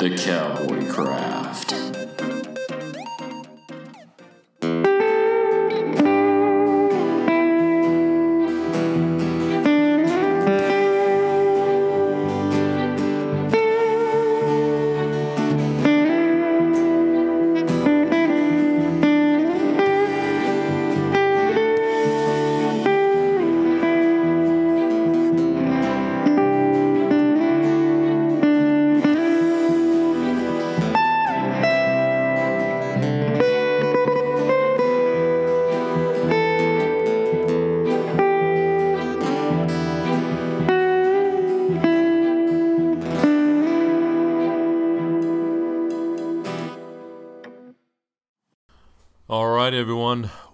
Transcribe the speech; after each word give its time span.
The 0.00 0.16
Cowboy 0.16 0.88
Craft. 0.88 1.79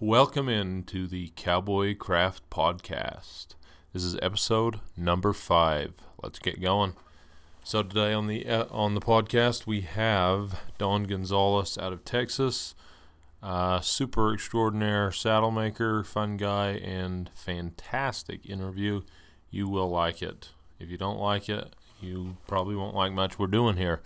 Welcome 0.06 0.48
into 0.48 1.08
the 1.08 1.32
Cowboy 1.34 1.96
Craft 1.96 2.48
Podcast. 2.48 3.56
This 3.92 4.04
is 4.04 4.16
episode 4.22 4.78
number 4.96 5.32
five. 5.32 5.94
Let's 6.22 6.38
get 6.38 6.60
going. 6.60 6.94
So 7.64 7.82
today 7.82 8.12
on 8.12 8.28
the 8.28 8.46
uh, 8.46 8.66
on 8.70 8.94
the 8.94 9.00
podcast 9.00 9.66
we 9.66 9.80
have 9.80 10.60
Don 10.78 11.02
Gonzalez 11.02 11.76
out 11.76 11.92
of 11.92 12.04
Texas, 12.04 12.76
uh, 13.42 13.80
super 13.80 14.32
extraordinaire 14.32 15.10
saddle 15.10 15.50
maker, 15.50 16.04
fun 16.04 16.36
guy, 16.36 16.74
and 16.74 17.28
fantastic 17.34 18.48
interview. 18.48 19.00
You 19.50 19.66
will 19.66 19.90
like 19.90 20.22
it. 20.22 20.50
If 20.78 20.88
you 20.88 20.96
don't 20.96 21.18
like 21.18 21.48
it, 21.48 21.74
you 22.00 22.36
probably 22.46 22.76
won't 22.76 22.94
like 22.94 23.12
much 23.12 23.40
we're 23.40 23.48
doing 23.48 23.76
here. 23.76 24.02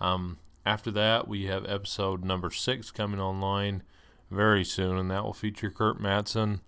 Um, 0.00 0.38
after 0.66 0.90
that, 0.90 1.28
we 1.28 1.46
have 1.46 1.64
episode 1.66 2.24
number 2.24 2.50
six 2.50 2.90
coming 2.90 3.20
online 3.20 3.84
very 4.30 4.64
soon, 4.64 4.98
and 4.98 5.10
that 5.10 5.24
will 5.24 5.32
feature 5.32 5.70
Kurt 5.70 6.00
Matson, 6.00 6.60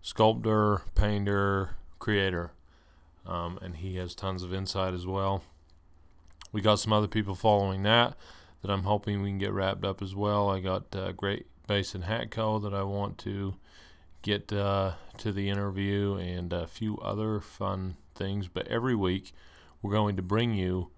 sculptor, 0.00 0.82
painter, 0.94 1.76
creator, 1.98 2.52
um, 3.26 3.58
and 3.62 3.76
he 3.76 3.96
has 3.96 4.14
tons 4.14 4.42
of 4.42 4.52
insight 4.52 4.94
as 4.94 5.06
well. 5.06 5.42
We 6.52 6.60
got 6.60 6.80
some 6.80 6.92
other 6.92 7.08
people 7.08 7.34
following 7.34 7.82
that 7.84 8.16
that 8.62 8.70
I'm 8.70 8.84
hoping 8.84 9.22
we 9.22 9.30
can 9.30 9.38
get 9.38 9.52
wrapped 9.52 9.84
up 9.84 10.00
as 10.00 10.14
well. 10.14 10.48
I 10.48 10.60
got 10.60 10.94
uh, 10.94 11.12
Great 11.12 11.46
Basin 11.66 12.02
Hat 12.02 12.30
Co. 12.30 12.58
that 12.60 12.72
I 12.72 12.84
want 12.84 13.18
to 13.18 13.56
get 14.22 14.52
uh, 14.52 14.92
to 15.18 15.32
the 15.32 15.48
interview 15.48 16.14
and 16.14 16.52
a 16.52 16.66
few 16.66 16.96
other 16.98 17.40
fun 17.40 17.96
things. 18.14 18.48
But 18.48 18.68
every 18.68 18.94
week, 18.94 19.32
we're 19.80 19.92
going 19.92 20.16
to 20.16 20.22
bring 20.22 20.54
you 20.54 20.90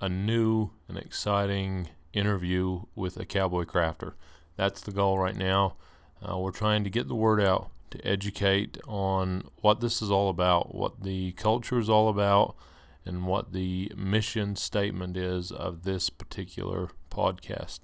a 0.00 0.08
new 0.08 0.70
and 0.86 0.96
exciting 0.96 1.88
interview 2.12 2.82
with 2.94 3.16
a 3.16 3.24
cowboy 3.24 3.64
crafter. 3.64 4.12
That's 4.58 4.80
the 4.80 4.90
goal 4.90 5.20
right 5.20 5.36
now. 5.36 5.76
Uh, 6.20 6.36
we're 6.36 6.50
trying 6.50 6.82
to 6.82 6.90
get 6.90 7.06
the 7.06 7.14
word 7.14 7.40
out 7.40 7.70
to 7.92 8.04
educate 8.04 8.76
on 8.88 9.44
what 9.60 9.80
this 9.80 10.02
is 10.02 10.10
all 10.10 10.28
about, 10.28 10.74
what 10.74 11.04
the 11.04 11.30
culture 11.32 11.78
is 11.78 11.88
all 11.88 12.08
about, 12.08 12.56
and 13.04 13.24
what 13.24 13.52
the 13.52 13.92
mission 13.96 14.56
statement 14.56 15.16
is 15.16 15.52
of 15.52 15.84
this 15.84 16.10
particular 16.10 16.90
podcast. 17.08 17.80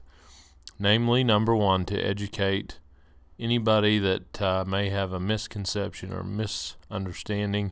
Namely, 0.77 1.23
number 1.23 1.55
one, 1.55 1.85
to 1.85 1.97
educate 1.97 2.81
anybody 3.39 4.01
that 4.01 4.43
uh, 4.43 4.65
may 4.67 4.91
have 4.91 5.13
a 5.13 5.21
misconception 5.21 6.13
or 6.13 6.25
misunderstanding 6.25 7.71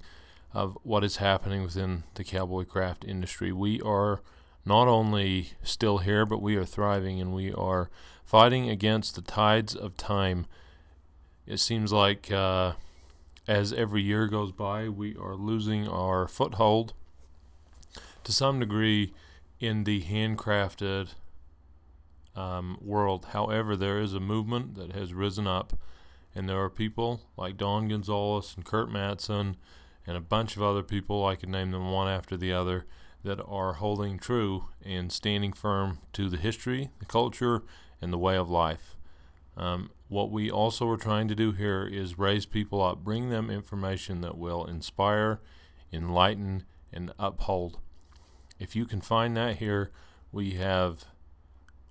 of 0.54 0.78
what 0.84 1.02
is 1.02 1.16
happening 1.16 1.64
within 1.64 2.04
the 2.14 2.22
cowboy 2.22 2.64
craft 2.64 3.04
industry. 3.04 3.50
We 3.50 3.80
are 3.80 4.22
not 4.64 4.86
only 4.86 5.54
still 5.64 5.98
here, 5.98 6.24
but 6.24 6.41
we 6.41 6.54
are 6.54 6.64
thriving 6.64 7.20
and 7.20 7.34
we 7.34 7.52
are 7.52 7.91
fighting 8.25 8.69
against 8.69 9.15
the 9.15 9.22
tides 9.22 9.75
of 9.75 9.97
time. 9.97 10.47
It 11.47 11.59
seems 11.59 11.93
like 11.93 12.31
uh, 12.31 12.72
as 13.47 13.72
every 13.72 14.03
year 14.03 14.27
goes 14.28 14.53
by, 14.53 14.88
we 14.88 15.16
are 15.16 15.34
losing 15.34 15.88
our 15.88 16.28
foothold 16.28 16.94
to 18.25 18.33
some 18.33 18.60
degree 18.60 19.12
in 19.59 19.84
the 19.84 20.03
handcrafted 20.03 21.09
um, 22.34 22.78
world. 22.81 23.27
However, 23.33 23.77
there 23.77 23.99
is 23.99 24.15
a 24.15 24.21
movement 24.21 24.75
that 24.77 24.93
has 24.93 25.12
risen 25.12 25.47
up, 25.47 25.75
and 26.34 26.49
there 26.49 26.60
are 26.60 26.71
people 26.71 27.22
like 27.37 27.56
Don 27.56 27.89
Gonzalez 27.89 28.54
and 28.56 28.65
Kurt 28.65 28.91
Matson 28.91 29.56
and 30.06 30.16
a 30.16 30.21
bunch 30.21 30.56
of 30.56 30.62
other 30.62 30.83
people, 30.83 31.25
I 31.25 31.37
could 31.37 31.49
name 31.49 31.71
them 31.71 31.91
one 31.91 32.09
after 32.09 32.37
the 32.37 32.53
other, 32.53 32.87
that 33.22 33.41
are 33.47 33.75
holding 33.75 34.19
true 34.19 34.65
and 34.84 35.12
standing 35.12 35.53
firm 35.53 35.99
to 36.12 36.28
the 36.28 36.37
history, 36.37 36.91
the 36.99 37.04
culture, 37.04 37.62
and 38.02 38.12
the 38.12 38.18
way 38.18 38.36
of 38.36 38.50
life. 38.50 38.96
Um, 39.56 39.90
what 40.08 40.30
we 40.30 40.50
also 40.50 40.86
are 40.90 40.98
trying 40.98 41.28
to 41.28 41.34
do 41.34 41.52
here 41.52 41.88
is 41.90 42.18
raise 42.18 42.44
people 42.44 42.82
up, 42.82 43.02
bring 43.02 43.30
them 43.30 43.48
information 43.48 44.20
that 44.20 44.36
will 44.36 44.66
inspire, 44.66 45.40
enlighten, 45.90 46.64
and 46.92 47.12
uphold. 47.18 47.78
If 48.58 48.76
you 48.76 48.84
can 48.84 49.00
find 49.00 49.36
that 49.36 49.56
here, 49.56 49.91
we 50.30 50.52
have 50.52 51.04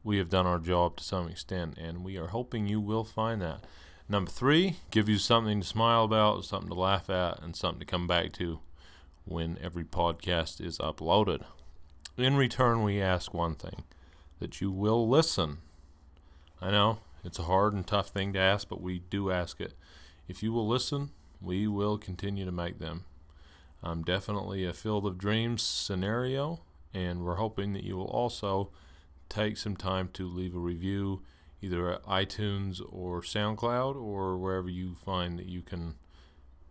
we 0.04 0.18
have 0.18 0.30
done 0.30 0.48
our 0.48 0.60
job 0.60 0.98
to 0.98 1.04
some 1.04 1.30
extent, 1.30 1.78
and 1.78 2.04
we 2.04 2.18
are 2.18 2.28
hoping 2.28 2.68
you 2.68 2.80
will 2.80 3.04
find 3.04 3.42
that. 3.42 3.66
Number 4.10 4.32
three, 4.32 4.78
give 4.90 5.08
you 5.08 5.18
something 5.18 5.62
to 5.62 5.68
smile 5.68 6.04
about, 6.04 6.44
something 6.44 6.70
to 6.70 6.76
laugh 6.76 7.10
at, 7.10 7.42
and 7.42 7.56
something 7.56 7.80
to 7.80 7.86
come 7.86 8.08
back 8.08 8.32
to 8.34 8.60
when 9.26 9.58
every 9.62 9.84
podcast 9.84 10.60
is 10.60 10.80
uploaded. 10.80 11.44
In 12.18 12.36
return, 12.36 12.84
we 12.84 13.02
ask 13.02 13.34
one 13.34 13.56
thing 13.56 13.84
that 14.40 14.60
you 14.60 14.72
will 14.72 15.08
listen. 15.08 15.60
I 16.62 16.70
know 16.70 17.00
it's 17.24 17.40
a 17.40 17.44
hard 17.44 17.74
and 17.74 17.86
tough 17.86 18.10
thing 18.10 18.34
to 18.34 18.40
ask, 18.40 18.70
but 18.70 18.82
we 18.82 19.00
do 19.10 19.32
ask 19.32 19.60
it. 19.60 19.74
If 20.28 20.44
you 20.44 20.52
will 20.54 20.68
listen, 20.68 21.10
we 21.42 21.68
will 21.68 21.98
continue 21.98 22.46
to 22.46 22.52
make 22.52 22.80
them. 22.80 23.06
I'm 23.84 24.04
definitely 24.04 24.64
a 24.66 24.74
field 24.74 25.08
of 25.08 25.18
dreams 25.18 25.64
scenario, 25.64 26.62
and 26.94 27.26
we're 27.26 27.36
hoping 27.36 27.74
that 27.74 27.84
you 27.84 27.98
will 27.98 28.06
also 28.06 28.70
take 29.28 29.58
some 29.58 29.76
time 29.76 30.10
to 30.14 30.28
leave 30.28 30.56
a 30.56 30.60
review 30.60 31.24
either 31.62 31.92
at 31.92 32.04
iTunes 32.04 32.82
or 32.92 33.22
SoundCloud 33.22 33.96
or 33.96 34.38
wherever 34.38 34.70
you 34.70 34.94
find 34.94 35.40
that 35.40 35.48
you 35.48 35.62
can 35.62 35.96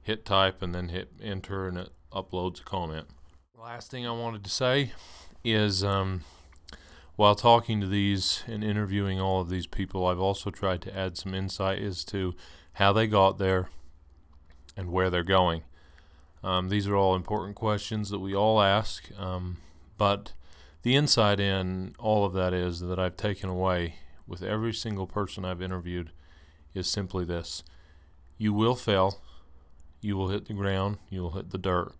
hit 0.02 0.24
type 0.24 0.62
and 0.62 0.74
then 0.74 0.88
hit 0.88 1.12
enter 1.22 1.66
and 1.66 1.78
it 1.78 1.90
uploads 2.12 2.60
a 2.60 2.64
comment. 2.64 3.06
Last 3.58 3.90
thing 3.90 4.06
I 4.06 4.12
wanted 4.12 4.44
to 4.44 4.50
say 4.50 4.92
is 5.44 5.84
um, 5.84 6.22
while 7.20 7.34
talking 7.34 7.82
to 7.82 7.86
these 7.86 8.42
and 8.46 8.64
interviewing 8.64 9.20
all 9.20 9.42
of 9.42 9.50
these 9.50 9.66
people, 9.66 10.06
I've 10.06 10.18
also 10.18 10.48
tried 10.48 10.80
to 10.80 10.96
add 10.96 11.18
some 11.18 11.34
insight 11.34 11.78
as 11.78 12.02
to 12.06 12.34
how 12.72 12.94
they 12.94 13.06
got 13.06 13.36
there 13.36 13.68
and 14.74 14.90
where 14.90 15.10
they're 15.10 15.22
going. 15.22 15.60
Um, 16.42 16.70
these 16.70 16.88
are 16.88 16.96
all 16.96 17.14
important 17.14 17.56
questions 17.56 18.08
that 18.08 18.20
we 18.20 18.34
all 18.34 18.62
ask, 18.62 19.10
um, 19.18 19.58
but 19.98 20.32
the 20.80 20.96
insight 20.96 21.40
in 21.40 21.92
all 21.98 22.24
of 22.24 22.32
that 22.32 22.54
is 22.54 22.80
that 22.80 22.98
I've 22.98 23.18
taken 23.18 23.50
away 23.50 23.96
with 24.26 24.42
every 24.42 24.72
single 24.72 25.06
person 25.06 25.44
I've 25.44 25.60
interviewed 25.60 26.12
is 26.72 26.88
simply 26.88 27.26
this 27.26 27.62
you 28.38 28.54
will 28.54 28.76
fail, 28.76 29.20
you 30.00 30.16
will 30.16 30.30
hit 30.30 30.46
the 30.46 30.54
ground, 30.54 30.96
you 31.10 31.20
will 31.20 31.32
hit 31.32 31.50
the 31.50 31.58
dirt. 31.58 31.92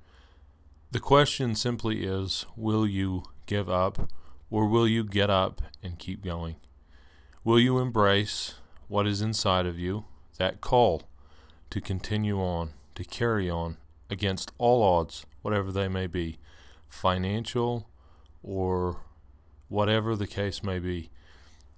The 0.93 0.99
question 0.99 1.55
simply 1.55 2.07
is 2.07 2.47
will 2.57 2.87
you 2.87 3.25
give 3.45 3.69
up 3.69 4.09
or 4.51 4.67
will 4.67 4.87
you 4.87 5.05
get 5.05 5.31
up 5.31 5.63
and 5.83 5.99
keep 5.99 6.25
going? 6.25 6.57
Will 7.45 7.59
you 7.59 7.79
embrace 7.79 8.55
what 8.89 9.07
is 9.07 9.23
inside 9.23 9.67
of 9.67 9.79
you, 9.79 10.05
that 10.39 10.61
call 10.61 11.03
to 11.71 11.81
continue 11.81 12.39
on, 12.41 12.71
to 12.97 13.05
carry 13.05 13.49
on 13.49 13.77
against 14.11 14.53
all 14.59 14.83
odds, 14.83 15.25
whatever 15.43 15.71
they 15.71 15.89
may 15.89 16.07
be, 16.07 16.39
financial 16.89 17.89
or 18.43 18.99
whatever 19.69 20.17
the 20.17 20.27
case 20.27 20.63
may 20.63 20.79
be? 20.79 21.11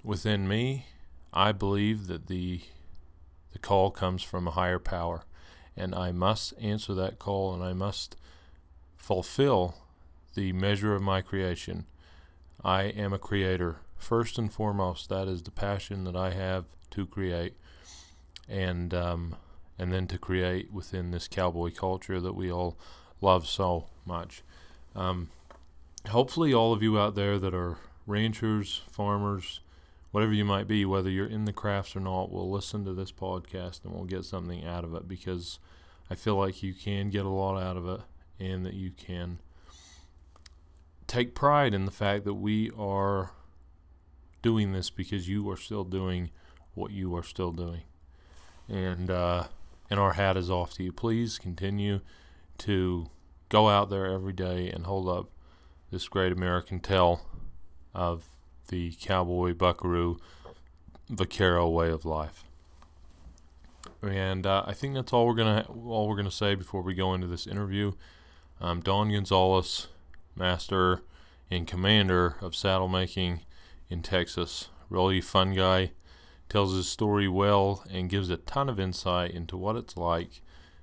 Within 0.03 0.49
me, 0.49 0.87
I 1.33 1.53
believe 1.53 2.07
that 2.09 2.27
the 2.27 2.63
the 3.53 3.59
call 3.59 3.91
comes 3.91 4.23
from 4.23 4.49
a 4.49 4.53
higher 4.53 4.79
power 4.79 5.25
and 5.77 5.95
I 5.95 6.13
must 6.13 6.55
answer 6.61 6.95
that 6.95 7.19
call 7.19 7.55
and 7.55 7.63
I 7.63 7.73
must 7.73 8.17
fulfill 8.97 9.75
the 10.35 10.53
measure 10.53 10.95
of 10.95 11.03
my 11.03 11.21
creation. 11.21 11.85
I 12.65 12.85
am 12.85 13.13
a 13.13 13.19
creator. 13.19 13.79
First 13.97 14.39
and 14.39 14.53
foremost, 14.53 15.09
that 15.09 15.29
is 15.29 15.43
the 15.43 15.51
passion 15.51 16.05
that 16.05 16.17
I 16.17 16.31
have 16.31 16.65
to 16.91 17.07
create, 17.07 17.55
and 18.49 18.93
um, 18.93 19.37
and 19.79 19.93
then 19.93 20.07
to 20.09 20.19
create 20.19 20.73
within 20.73 21.11
this 21.11 21.29
cowboy 21.29 21.73
culture 21.73 22.21
that 22.21 22.35
we 22.35 22.51
all 22.51 22.77
love 23.21 23.47
so 23.47 23.87
much. 24.05 24.43
Um, 24.95 25.31
hopefully, 26.09 26.53
all 26.53 26.73
of 26.73 26.83
you 26.83 26.99
out 26.99 27.15
there 27.15 27.39
that 27.39 27.55
are 27.55 27.79
ranchers, 28.07 28.83
farmers, 28.91 29.61
whatever 30.11 30.33
you 30.33 30.45
might 30.45 30.69
be, 30.69 30.85
whether 30.85 31.11
you're 31.11 31.27
in 31.27 31.45
the 31.45 31.53
crafts 31.53 31.97
or 31.97 32.01
not, 32.01 32.33
will 32.33 32.51
listen 32.51 32.85
to 32.85 32.93
this 32.93 33.13
podcast 33.13 33.85
and 33.85 33.93
we'll 33.93 34.05
get 34.05 34.25
something 34.25 34.65
out 34.65 34.85
of 34.85 34.95
it 34.95 35.09
because 35.09 35.59
I 36.11 36.15
feel 36.15 36.37
like 36.37 36.63
you 36.63 36.75
can 36.75 37.11
get 37.11 37.25
a 37.25 37.31
lot 37.31 37.61
out 37.61 37.77
of 37.77 37.89
it 37.89 38.01
and 38.39 38.67
that 38.67 38.75
you 38.75 38.91
can 38.91 39.39
take 41.13 41.35
pride 41.35 41.75
in 41.75 41.85
the 41.85 41.91
fact 41.91 42.25
that 42.25 42.35
we 42.35 42.71
are 42.71 43.33
doing 44.41 44.73
this 44.73 44.89
because 44.89 45.29
you 45.29 45.49
are 45.51 45.59
still 45.59 45.85
doing 45.85 46.31
what 46.75 46.91
you 46.91 47.15
are 47.15 47.23
still 47.23 47.53
doing. 47.53 47.83
And 48.67 49.11
uh, 49.11 49.45
and 49.91 50.01
our 50.01 50.15
hat 50.15 50.39
is 50.39 50.51
off 50.51 50.73
to 50.75 50.85
you. 50.85 50.91
Please 50.91 51.39
continue 51.39 52.01
to 52.59 53.11
go 53.51 53.69
out 53.69 53.91
there 53.91 54.07
every 54.07 54.33
day 54.33 54.71
and 54.71 54.87
hold 54.87 55.07
up 55.07 55.29
this 55.91 56.09
great 56.09 56.33
American 56.33 56.81
tale 56.81 57.21
of 57.95 58.25
the 58.69 58.93
cowboy 58.93 59.53
buckaroo 59.53 60.17
vaquero 61.11 61.69
way 61.69 61.91
of 61.91 62.07
life. 62.07 62.45
And 64.01 64.47
uh, 64.47 64.65
I 64.67 64.73
think 64.73 64.95
that's 64.95 65.13
all 65.13 65.27
we're 65.27 65.35
gonna 65.35 65.67
all 65.69 66.09
we're 66.09 66.17
gonna 66.17 66.31
say 66.31 66.55
before 66.55 66.81
we 66.81 66.95
go 66.95 67.13
into 67.13 67.27
this 67.27 67.47
interview. 67.47 67.93
Um, 68.63 68.81
Don 68.81 69.13
Gonzalez, 69.13 69.89
master 70.35 71.03
and 71.51 71.67
commander 71.67 72.37
of 72.41 72.55
saddle 72.55 72.89
making 72.89 73.43
in 73.89 74.03
Texas, 74.03 74.69
really 74.89 75.21
fun 75.21 75.55
guy, 75.55 75.93
tells 76.49 76.75
his 76.75 76.89
story 76.89 77.29
well 77.29 77.85
and 77.91 78.11
gives 78.11 78.31
a 78.31 78.37
ton 78.37 78.69
of 78.69 78.81
insight 78.81 79.31
into 79.31 79.57
what 79.57 79.77
it's 79.77 79.97
like 79.97 80.43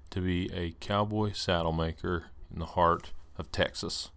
to 0.10 0.22
be 0.22 0.50
a 0.54 0.72
cowboy 0.80 1.32
saddle 1.32 1.72
maker 1.72 2.26
in 2.52 2.60
the 2.60 2.66
heart 2.66 3.12
of 3.38 3.52
Texas. 3.52 4.10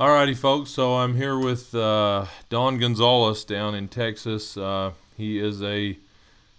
Alrighty, 0.00 0.34
folks. 0.34 0.70
So 0.70 0.94
I'm 0.94 1.14
here 1.14 1.38
with 1.38 1.74
uh, 1.74 2.24
Don 2.48 2.78
Gonzalez 2.78 3.44
down 3.44 3.74
in 3.74 3.86
Texas. 3.86 4.56
Uh, 4.56 4.92
he 5.14 5.38
is 5.38 5.62
a 5.62 5.98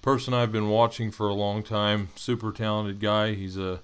person 0.04 0.36
I've 0.36 0.52
been 0.52 0.70
watching 0.70 1.10
for 1.10 1.28
a 1.28 1.34
long 1.34 1.64
time. 1.64 2.10
Super 2.16 2.52
talented 2.52 3.00
guy. 3.00 3.34
He's 3.34 3.58
a 3.58 3.80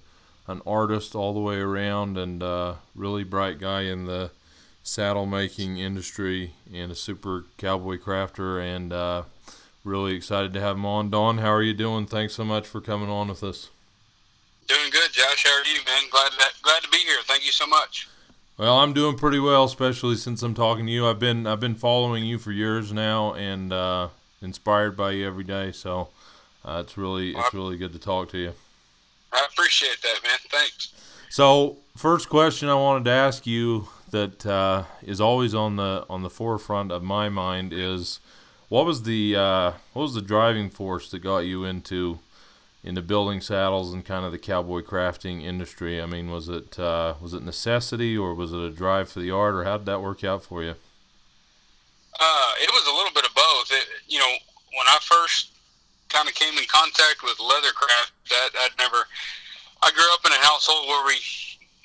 an 0.46 0.62
artist 0.64 1.16
all 1.16 1.34
the 1.34 1.40
way 1.40 1.56
around 1.56 2.16
and 2.16 2.40
uh, 2.40 2.74
really 2.94 3.24
bright 3.24 3.58
guy 3.58 3.80
in 3.80 4.04
the 4.04 4.30
saddle 4.84 5.26
making 5.26 5.76
industry 5.76 6.52
and 6.72 6.92
a 6.92 6.94
super 6.94 7.44
cowboy 7.56 7.98
crafter. 7.98 8.62
And 8.62 8.92
uh, 8.92 9.24
really 9.82 10.14
excited 10.14 10.52
to 10.52 10.60
have 10.60 10.76
him 10.76 10.86
on. 10.86 11.10
Don, 11.10 11.38
how 11.38 11.50
are 11.50 11.64
you 11.64 11.74
doing? 11.74 12.06
Thanks 12.06 12.34
so 12.34 12.44
much 12.44 12.64
for 12.64 12.80
coming 12.80 13.10
on 13.10 13.26
with 13.26 13.42
us. 13.42 13.70
Doing 14.68 14.90
good, 14.92 15.10
Josh. 15.10 15.44
How 15.44 15.50
are 15.50 15.66
you, 15.66 15.80
man? 15.84 16.04
Glad 16.12 16.30
to, 16.30 16.46
glad 16.62 16.82
to 16.84 16.88
be 16.90 16.98
here. 16.98 17.18
Thank 17.24 17.44
you 17.44 17.50
so 17.50 17.66
much. 17.66 18.06
Well, 18.58 18.80
I'm 18.80 18.92
doing 18.92 19.16
pretty 19.16 19.38
well, 19.38 19.62
especially 19.62 20.16
since 20.16 20.42
I'm 20.42 20.52
talking 20.52 20.84
to 20.86 20.90
you. 20.90 21.06
I've 21.06 21.20
been 21.20 21.46
I've 21.46 21.60
been 21.60 21.76
following 21.76 22.24
you 22.24 22.38
for 22.38 22.50
years 22.50 22.92
now, 22.92 23.32
and 23.34 23.72
uh, 23.72 24.08
inspired 24.42 24.96
by 24.96 25.12
you 25.12 25.28
every 25.28 25.44
day. 25.44 25.70
So 25.70 26.08
uh, 26.64 26.82
it's 26.84 26.98
really 26.98 27.36
it's 27.36 27.54
really 27.54 27.76
good 27.76 27.92
to 27.92 28.00
talk 28.00 28.30
to 28.30 28.38
you. 28.38 28.52
I 29.32 29.46
appreciate 29.52 30.02
that, 30.02 30.18
man. 30.24 30.38
Thanks. 30.50 30.92
So, 31.30 31.76
first 31.96 32.28
question 32.28 32.68
I 32.68 32.74
wanted 32.74 33.04
to 33.04 33.12
ask 33.12 33.46
you 33.46 33.86
that 34.10 34.44
uh, 34.44 34.84
is 35.02 35.20
always 35.20 35.54
on 35.54 35.76
the 35.76 36.04
on 36.10 36.24
the 36.24 36.30
forefront 36.30 36.90
of 36.90 37.04
my 37.04 37.28
mind 37.28 37.72
is 37.72 38.18
what 38.68 38.84
was 38.84 39.04
the 39.04 39.36
uh, 39.36 39.72
what 39.92 40.02
was 40.02 40.14
the 40.14 40.20
driving 40.20 40.68
force 40.68 41.12
that 41.12 41.20
got 41.20 41.40
you 41.40 41.62
into 41.62 42.18
into 42.84 43.02
building 43.02 43.40
saddles 43.40 43.92
and 43.92 44.04
kind 44.04 44.24
of 44.24 44.32
the 44.32 44.38
cowboy 44.38 44.82
crafting 44.82 45.42
industry? 45.42 46.00
I 46.00 46.06
mean, 46.06 46.30
was 46.30 46.48
it 46.48 46.78
uh, 46.78 47.14
was 47.20 47.34
it 47.34 47.42
necessity 47.42 48.16
or 48.16 48.34
was 48.34 48.52
it 48.52 48.60
a 48.60 48.70
drive 48.70 49.10
for 49.10 49.20
the 49.20 49.30
art, 49.30 49.54
or 49.54 49.64
how 49.64 49.78
did 49.78 49.86
that 49.86 50.02
work 50.02 50.24
out 50.24 50.44
for 50.44 50.62
you? 50.62 50.74
Uh, 52.18 52.52
it 52.60 52.70
was 52.70 52.86
a 52.86 52.94
little 52.96 53.12
bit 53.14 53.24
of 53.24 53.34
both. 53.34 53.70
It, 53.70 53.86
you 54.08 54.18
know, 54.18 54.32
when 54.74 54.86
I 54.88 54.98
first 55.02 55.50
kind 56.08 56.28
of 56.28 56.34
came 56.34 56.56
in 56.58 56.64
contact 56.66 57.22
with 57.22 57.38
leathercraft, 57.38 58.10
that 58.30 58.50
I'd 58.64 58.76
never. 58.78 59.06
I 59.80 59.92
grew 59.92 60.10
up 60.12 60.26
in 60.26 60.32
a 60.32 60.42
household 60.42 60.88
where 60.88 61.06
we 61.06 61.14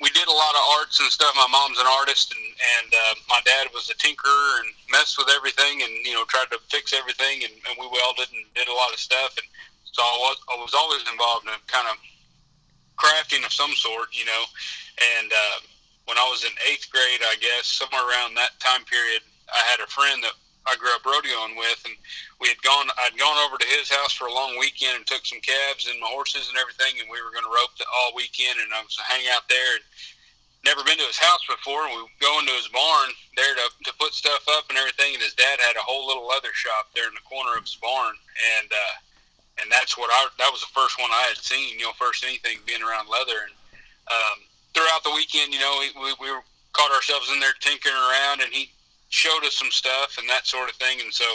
we 0.02 0.10
did 0.10 0.28
a 0.28 0.34
lot 0.34 0.56
of 0.58 0.64
arts 0.80 1.00
and 1.00 1.10
stuff. 1.10 1.32
My 1.36 1.48
mom's 1.48 1.80
an 1.80 1.88
artist, 1.88 2.34
and 2.34 2.46
and 2.80 2.90
uh, 2.94 3.16
my 3.30 3.40
dad 3.46 3.70
was 3.74 3.90
a 3.90 3.96
tinkerer 3.96 4.60
and 4.60 4.70
messed 4.92 5.18
with 5.18 5.30
everything, 5.30 5.82
and 5.82 5.92
you 6.04 6.14
know 6.14 6.26
tried 6.26 6.50
to 6.52 6.60
fix 6.70 6.94
everything, 6.94 7.44
and, 7.44 7.54
and 7.70 7.78
we 7.80 7.88
welded 7.88 8.28
and 8.34 8.44
did 8.56 8.68
a 8.68 8.74
lot 8.74 8.92
of 8.92 9.00
stuff, 9.00 9.38
and 9.38 9.48
so 9.94 10.02
I 10.02 10.18
was 10.20 10.38
I 10.50 10.58
was 10.58 10.74
always 10.74 11.06
involved 11.10 11.46
in 11.46 11.54
kind 11.70 11.88
of 11.88 11.98
crafting 12.98 13.46
of 13.46 13.54
some 13.54 13.74
sort, 13.78 14.10
you 14.12 14.26
know. 14.26 14.44
And 15.18 15.30
uh, 15.32 15.58
when 16.06 16.18
I 16.18 16.26
was 16.30 16.44
in 16.44 16.54
eighth 16.70 16.90
grade, 16.90 17.22
I 17.22 17.38
guess 17.38 17.70
somewhere 17.70 18.02
around 18.02 18.36
that 18.36 18.58
time 18.60 18.86
period, 18.86 19.22
I 19.54 19.62
had 19.70 19.80
a 19.82 19.90
friend 19.90 20.22
that 20.26 20.34
I 20.66 20.80
grew 20.80 20.94
up 20.96 21.06
rodeoing 21.06 21.60
with, 21.60 21.82
and 21.86 21.94
we 22.42 22.50
had 22.50 22.62
gone. 22.66 22.90
I'd 23.06 23.18
gone 23.22 23.38
over 23.46 23.62
to 23.62 23.70
his 23.70 23.90
house 23.90 24.14
for 24.14 24.26
a 24.26 24.34
long 24.34 24.58
weekend 24.58 24.98
and 24.98 25.06
took 25.06 25.26
some 25.30 25.42
calves 25.46 25.86
and 25.86 26.02
my 26.02 26.10
horses 26.10 26.50
and 26.50 26.58
everything, 26.58 26.98
and 26.98 27.10
we 27.14 27.22
were 27.22 27.34
going 27.36 27.46
to 27.46 27.54
rope 27.54 27.78
the, 27.78 27.86
all 27.86 28.18
weekend, 28.18 28.58
and 28.58 28.74
I 28.74 28.82
was 28.82 28.98
to 28.98 29.06
hang 29.06 29.30
out 29.30 29.46
there. 29.46 29.78
And 29.78 29.86
never 30.64 30.80
been 30.88 30.96
to 30.96 31.12
his 31.12 31.20
house 31.20 31.44
before. 31.44 31.84
And 31.86 32.00
we 32.00 32.08
go 32.24 32.40
into 32.40 32.56
his 32.56 32.72
barn 32.72 33.12
there 33.36 33.54
to 33.54 33.66
to 33.70 33.94
put 34.00 34.16
stuff 34.16 34.48
up 34.58 34.72
and 34.74 34.80
everything, 34.80 35.14
and 35.14 35.22
his 35.22 35.36
dad 35.36 35.60
had 35.62 35.78
a 35.78 35.86
whole 35.86 36.08
little 36.08 36.26
leather 36.26 36.56
shop 36.56 36.90
there 36.96 37.06
in 37.06 37.14
the 37.14 37.28
corner 37.28 37.60
of 37.60 37.68
his 37.68 37.78
barn, 37.78 38.16
and 38.58 38.72
uh, 38.72 38.96
and 39.62 39.72
that's 39.72 39.98
what 39.98 40.10
I 40.12 40.28
that 40.40 40.52
was 40.52 40.62
the 40.62 40.74
first 40.74 41.00
one 41.00 41.12
I 41.12 41.30
had 41.30 41.38
seen. 41.38 41.78
You 41.78 41.86
know, 41.86 41.96
first 41.98 42.24
anything 42.24 42.58
being 42.66 42.82
around 42.82 43.10
leather, 43.10 43.46
and 43.46 43.54
um, 44.10 44.38
throughout 44.74 45.04
the 45.04 45.14
weekend, 45.14 45.54
you 45.54 45.60
know, 45.60 45.82
we 46.00 46.16
we 46.20 46.30
caught 46.74 46.92
ourselves 46.92 47.30
in 47.32 47.40
there 47.40 47.54
tinkering 47.62 47.96
around, 47.96 48.42
and 48.42 48.52
he 48.52 48.74
showed 49.14 49.46
us 49.46 49.54
some 49.54 49.70
stuff 49.70 50.18
and 50.18 50.26
that 50.28 50.50
sort 50.50 50.70
of 50.70 50.76
thing. 50.82 50.98
And 50.98 51.14
so 51.14 51.26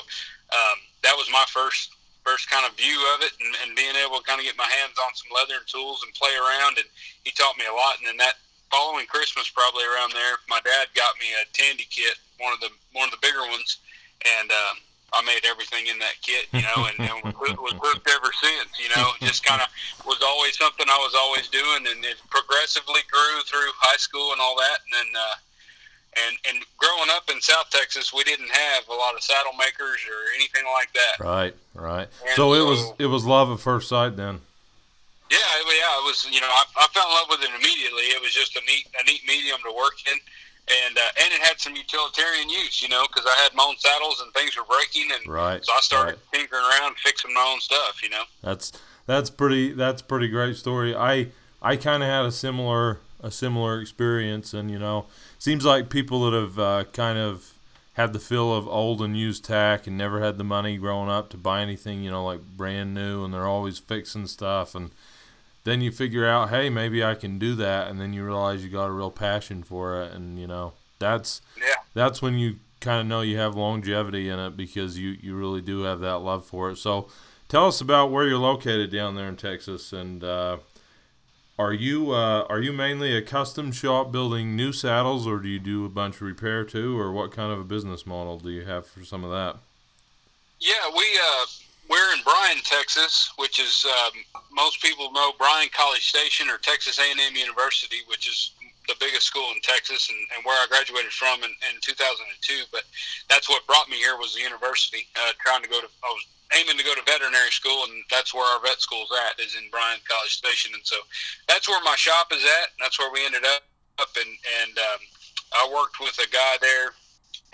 um, 0.51 0.79
that 1.07 1.15
was 1.15 1.31
my 1.31 1.45
first 1.49 1.95
first 2.27 2.51
kind 2.51 2.67
of 2.67 2.77
view 2.77 2.99
of 3.15 3.23
it, 3.25 3.33
and, 3.41 3.55
and 3.65 3.73
being 3.79 3.95
able 3.97 4.19
to 4.21 4.27
kind 4.27 4.43
of 4.43 4.45
get 4.45 4.59
my 4.59 4.69
hands 4.69 4.99
on 5.01 5.15
some 5.15 5.33
leather 5.33 5.63
and 5.63 5.69
tools 5.71 6.03
and 6.05 6.13
play 6.13 6.35
around. 6.37 6.77
And 6.77 6.89
he 7.25 7.31
taught 7.33 7.57
me 7.57 7.65
a 7.65 7.73
lot. 7.73 7.97
And 8.03 8.11
then 8.11 8.19
that 8.19 8.37
following 8.69 9.07
Christmas, 9.07 9.49
probably 9.49 9.87
around 9.87 10.13
there, 10.13 10.37
my 10.51 10.61
dad 10.61 10.93
got 10.93 11.17
me 11.23 11.31
a 11.39 11.47
Tandy 11.55 11.87
kit, 11.89 12.19
one 12.43 12.53
of 12.53 12.61
the 12.61 12.75
one 12.93 13.07
of 13.09 13.15
the 13.15 13.23
bigger 13.23 13.47
ones, 13.47 13.79
and 14.27 14.51
um, 14.51 14.77
I 15.13 15.25
made 15.25 15.45
everything 15.49 15.87
in 15.89 15.99
that 15.99 16.21
kit, 16.21 16.47
you 16.53 16.61
know, 16.61 16.85
and, 16.85 17.01
and 17.01 17.17
was 17.33 17.77
hooked 17.81 18.09
ever 18.17 18.31
since. 18.37 18.77
You 18.77 18.93
know, 18.95 19.09
just 19.21 19.45
kind 19.45 19.63
of 19.63 19.69
was 20.05 20.21
always 20.21 20.59
something 20.59 20.87
I 20.89 21.01
was 21.01 21.15
always 21.17 21.49
doing, 21.49 21.89
and 21.89 22.05
it 22.05 22.21
progressively 22.29 23.01
grew 23.11 23.41
through 23.49 23.73
high 23.81 23.97
school 23.97 24.33
and 24.33 24.41
all 24.41 24.57
that, 24.57 24.79
and 24.85 24.93
then. 24.93 25.11
Uh, 25.17 25.37
and 26.27 26.37
and 26.49 26.65
growing 26.79 27.11
up 27.11 27.31
in 27.31 27.41
South 27.41 27.69
Texas, 27.71 28.13
we 28.13 28.25
didn't 28.25 28.51
have 28.51 28.89
a 28.89 28.95
lot 28.95 29.15
of 29.15 29.23
saddle 29.23 29.53
makers 29.53 30.01
or 30.09 30.19
anything 30.35 30.65
like 30.75 30.91
that. 30.95 31.23
Right, 31.23 31.55
right. 31.75 32.09
So, 32.35 32.51
so 32.51 32.55
it 32.55 32.65
was 32.65 32.93
it 32.99 33.07
was 33.07 33.25
love 33.27 33.53
at 33.53 33.61
first 33.61 33.89
sight 33.89 34.17
then. 34.17 34.41
Yeah, 35.31 35.37
yeah, 35.39 36.01
it 36.01 36.05
was. 36.09 36.27
You 36.31 36.41
know, 36.41 36.49
I, 36.49 36.65
I 36.81 36.87
fell 36.89 37.07
in 37.07 37.13
love 37.13 37.29
with 37.29 37.43
it 37.45 37.53
immediately. 37.55 38.09
It 38.17 38.23
was 38.23 38.33
just 38.33 38.57
a 38.57 38.61
neat 38.67 38.89
a 38.99 39.05
neat 39.05 39.21
medium 39.29 39.61
to 39.65 39.73
work 39.77 40.01
in, 40.09 40.19
and 40.87 40.97
uh, 40.97 41.21
and 41.23 41.33
it 41.33 41.41
had 41.41 41.61
some 41.61 41.75
utilitarian 41.75 42.49
use. 42.49 42.83
You 42.83 42.89
know, 42.89 43.05
because 43.07 43.27
I 43.27 43.43
had 43.43 43.55
my 43.55 43.65
own 43.65 43.77
saddles 43.79 44.21
and 44.21 44.33
things 44.33 44.57
were 44.57 44.65
breaking, 44.65 45.11
and 45.13 45.33
right. 45.33 45.65
So 45.65 45.73
I 45.73 45.81
started 45.81 46.13
right. 46.13 46.19
tinkering 46.33 46.63
around, 46.63 46.97
fixing 46.97 47.33
my 47.33 47.51
own 47.53 47.61
stuff. 47.61 48.03
You 48.03 48.11
know. 48.11 48.25
That's 48.43 48.73
that's 49.07 49.31
pretty 49.31 49.73
that's 49.73 50.03
pretty 50.03 50.29
great 50.29 50.57
story. 50.57 50.95
I 50.95 51.29
I 51.63 51.77
kind 51.77 52.03
of 52.03 52.09
had 52.09 52.25
a 52.25 52.33
similar 52.33 53.01
a 53.21 53.31
similar 53.31 53.81
experience, 53.81 54.55
and 54.55 54.71
you 54.71 54.79
know 54.79 55.07
seems 55.39 55.65
like 55.65 55.91
people 55.91 56.31
that 56.31 56.39
have 56.39 56.59
uh, 56.59 56.85
kind 56.93 57.19
of 57.19 57.53
had 57.95 58.13
the 58.13 58.21
feel 58.21 58.55
of 58.55 58.69
old 58.69 59.03
and 59.03 59.17
used 59.17 59.45
tack 59.45 59.89
and 59.89 59.99
never 59.99 60.21
had 60.21 60.39
the 60.39 60.45
money 60.45 60.77
growing 60.77 61.11
up 61.11 61.29
to 61.31 61.37
buy 61.37 61.61
anything, 61.61 62.01
you 62.01 62.09
know, 62.09 62.25
like 62.25 62.41
brand 62.57 62.95
new, 62.95 63.25
and 63.25 63.35
they're 63.35 63.47
always 63.47 63.81
fixing 63.81 64.29
stuff. 64.29 64.77
And 64.77 64.93
then 65.65 65.81
you 65.81 65.91
figure 65.91 66.27
out, 66.27 66.51
hey, 66.51 66.71
maybe 66.71 67.05
I 67.05 67.15
can 67.15 67.39
do 67.39 67.55
that, 67.57 67.89
and 67.89 68.01
then 68.01 68.13
you 68.13 68.25
realize 68.25 68.65
you 68.65 68.71
got 68.71 68.89
a 68.89 68.93
real 68.93 69.11
passion 69.11 69.63
for 69.63 70.03
it, 70.03 70.13
and 70.13 70.39
you 70.39 70.47
know, 70.47 70.73
that's 70.99 71.41
yeah. 71.59 71.75
that's 71.95 72.23
when 72.23 72.35
you 72.35 72.57
kind 72.81 73.01
of 73.01 73.07
know 73.07 73.21
you 73.21 73.37
have 73.39 73.55
longevity 73.55 74.29
in 74.29 74.39
it 74.39 74.57
because 74.57 74.99
you 74.99 75.17
you 75.21 75.37
really 75.37 75.61
do 75.61 75.83
have 75.83 76.01
that 76.01 76.19
love 76.19 76.45
for 76.45 76.71
it. 76.71 76.77
So, 76.77 77.09
tell 77.49 77.67
us 77.67 77.81
about 77.81 78.11
where 78.11 78.27
you're 78.27 78.39
located 78.39 78.91
down 78.91 79.15
there 79.15 79.29
in 79.29 79.37
Texas, 79.37 79.93
and 79.93 80.23
uh, 80.25 80.59
are 81.59 81.73
you 81.73 82.13
uh, 82.13 82.47
are 82.49 82.61
you 82.61 82.73
mainly 82.73 83.17
a 83.17 83.23
custom 83.23 83.73
shop 83.73 84.13
building 84.13 84.55
new 84.55 84.73
saddles, 84.73 85.27
or 85.27 85.39
do 85.39 85.49
you 85.49 85.59
do 85.59 85.85
a 85.85 85.89
bunch 85.89 86.17
of 86.17 86.23
repair 86.23 86.65
too, 86.65 86.99
or 86.99 87.13
what 87.13 87.33
kind 87.33 87.53
of 87.53 87.59
a 87.59 87.65
business 87.65 88.07
model 88.07 88.39
do 88.39 88.51
you 88.51 88.65
have 88.65 88.87
for 88.87 89.05
some 89.05 89.25
of 89.25 89.31
that? 89.31 89.57
Yeah, 90.61 90.91
we 90.97 91.05
uh, 91.21 91.47
we're 91.89 92.13
in 92.13 92.23
Bryan, 92.23 92.61
Texas, 92.65 93.33
which 93.37 93.59
is 93.59 93.85
um, 93.85 94.13
most 94.53 94.83
people 94.83 95.11
know 95.13 95.33
Bryan 95.39 95.69
College 95.73 96.07
Station 96.09 96.49
or 96.49 96.59
Texas 96.59 96.99
A&M 96.99 97.35
University, 97.35 98.05
which 98.07 98.29
is 98.29 98.53
the 98.89 98.97
biggest 99.01 99.29
school 99.29 99.49
in 99.53 99.61
Texas 99.61 100.09
and, 100.09 100.19
and 100.37 100.45
where 100.45 100.57
I 100.57 100.67
graduated 100.69 101.13
from 101.13 101.45
in, 101.45 101.53
in 101.69 101.77
2002. 101.81 102.69
But 102.73 102.85
that's 103.29 103.49
what 103.49 103.67
brought 103.67 103.89
me 103.89 103.97
here 103.97 104.17
was 104.17 104.35
the 104.35 104.41
university. 104.41 105.09
Uh, 105.17 105.33
trying 105.41 105.63
to 105.63 105.69
go 105.69 105.81
to, 105.81 105.89
I 105.89 106.11
was 106.13 106.25
aiming 106.57 106.77
to 106.77 106.85
go 106.85 106.97
to 106.97 107.05
veterinary 107.05 107.53
school, 107.53 107.85
and 107.85 108.05
that's 108.11 108.33
where 108.33 108.45
our 108.45 108.61
vet 108.61 108.81
school's 108.81 109.13
at, 109.29 109.41
is 109.41 109.57
in 109.57 109.69
Bryan 109.69 110.01
College 110.09 110.33
Station. 110.33 110.73
And 110.73 110.85
so 110.85 110.97
that's 111.49 111.69
where 111.69 111.81
my 111.85 111.97
shop 111.97 112.33
is 112.33 112.45
at. 112.45 112.73
That's 112.81 112.99
where 112.99 113.13
we 113.13 113.25
ended 113.25 113.45
up. 113.45 113.65
And 113.99 114.33
and 114.63 114.75
um, 114.79 115.01
I 115.53 115.69
worked 115.75 116.01
with 116.01 116.17
a 116.21 116.29
guy 116.31 116.55
there 116.61 116.95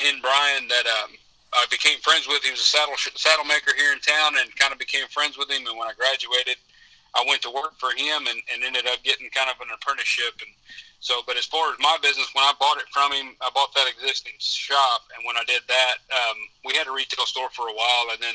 in 0.06 0.20
Bryan 0.20 0.68
that 0.68 0.86
um, 0.86 1.16
I 1.54 1.66
became 1.70 1.98
friends 2.00 2.26
with. 2.26 2.42
He 2.42 2.50
was 2.50 2.60
a 2.60 2.66
saddle 2.66 2.94
saddle 2.98 3.44
maker 3.44 3.72
here 3.76 3.92
in 3.92 4.00
town, 4.00 4.34
and 4.38 4.50
kind 4.56 4.72
of 4.72 4.78
became 4.78 5.06
friends 5.08 5.38
with 5.38 5.50
him. 5.50 5.66
And 5.66 5.78
when 5.78 5.88
I 5.88 5.94
graduated, 5.94 6.58
I 7.14 7.24
went 7.28 7.42
to 7.42 7.50
work 7.50 7.78
for 7.78 7.94
him, 7.94 8.26
and, 8.26 8.42
and 8.52 8.64
ended 8.64 8.86
up 8.86 9.02
getting 9.04 9.30
kind 9.30 9.48
of 9.50 9.60
an 9.62 9.70
apprenticeship. 9.70 10.34
And 10.42 10.50
so, 10.98 11.22
but 11.26 11.36
as 11.36 11.46
far 11.46 11.70
as 11.70 11.78
my 11.78 11.96
business, 12.02 12.32
when 12.34 12.44
I 12.44 12.54
bought 12.58 12.78
it 12.78 12.90
from 12.90 13.12
him, 13.12 13.36
I 13.40 13.50
bought 13.54 13.74
that 13.74 13.86
existing 13.86 14.34
shop, 14.38 15.06
and 15.14 15.22
when 15.26 15.36
I 15.36 15.44
did 15.46 15.62
that, 15.68 15.96
um, 16.10 16.38
we 16.64 16.74
had 16.74 16.88
a 16.88 16.92
retail 16.92 17.26
store 17.26 17.50
for 17.50 17.68
a 17.68 17.76
while, 17.76 18.10
and 18.10 18.20
then 18.20 18.34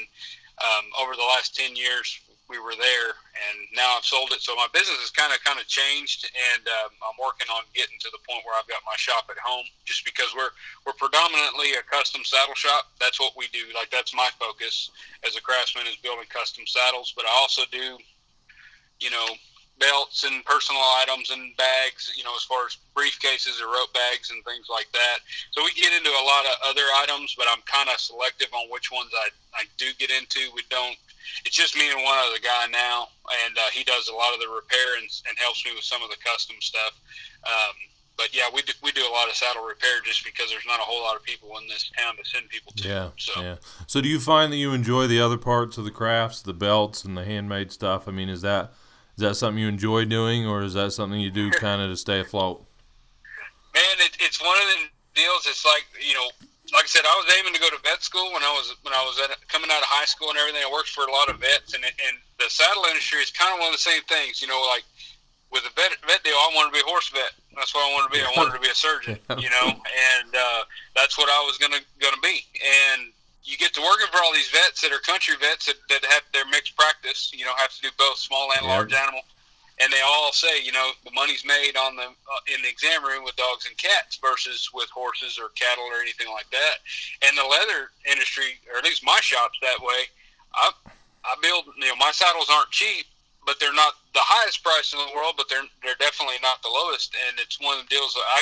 um, 0.64 0.86
over 1.02 1.16
the 1.16 1.28
last 1.28 1.56
ten 1.56 1.76
years, 1.76 2.20
we 2.50 2.58
were 2.58 2.74
there, 2.74 3.14
and 3.14 3.58
now 3.78 3.94
I've 3.94 4.04
sold 4.04 4.34
it. 4.34 4.42
So 4.42 4.58
my 4.58 4.66
business 4.74 4.98
has 4.98 5.14
kind 5.14 5.30
of 5.30 5.38
kind 5.46 5.62
of 5.62 5.70
changed, 5.70 6.26
and 6.26 6.66
um, 6.82 6.92
I'm 7.06 7.18
working 7.22 7.46
on 7.54 7.62
getting 7.78 8.02
to 8.02 8.10
the 8.10 8.18
point 8.26 8.42
where 8.42 8.58
I've 8.58 8.66
got 8.66 8.82
my 8.90 8.98
shop 8.98 9.30
at 9.30 9.38
home. 9.38 9.70
Just 9.86 10.02
because 10.04 10.34
we're 10.34 10.50
we're 10.84 10.98
predominantly 10.98 11.78
a 11.78 11.86
custom 11.86 12.26
saddle 12.26 12.58
shop. 12.58 12.90
That's 12.98 13.22
what 13.22 13.38
we 13.38 13.48
do. 13.54 13.70
Like 13.78 13.94
that's 13.94 14.18
my 14.18 14.34
focus 14.42 14.90
as 15.22 15.38
a 15.38 15.42
craftsman 15.46 15.86
is 15.86 15.96
building 16.02 16.26
custom 16.34 16.66
saddles. 16.66 17.14
But 17.14 17.30
I 17.30 17.34
also 17.38 17.70
do, 17.70 18.02
you 18.98 19.14
know, 19.14 19.30
belts 19.78 20.26
and 20.26 20.44
personal 20.44 20.82
items 21.06 21.30
and 21.30 21.54
bags. 21.54 22.10
You 22.18 22.26
know, 22.26 22.34
as 22.34 22.50
far 22.50 22.66
as 22.66 22.82
briefcases 22.98 23.62
or 23.62 23.70
rope 23.70 23.94
bags 23.94 24.34
and 24.34 24.42
things 24.42 24.74
like 24.74 24.90
that. 24.98 25.22
So 25.54 25.62
we 25.62 25.70
get 25.78 25.94
into 25.94 26.10
a 26.10 26.26
lot 26.26 26.50
of 26.50 26.58
other 26.66 26.90
items, 27.06 27.38
but 27.38 27.46
I'm 27.46 27.62
kind 27.70 27.94
of 27.94 28.02
selective 28.02 28.50
on 28.58 28.74
which 28.74 28.90
ones 28.90 29.14
I 29.14 29.30
I 29.54 29.70
do 29.78 29.94
get 30.02 30.10
into. 30.10 30.50
We 30.58 30.66
don't 30.74 30.98
it's 31.46 31.56
just 31.56 31.76
me 31.76 31.92
and 31.92 32.04
one 32.04 32.18
other 32.20 32.40
guy 32.42 32.68
now, 32.72 33.08
and 33.46 33.58
uh, 33.58 33.70
he 33.72 33.84
does 33.84 34.08
a 34.08 34.14
lot 34.14 34.34
of 34.34 34.40
the 34.40 34.48
repair 34.48 34.98
and, 34.98 35.08
and 35.28 35.38
helps 35.38 35.66
me 35.66 35.72
with 35.74 35.84
some 35.84 36.04
of 36.04 36.10
the 36.10 36.18
custom 36.24 36.56
stuff. 36.60 37.00
Um, 37.46 37.76
but 38.20 38.36
yeah, 38.36 38.50
we 38.54 38.62
do, 38.62 38.74
we 38.84 38.92
do 38.92 39.02
a 39.02 39.14
lot 39.14 39.30
of 39.30 39.36
saddle 39.36 39.64
repair 39.64 40.02
just 40.04 40.26
because 40.26 40.50
there's 40.50 40.66
not 40.68 40.80
a 40.80 40.84
whole 40.84 41.02
lot 41.02 41.16
of 41.16 41.24
people 41.24 41.58
in 41.62 41.68
this 41.70 41.90
town 41.98 42.18
to 42.18 42.26
send 42.30 42.50
people 42.50 42.74
to. 42.76 42.88
Yeah, 42.88 43.10
so. 43.18 43.42
yeah. 43.42 43.56
So 43.88 44.02
do 44.02 44.10
you 44.10 44.20
find 44.20 44.52
that 44.52 44.58
you 44.58 44.74
enjoy 44.74 45.08
the 45.08 45.22
other 45.22 45.38
parts 45.38 45.78
of 45.78 45.86
the 45.86 45.92
crafts, 45.92 46.42
the 46.42 46.54
belts 46.54 47.06
and 47.06 47.16
the 47.16 47.24
handmade 47.24 47.72
stuff? 47.72 48.10
I 48.10 48.12
mean, 48.12 48.28
is 48.28 48.42
that 48.42 48.74
is 49.16 49.22
that 49.22 49.36
something 49.36 49.62
you 49.62 49.70
enjoy 49.70 50.04
doing, 50.04 50.46
or 50.46 50.62
is 50.64 50.74
that 50.74 50.92
something 50.92 51.20
you 51.20 51.32
do 51.32 51.50
kind 51.52 51.82
of 51.82 51.90
to 51.90 51.96
stay 51.96 52.20
afloat? 52.20 52.66
Man, 53.74 53.84
it, 54.00 54.18
it's 54.20 54.42
one 54.42 54.58
of 54.58 54.68
the 54.68 55.22
deals. 55.22 55.48
It's 55.48 55.66
like 55.66 55.86
you 56.06 56.14
know, 56.14 56.30
like 56.74 56.86
I 56.86 56.92
said, 56.92 57.06
I 57.06 57.16
was 57.18 57.28
aiming 57.40 57.54
to 57.54 57.62
go 57.62 57.70
to 57.70 57.80
vet 57.82 58.04
school 58.04 58.30
when 58.34 58.44
I 58.44 58.52
was 58.54 58.76
when 58.84 58.94
I 58.94 59.04
was 59.06 59.18
at, 59.22 59.34
coming 59.48 59.70
out 59.72 59.82
of 59.82 59.90
high 59.90 60.06
school 60.06 60.30
and 60.30 60.38
everything. 60.38 60.62
I 60.62 60.72
worked 60.72 60.90
for 60.90 61.06
a 61.06 61.12
lot 61.12 61.30
of 61.30 61.40
vets, 61.40 61.74
and 61.74 61.84
and 61.84 62.16
the 62.38 62.50
saddle 62.50 62.86
industry 62.90 63.20
is 63.20 63.32
kind 63.32 63.54
of 63.54 63.60
one 63.60 63.74
of 63.74 63.76
the 63.76 63.86
same 63.86 64.04
things. 64.06 64.42
You 64.42 64.50
know, 64.50 64.60
like 64.70 64.86
with 65.50 65.64
the 65.66 65.74
vet 65.74 65.98
vet 66.06 66.22
deal, 66.24 66.38
I 66.38 66.52
wanted 66.54 66.74
to 66.74 66.78
be 66.78 66.86
a 66.86 66.90
horse 66.90 67.10
vet. 67.10 67.34
That's 67.58 67.74
what 67.74 67.84
I 67.84 67.90
wanted 67.94 68.14
to 68.14 68.16
be. 68.16 68.22
I 68.22 68.34
wanted 68.38 68.54
to 68.56 68.64
be 68.64 68.72
a 68.72 68.78
surgeon. 68.78 69.18
You 69.40 69.50
know, 69.50 69.68
and 69.72 70.32
uh, 70.36 70.62
that's 70.96 71.18
what 71.18 71.30
I 71.30 71.40
was 71.46 71.58
gonna 71.58 71.82
gonna 72.00 72.22
be. 72.22 72.44
And 72.60 73.14
you 73.44 73.58
get 73.58 73.74
to 73.74 73.82
working 73.82 74.12
for 74.12 74.22
all 74.22 74.34
these 74.34 74.50
vets 74.50 74.82
that 74.82 74.92
are 74.92 75.00
country 75.00 75.36
vets 75.40 75.66
that, 75.66 75.80
that 75.90 76.04
have 76.06 76.24
their 76.34 76.46
mixed 76.52 76.76
practice. 76.76 77.32
You 77.34 77.46
know, 77.46 77.54
have 77.58 77.74
to 77.76 77.82
do 77.82 77.90
both 77.98 78.18
small 78.18 78.52
and 78.58 78.68
large 78.68 78.94
animal 78.94 79.22
and 79.80 79.92
they 79.92 80.04
all 80.04 80.32
say, 80.32 80.62
you 80.62 80.72
know, 80.72 80.92
the 81.06 81.12
money's 81.12 81.46
made 81.46 81.80
on 81.80 81.96
the 81.96 82.12
uh, 82.12 82.54
in 82.54 82.62
the 82.62 82.70
exam 82.70 83.04
room 83.04 83.24
with 83.24 83.36
dogs 83.36 83.66
and 83.66 83.76
cats 83.78 84.20
versus 84.20 84.70
with 84.74 84.90
horses 84.92 85.40
or 85.40 85.50
cattle 85.56 85.88
or 85.88 86.04
anything 86.04 86.28
like 86.32 86.50
that. 86.52 86.84
And 87.24 87.38
the 87.38 87.48
leather 87.48 87.92
industry, 88.04 88.60
or 88.68 88.78
at 88.78 88.84
least 88.84 89.04
my 89.04 89.20
shop's 89.22 89.60
that 89.62 89.80
way. 89.80 90.12
I 90.54 90.72
I 91.24 91.36
build, 91.42 91.72
you 91.80 91.88
know, 91.88 91.96
my 91.96 92.12
saddles 92.12 92.52
aren't 92.52 92.72
cheap, 92.72 93.06
but 93.46 93.60
they're 93.60 93.76
not 93.76 93.96
the 94.14 94.24
highest 94.24 94.64
price 94.64 94.92
in 94.92 95.00
the 95.00 95.16
world, 95.16 95.36
but 95.40 95.48
they're 95.48 95.68
they're 95.84 96.00
definitely 96.00 96.44
not 96.44 96.60
the 96.62 96.72
lowest. 96.72 97.16
And 97.28 97.40
it's 97.40 97.60
one 97.60 97.80
of 97.80 97.88
the 97.88 97.90
deals 97.90 98.14
that 98.14 98.28
I 98.36 98.42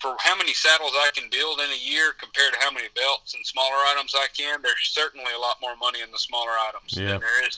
for 0.00 0.12
how 0.20 0.36
many 0.36 0.52
saddles 0.52 0.92
I 0.92 1.08
can 1.16 1.30
build 1.30 1.60
in 1.64 1.70
a 1.72 1.80
year 1.80 2.12
compared 2.20 2.52
to 2.52 2.60
how 2.60 2.68
many 2.68 2.92
belts 2.92 3.32
and 3.32 3.40
smaller 3.46 3.80
items 3.88 4.12
I 4.12 4.26
can, 4.36 4.60
there's 4.60 4.92
certainly 4.92 5.32
a 5.32 5.40
lot 5.40 5.56
more 5.62 5.76
money 5.80 6.02
in 6.04 6.10
the 6.10 6.18
smaller 6.18 6.52
items 6.68 6.92
yeah. 6.92 7.16
than 7.16 7.20
there 7.24 7.46
is 7.46 7.56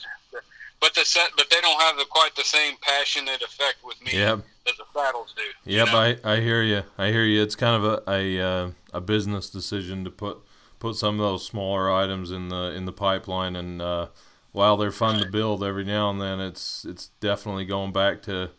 but 0.79 0.93
the 0.93 1.05
set, 1.05 1.31
but 1.35 1.49
they 1.49 1.59
don't 1.61 1.81
have 1.81 1.97
the 1.97 2.05
quite 2.09 2.35
the 2.35 2.43
same 2.43 2.75
passionate 2.81 3.41
effect 3.41 3.77
with 3.83 4.01
me 4.03 4.11
yep. 4.13 4.39
as 4.67 4.77
the 4.77 4.83
saddles 4.93 5.33
do. 5.35 5.71
Yep, 5.71 5.87
you 5.87 5.93
know? 5.93 5.99
I, 5.99 6.17
I 6.23 6.39
hear 6.39 6.61
you. 6.61 6.83
I 6.97 7.11
hear 7.11 7.23
you. 7.23 7.41
It's 7.41 7.55
kind 7.55 7.83
of 7.83 8.03
a 8.07 8.11
a, 8.11 8.39
uh, 8.41 8.71
a 8.93 9.01
business 9.01 9.49
decision 9.49 10.03
to 10.03 10.11
put 10.11 10.39
put 10.79 10.95
some 10.95 11.19
of 11.19 11.25
those 11.25 11.45
smaller 11.45 11.91
items 11.91 12.31
in 12.31 12.49
the 12.49 12.71
in 12.75 12.85
the 12.85 12.93
pipeline, 12.93 13.55
and 13.55 13.81
uh, 13.81 14.07
while 14.51 14.77
they're 14.77 14.91
fun 14.91 15.15
right. 15.15 15.25
to 15.25 15.31
build 15.31 15.63
every 15.63 15.83
now 15.83 16.09
and 16.09 16.21
then, 16.21 16.39
it's 16.39 16.85
it's 16.85 17.07
definitely 17.19 17.65
going 17.65 17.91
back 17.91 18.21
to 18.23 18.51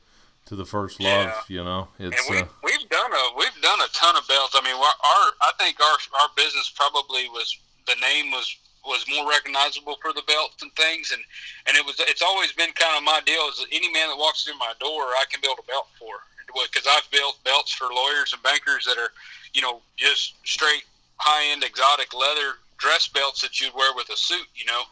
to 0.47 0.57
the 0.57 0.65
first 0.65 1.01
love. 1.01 1.27
Yeah. 1.49 1.59
You 1.59 1.65
know, 1.65 1.89
it's 1.99 2.29
and 2.29 2.37
we, 2.37 2.43
uh, 2.43 2.47
we've 2.65 2.89
done 2.89 3.13
a 3.13 3.39
we've 3.39 3.63
done 3.63 3.81
a 3.81 3.89
ton 3.93 4.17
of 4.17 4.27
belts. 4.27 4.55
I 4.55 4.65
mean, 4.65 4.77
our 4.77 5.33
I 5.43 5.53
think 5.59 5.79
our 5.81 5.99
our 6.23 6.29
business 6.37 6.73
probably 6.75 7.29
was 7.29 7.59
the 7.87 7.97
name 8.01 8.31
was 8.31 8.57
was 8.89 9.05
more 9.09 9.29
recognizable 9.29 9.97
for 10.03 10.13
the 10.13 10.25
belts 10.27 10.63
and 10.63 10.73
things, 10.75 11.13
and 11.13 11.23
and 11.69 11.77
it 11.77 11.85
was 11.85 12.01
it's 12.01 12.23
always 12.23 12.53
been 12.53 12.73
kind 12.73 12.97
of 12.97 13.05
my 13.05 13.21
deal 13.25 13.45
is 13.53 13.65
any 13.71 13.93
man 13.93 14.09
that 14.09 14.19
walks 14.19 14.45
through 14.45 14.59
my 14.59 14.73
door, 14.81 15.13
I 15.15 15.25
can 15.31 15.41
build 15.41 15.59
a 15.61 15.67
belt 15.67 15.87
for 15.99 16.25
because 16.73 16.89
I've 16.89 17.09
built 17.11 17.39
belts 17.45 17.73
for 17.73 17.87
lawyers 17.93 18.33
and 18.33 18.43
bankers 18.43 18.85
that 18.85 18.99
are, 18.99 19.13
you 19.53 19.63
know, 19.63 19.81
just 19.97 20.35
straight 20.45 20.85
high 21.17 21.53
end 21.53 21.63
exotic 21.63 22.15
leather 22.15 22.59
dress 22.79 23.09
belts 23.09 23.43
that 23.43 23.61
you'd 23.61 23.75
wear 23.75 23.93
with 23.95 24.09
a 24.09 24.17
suit, 24.17 24.47
you 24.55 24.65
know, 24.65 24.83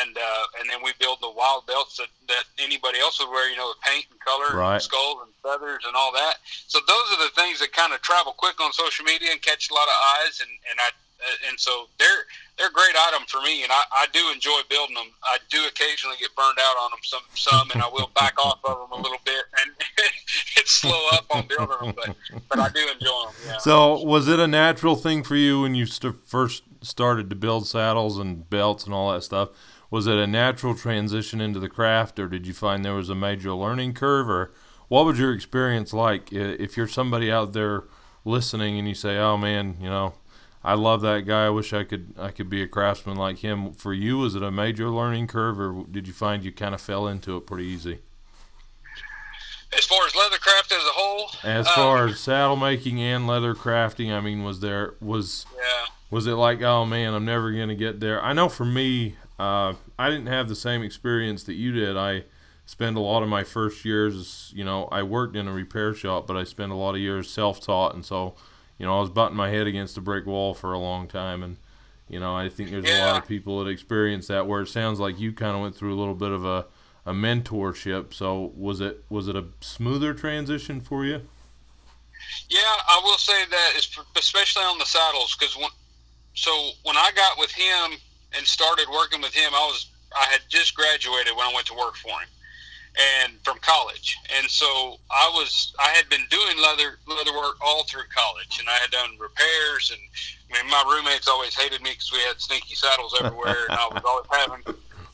and 0.00 0.16
uh, 0.16 0.44
and 0.60 0.70
then 0.70 0.78
we 0.82 0.92
build 0.98 1.18
the 1.20 1.30
wild 1.30 1.66
belts 1.66 1.96
that, 1.98 2.08
that 2.28 2.44
anybody 2.58 2.98
else 2.98 3.18
would 3.20 3.28
wear, 3.28 3.50
you 3.50 3.56
know, 3.56 3.68
with 3.68 3.80
paint 3.82 4.06
and 4.10 4.20
color, 4.20 4.56
right. 4.56 4.74
and 4.74 4.82
skulls 4.82 5.18
and 5.26 5.34
feathers 5.42 5.82
and 5.86 5.94
all 5.94 6.12
that. 6.12 6.38
So 6.66 6.78
those 6.86 7.06
are 7.12 7.20
the 7.22 7.34
things 7.34 7.58
that 7.60 7.72
kind 7.72 7.92
of 7.92 8.00
travel 8.00 8.32
quick 8.32 8.60
on 8.60 8.72
social 8.72 9.04
media 9.04 9.30
and 9.32 9.42
catch 9.42 9.70
a 9.70 9.74
lot 9.74 9.88
of 9.88 9.96
eyes, 10.22 10.40
and 10.40 10.50
and 10.70 10.78
I 10.80 10.90
and 11.48 11.58
so 11.58 11.88
they're 11.98 12.24
they're 12.56 12.68
a 12.68 12.72
great 12.72 12.94
item 12.96 13.26
for 13.28 13.40
me, 13.42 13.62
and 13.62 13.72
I, 13.72 13.82
I 13.92 14.06
do 14.12 14.20
enjoy 14.32 14.60
building 14.70 14.94
them. 14.94 15.08
I 15.24 15.38
do 15.50 15.66
occasionally 15.66 16.16
get 16.18 16.34
burned 16.34 16.58
out 16.60 16.76
on 16.76 16.90
them 16.90 17.00
some 17.02 17.22
some, 17.34 17.70
and 17.72 17.82
I 17.82 17.88
will 17.88 18.10
back 18.14 18.42
off 18.42 18.60
of 18.64 18.78
them 18.78 18.98
a 18.98 19.02
little 19.02 19.20
bit 19.24 19.44
and 19.62 20.66
slow 20.66 21.08
up 21.12 21.26
on 21.30 21.46
building 21.46 21.76
them, 21.82 21.94
but 21.96 22.16
but 22.48 22.58
I 22.58 22.68
do 22.70 22.80
enjoy 22.80 23.24
them. 23.26 23.34
Yeah. 23.46 23.58
So 23.58 24.02
was 24.02 24.28
it 24.28 24.40
a 24.40 24.46
natural 24.46 24.96
thing 24.96 25.22
for 25.22 25.36
you 25.36 25.62
when 25.62 25.74
you 25.74 25.86
st- 25.86 26.26
first 26.26 26.62
started 26.82 27.28
to 27.30 27.36
build 27.36 27.66
saddles 27.66 28.18
and 28.18 28.48
belts 28.48 28.84
and 28.84 28.94
all 28.94 29.12
that 29.12 29.22
stuff? 29.22 29.50
Was 29.90 30.06
it 30.06 30.18
a 30.18 30.26
natural 30.26 30.74
transition 30.74 31.40
into 31.40 31.60
the 31.60 31.68
craft, 31.68 32.18
or 32.18 32.26
did 32.26 32.46
you 32.46 32.52
find 32.52 32.84
there 32.84 32.94
was 32.94 33.10
a 33.10 33.14
major 33.14 33.52
learning 33.52 33.94
curve, 33.94 34.28
or 34.28 34.52
what 34.88 35.04
was 35.04 35.18
your 35.18 35.32
experience 35.32 35.92
like? 35.92 36.32
If 36.32 36.76
you're 36.76 36.88
somebody 36.88 37.30
out 37.30 37.52
there 37.52 37.84
listening 38.24 38.78
and 38.78 38.88
you 38.88 38.94
say, 38.94 39.18
"Oh 39.18 39.36
man, 39.36 39.76
you 39.80 39.88
know." 39.88 40.14
I 40.66 40.74
love 40.74 41.00
that 41.02 41.20
guy. 41.20 41.46
I 41.46 41.50
wish 41.50 41.72
I 41.72 41.84
could 41.84 42.12
I 42.18 42.32
could 42.32 42.50
be 42.50 42.60
a 42.60 42.66
craftsman 42.66 43.16
like 43.16 43.38
him. 43.38 43.72
For 43.72 43.94
you, 43.94 44.18
was 44.18 44.34
it 44.34 44.42
a 44.42 44.50
major 44.50 44.90
learning 44.90 45.28
curve, 45.28 45.60
or 45.60 45.84
did 45.88 46.08
you 46.08 46.12
find 46.12 46.44
you 46.44 46.50
kind 46.50 46.74
of 46.74 46.80
fell 46.80 47.06
into 47.06 47.36
it 47.36 47.46
pretty 47.46 47.66
easy? 47.66 48.00
As 49.72 49.84
far 49.84 50.04
as 50.06 50.12
leathercraft 50.12 50.72
as 50.72 50.82
a 50.82 50.92
whole, 50.92 51.30
as 51.44 51.68
far 51.68 52.02
um, 52.02 52.08
as 52.10 52.18
saddle 52.18 52.56
making 52.56 53.00
and 53.00 53.28
leather 53.28 53.54
crafting, 53.54 54.12
I 54.12 54.20
mean, 54.20 54.42
was 54.42 54.58
there 54.58 54.94
was 55.00 55.46
yeah. 55.56 55.86
was 56.10 56.26
it 56.26 56.34
like, 56.34 56.62
oh 56.62 56.84
man, 56.84 57.14
I'm 57.14 57.24
never 57.24 57.52
gonna 57.52 57.76
get 57.76 58.00
there? 58.00 58.20
I 58.20 58.32
know 58.32 58.48
for 58.48 58.64
me, 58.64 59.14
uh, 59.38 59.74
I 59.96 60.10
didn't 60.10 60.26
have 60.26 60.48
the 60.48 60.56
same 60.56 60.82
experience 60.82 61.44
that 61.44 61.54
you 61.54 61.70
did. 61.70 61.96
I 61.96 62.24
spent 62.64 62.96
a 62.96 63.00
lot 63.00 63.22
of 63.22 63.28
my 63.28 63.44
first 63.44 63.84
years, 63.84 64.52
you 64.52 64.64
know, 64.64 64.86
I 64.90 65.04
worked 65.04 65.36
in 65.36 65.46
a 65.46 65.52
repair 65.52 65.94
shop, 65.94 66.26
but 66.26 66.36
I 66.36 66.42
spent 66.42 66.72
a 66.72 66.74
lot 66.74 66.96
of 66.96 67.00
years 67.00 67.30
self-taught, 67.30 67.94
and 67.94 68.04
so 68.04 68.34
you 68.78 68.86
know, 68.86 68.96
I 68.96 69.00
was 69.00 69.10
butting 69.10 69.36
my 69.36 69.50
head 69.50 69.66
against 69.66 69.96
a 69.96 70.00
brick 70.00 70.26
wall 70.26 70.54
for 70.54 70.72
a 70.72 70.78
long 70.78 71.08
time, 71.08 71.42
and 71.42 71.56
you 72.08 72.20
know, 72.20 72.34
I 72.34 72.48
think 72.48 72.70
there's 72.70 72.84
yeah. 72.84 73.04
a 73.04 73.12
lot 73.12 73.22
of 73.22 73.28
people 73.28 73.62
that 73.64 73.70
experience 73.70 74.26
that. 74.28 74.46
Where 74.46 74.62
it 74.62 74.68
sounds 74.68 75.00
like 75.00 75.18
you 75.18 75.32
kind 75.32 75.56
of 75.56 75.62
went 75.62 75.74
through 75.74 75.94
a 75.94 75.98
little 75.98 76.14
bit 76.14 76.30
of 76.30 76.44
a 76.44 76.66
a 77.04 77.12
mentorship. 77.12 78.12
So 78.12 78.52
was 78.56 78.80
it 78.80 79.04
was 79.08 79.28
it 79.28 79.36
a 79.36 79.44
smoother 79.60 80.12
transition 80.14 80.80
for 80.80 81.04
you? 81.04 81.22
Yeah, 82.48 82.60
I 82.60 83.00
will 83.02 83.18
say 83.18 83.44
that, 83.50 83.72
especially 84.16 84.62
on 84.62 84.78
the 84.78 84.84
saddles, 84.84 85.36
because 85.36 85.56
when 85.56 85.70
so 86.34 86.70
when 86.84 86.96
I 86.96 87.10
got 87.14 87.38
with 87.38 87.50
him 87.50 87.98
and 88.36 88.46
started 88.46 88.86
working 88.92 89.20
with 89.22 89.32
him, 89.32 89.52
I 89.54 89.66
was 89.66 89.90
I 90.16 90.24
had 90.24 90.40
just 90.48 90.74
graduated 90.74 91.34
when 91.36 91.46
I 91.46 91.52
went 91.54 91.66
to 91.68 91.74
work 91.74 91.96
for 91.96 92.10
him 92.10 92.28
and 92.96 93.34
from 93.44 93.58
college. 93.60 94.16
And 94.36 94.48
so 94.48 94.96
I 95.10 95.30
was 95.34 95.74
I 95.78 95.88
had 95.90 96.08
been 96.08 96.24
doing 96.30 96.56
leather 96.60 96.98
leather 97.06 97.32
work 97.32 97.56
all 97.60 97.84
through 97.84 98.08
college, 98.14 98.58
and 98.58 98.68
I 98.68 98.74
had 98.74 98.90
done 98.90 99.10
repairs. 99.18 99.92
And 99.92 100.00
I 100.50 100.62
mean, 100.62 100.70
my 100.70 100.82
roommates 100.88 101.28
always 101.28 101.54
hated 101.54 101.82
me 101.82 101.90
because 101.90 102.12
we 102.12 102.20
had 102.20 102.40
stinky 102.40 102.74
saddles 102.74 103.14
everywhere, 103.20 103.66
and 103.68 103.78
I 103.78 103.88
was 103.92 104.02
always 104.08 104.26
having 104.30 104.62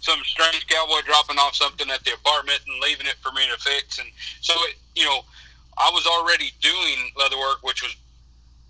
some 0.00 0.18
strange 0.24 0.66
cowboy 0.66 1.00
dropping 1.06 1.38
off 1.38 1.54
something 1.54 1.88
at 1.90 2.02
the 2.04 2.14
apartment 2.14 2.60
and 2.66 2.80
leaving 2.80 3.06
it 3.06 3.16
for 3.22 3.30
me 3.32 3.42
to 3.46 3.58
fix. 3.62 3.98
And 3.98 4.08
so, 4.40 4.52
it, 4.66 4.74
you 4.96 5.04
know, 5.04 5.20
I 5.78 5.90
was 5.94 6.06
already 6.06 6.50
doing 6.60 7.12
leather 7.16 7.38
work, 7.38 7.62
which 7.62 7.82
was 7.82 7.94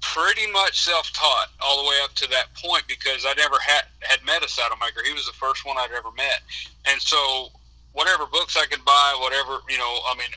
pretty 0.02 0.50
much 0.52 0.82
self-taught 0.82 1.48
all 1.64 1.82
the 1.82 1.88
way 1.88 1.96
up 2.04 2.12
to 2.12 2.28
that 2.28 2.52
point 2.54 2.84
because 2.86 3.24
I 3.24 3.32
never 3.34 3.56
had 3.60 3.84
had 4.00 4.24
met 4.24 4.44
a 4.44 4.48
saddle 4.48 4.76
maker. 4.78 5.00
He 5.04 5.12
was 5.12 5.26
the 5.26 5.32
first 5.32 5.64
one 5.64 5.76
I'd 5.78 5.92
ever 5.96 6.12
met, 6.12 6.40
and 6.84 7.00
so 7.00 7.48
whatever 7.92 8.26
books 8.26 8.56
I 8.56 8.66
could 8.66 8.84
buy, 8.84 9.16
whatever 9.20 9.60
you 9.68 9.78
know, 9.78 9.98
I 10.10 10.14
mean, 10.16 10.28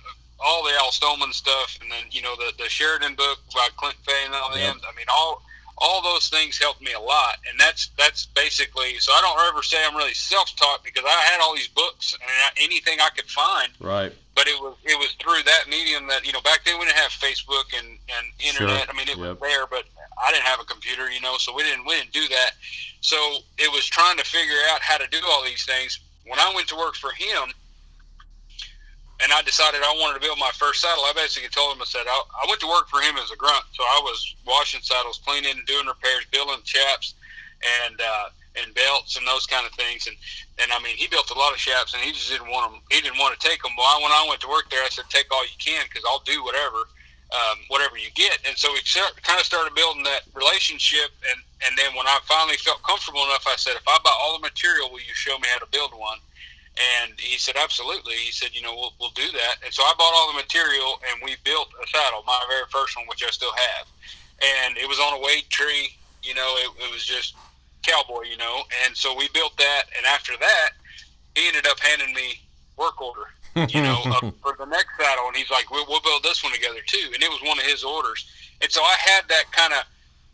all 0.43 0.63
the 0.63 0.71
Al 0.71 0.91
Stohlman 0.91 1.33
stuff, 1.33 1.77
and 1.81 1.89
then 1.91 2.03
you 2.11 2.21
know 2.21 2.35
the 2.35 2.51
the 2.57 2.69
Sheridan 2.69 3.15
book 3.15 3.39
by 3.53 3.67
Clint 3.77 3.95
Fay 4.05 4.25
and 4.25 4.33
all 4.33 4.53
them. 4.53 4.79
I 4.87 4.95
mean, 4.95 5.07
all 5.11 5.41
all 5.77 6.01
those 6.01 6.29
things 6.29 6.57
helped 6.57 6.81
me 6.81 6.93
a 6.93 6.99
lot, 6.99 7.37
and 7.49 7.59
that's 7.59 7.89
that's 7.97 8.25
basically. 8.27 8.97
So 8.99 9.11
I 9.11 9.21
don't 9.21 9.39
ever 9.53 9.61
say 9.63 9.77
I'm 9.85 9.95
really 9.95 10.13
self-taught 10.13 10.83
because 10.83 11.03
I 11.05 11.21
had 11.31 11.41
all 11.41 11.53
these 11.55 11.67
books 11.67 12.13
and 12.13 12.63
anything 12.63 12.99
I 13.01 13.09
could 13.15 13.29
find. 13.29 13.71
Right. 13.79 14.13
But 14.35 14.47
it 14.47 14.59
was 14.59 14.75
it 14.83 14.97
was 14.99 15.11
through 15.19 15.43
that 15.43 15.67
medium 15.69 16.07
that 16.07 16.25
you 16.25 16.33
know 16.33 16.41
back 16.41 16.63
then 16.65 16.79
we 16.79 16.85
didn't 16.85 16.97
have 16.97 17.11
Facebook 17.11 17.71
and 17.77 17.87
and 17.87 18.25
internet. 18.39 18.85
Sure. 18.85 18.89
I 18.89 18.93
mean 18.93 19.07
it 19.09 19.17
Yep. 19.17 19.39
was 19.39 19.39
there, 19.39 19.67
but 19.67 19.83
I 20.25 20.31
didn't 20.31 20.45
have 20.45 20.59
a 20.59 20.65
computer, 20.65 21.09
you 21.11 21.19
know, 21.21 21.37
so 21.37 21.53
we 21.55 21.63
didn't 21.63 21.85
we 21.85 21.95
didn't 21.95 22.11
do 22.13 22.27
that. 22.29 22.51
So 23.01 23.17
it 23.57 23.71
was 23.71 23.85
trying 23.85 24.17
to 24.17 24.23
figure 24.23 24.55
out 24.71 24.81
how 24.81 24.97
to 24.97 25.07
do 25.07 25.19
all 25.29 25.43
these 25.43 25.65
things. 25.65 25.99
When 26.25 26.39
I 26.39 26.51
went 26.55 26.67
to 26.69 26.75
work 26.75 26.95
for 26.95 27.11
him, 27.11 27.53
and 29.21 29.31
I 29.31 29.41
decided 29.43 29.81
I 29.81 29.95
wanted 30.01 30.19
to 30.19 30.25
build 30.25 30.39
my 30.39 30.51
first 30.55 30.81
saddle, 30.81 31.03
I 31.05 31.13
basically 31.15 31.49
told 31.49 31.75
him 31.75 31.81
I 31.81 31.85
said 31.85 32.03
I, 32.07 32.17
I 32.43 32.45
went 32.49 32.59
to 32.61 32.67
work 32.67 32.89
for 32.89 32.99
him 32.99 33.15
as 33.17 33.31
a 33.31 33.37
grunt, 33.37 33.63
so 33.71 33.83
I 33.83 34.01
was 34.03 34.35
washing 34.45 34.81
saddles, 34.81 35.21
cleaning, 35.25 35.63
doing 35.65 35.87
repairs, 35.87 36.25
building 36.31 36.59
chaps, 36.63 37.15
and 37.87 37.99
uh, 38.01 38.27
and 38.57 38.73
belts 38.73 39.17
and 39.17 39.27
those 39.27 39.45
kind 39.47 39.65
of 39.65 39.71
things. 39.73 40.07
And 40.07 40.15
and 40.59 40.71
I 40.71 40.79
mean, 40.83 40.95
he 40.95 41.07
built 41.07 41.31
a 41.31 41.37
lot 41.37 41.53
of 41.53 41.59
chaps, 41.59 41.93
and 41.93 42.03
he 42.03 42.11
just 42.11 42.29
didn't 42.29 42.49
want 42.49 42.71
them. 42.71 42.81
He 42.91 43.01
didn't 43.01 43.19
want 43.19 43.37
to 43.37 43.47
take 43.47 43.61
them. 43.63 43.71
Well, 43.77 44.01
when 44.01 44.11
I 44.11 44.25
went 44.27 44.41
to 44.41 44.49
work 44.49 44.69
there, 44.69 44.83
I 44.83 44.89
said, 44.89 45.05
take 45.09 45.31
all 45.31 45.43
you 45.43 45.57
can 45.59 45.85
because 45.87 46.03
I'll 46.07 46.23
do 46.25 46.43
whatever, 46.43 46.87
um, 47.33 47.57
whatever 47.67 47.97
you 47.97 48.11
get. 48.13 48.37
And 48.47 48.57
so 48.57 48.71
we 48.71 48.79
start, 48.85 49.21
kind 49.23 49.39
of 49.39 49.45
started 49.45 49.73
building 49.73 50.03
that 50.03 50.21
relationship. 50.33 51.11
And 51.31 51.41
and 51.65 51.77
then 51.77 51.95
when 51.95 52.05
I 52.05 52.19
finally 52.25 52.57
felt 52.57 52.83
comfortable 52.83 53.23
enough, 53.23 53.47
I 53.47 53.55
said, 53.55 53.75
if 53.75 53.87
I 53.87 53.97
buy 54.03 54.13
all 54.21 54.37
the 54.37 54.43
material, 54.43 54.91
will 54.91 55.01
you 55.01 55.15
show 55.15 55.37
me 55.39 55.47
how 55.49 55.59
to 55.59 55.69
build 55.71 55.91
one? 55.97 56.19
And 56.75 57.17
he 57.17 57.39
said, 57.39 57.55
absolutely. 57.55 58.15
He 58.15 58.31
said, 58.31 58.49
you 58.53 58.61
know, 58.61 58.75
we'll, 58.75 58.93
we'll 58.99 59.15
do 59.15 59.31
that. 59.31 59.63
And 59.63 59.73
so 59.73 59.81
I 59.83 59.93
bought 59.97 60.13
all 60.13 60.27
the 60.27 60.37
material 60.37 60.99
and 61.09 61.21
we 61.23 61.37
built 61.43 61.69
a 61.81 61.87
saddle, 61.87 62.23
my 62.27 62.37
very 62.49 62.67
first 62.69 62.97
one, 62.97 63.07
which 63.07 63.23
I 63.23 63.31
still 63.31 63.53
have. 63.55 63.87
And 64.43 64.77
it 64.77 64.87
was 64.87 64.99
on 64.99 65.17
a 65.17 65.23
weight 65.23 65.49
tree, 65.49 65.95
you 66.21 66.35
know, 66.35 66.55
it, 66.59 66.69
it 66.83 66.91
was 66.91 67.05
just 67.05 67.35
cowboy, 67.81 68.23
you 68.29 68.37
know. 68.37 68.63
And 68.83 68.95
so 68.95 69.15
we 69.15 69.29
built 69.29 69.55
that. 69.57 69.83
And 69.95 70.05
after 70.05 70.33
that, 70.37 70.69
he 71.35 71.47
ended 71.47 71.65
up 71.65 71.79
handing 71.79 72.13
me 72.13 72.41
work 72.77 73.01
order, 73.01 73.31
you 73.55 73.81
know, 73.81 73.99
uh, 74.05 74.31
for 74.41 74.55
the 74.57 74.65
next 74.65 74.89
saddle. 74.99 75.27
And 75.27 75.35
he's 75.35 75.49
like, 75.49 75.69
we'll, 75.71 75.85
we'll 75.87 76.01
build 76.01 76.23
this 76.23 76.43
one 76.43 76.53
together 76.53 76.79
too. 76.85 77.09
And 77.13 77.23
it 77.23 77.29
was 77.29 77.41
one 77.43 77.57
of 77.59 77.65
his 77.65 77.83
orders. 77.83 78.25
And 78.61 78.71
so 78.71 78.81
I 78.81 78.95
had 78.99 79.27
that 79.29 79.45
kind 79.51 79.73
of 79.73 79.83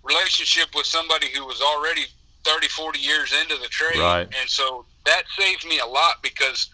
relationship 0.03 0.69
with 0.75 0.85
somebody 0.85 1.27
who 1.29 1.45
was 1.45 1.61
already 1.61 2.05
30, 2.43 2.67
40 2.69 2.99
years 2.99 3.33
into 3.41 3.55
the 3.57 3.67
trade. 3.67 3.99
Right. 3.99 4.27
And 4.39 4.49
so 4.49 4.85
that 5.05 5.23
saved 5.37 5.65
me 5.67 5.79
a 5.79 5.85
lot 5.85 6.21
because 6.23 6.69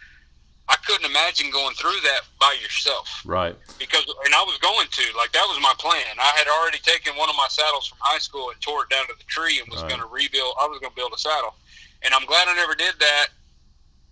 I 0.69 0.75
couldn't 0.85 1.09
imagine 1.09 1.49
going 1.51 1.75
through 1.75 1.99
that 2.03 2.21
by 2.39 2.55
yourself. 2.61 3.21
Right. 3.25 3.55
Because, 3.79 4.05
and 4.25 4.33
I 4.33 4.43
was 4.43 4.57
going 4.59 4.87
to, 4.89 5.17
like, 5.17 5.31
that 5.31 5.45
was 5.47 5.59
my 5.61 5.73
plan. 5.79 6.03
I 6.19 6.31
had 6.37 6.47
already 6.47 6.79
taken 6.79 7.15
one 7.15 7.29
of 7.29 7.35
my 7.35 7.47
saddles 7.49 7.87
from 7.87 7.97
high 8.01 8.19
school 8.19 8.49
and 8.51 8.59
tore 8.61 8.83
it 8.83 8.89
down 8.89 9.07
to 9.07 9.13
the 9.17 9.23
tree 9.25 9.59
and 9.59 9.67
was 9.71 9.81
Right. 9.81 9.89
going 9.89 10.01
to 10.01 10.07
rebuild, 10.07 10.55
I 10.61 10.67
was 10.67 10.79
going 10.79 10.91
to 10.91 10.95
build 10.95 11.13
a 11.15 11.17
saddle. 11.17 11.55
And 12.03 12.13
I'm 12.13 12.25
glad 12.25 12.47
I 12.47 12.55
never 12.55 12.75
did 12.75 12.95
that 12.99 13.27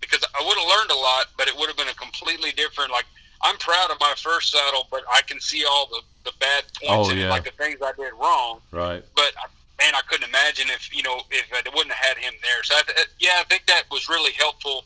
because 0.02 0.24
I 0.38 0.44
would 0.46 0.58
have 0.58 0.68
learned 0.68 0.92
a 0.92 0.96
lot, 0.96 1.28
but 1.38 1.48
it 1.48 1.56
would 1.58 1.68
have 1.68 1.78
been 1.78 1.88
a 1.88 1.94
completely 1.96 2.52
different, 2.52 2.92
like, 2.92 3.06
I'm 3.42 3.58
proud 3.58 3.92
of 3.92 4.00
my 4.00 4.14
first 4.18 4.52
saddle, 4.52 4.88
but 4.90 5.04
I 5.12 5.22
can 5.22 5.40
see 5.40 5.66
all 5.66 5.88
the, 5.88 6.02
the 6.24 6.32
bad 6.40 6.64
Oh, 6.84 6.96
points 7.04 7.12
in 7.12 7.18
yeah. 7.20 7.30
like 7.30 7.44
the 7.44 7.52
things 7.52 7.80
I 7.82 7.92
did 7.94 8.14
wrong 8.20 8.60
Right. 8.72 9.04
but 9.16 9.32
man, 9.78 9.94
I 9.94 10.02
couldn't 10.08 10.28
imagine 10.30 10.68
if 10.70 10.96
you 10.96 11.04
know 11.04 11.20
if 11.30 11.46
I 11.54 11.62
wouldn't 11.76 11.92
have 11.94 12.06
had 12.06 12.18
him 12.18 12.34
there. 12.42 12.64
So 12.64 12.76
I, 12.76 12.82
yeah, 13.20 13.38
I 13.40 13.44
think 13.44 13.66
that 13.68 13.84
was 13.92 14.08
really 14.08 14.32
helpful. 14.32 14.86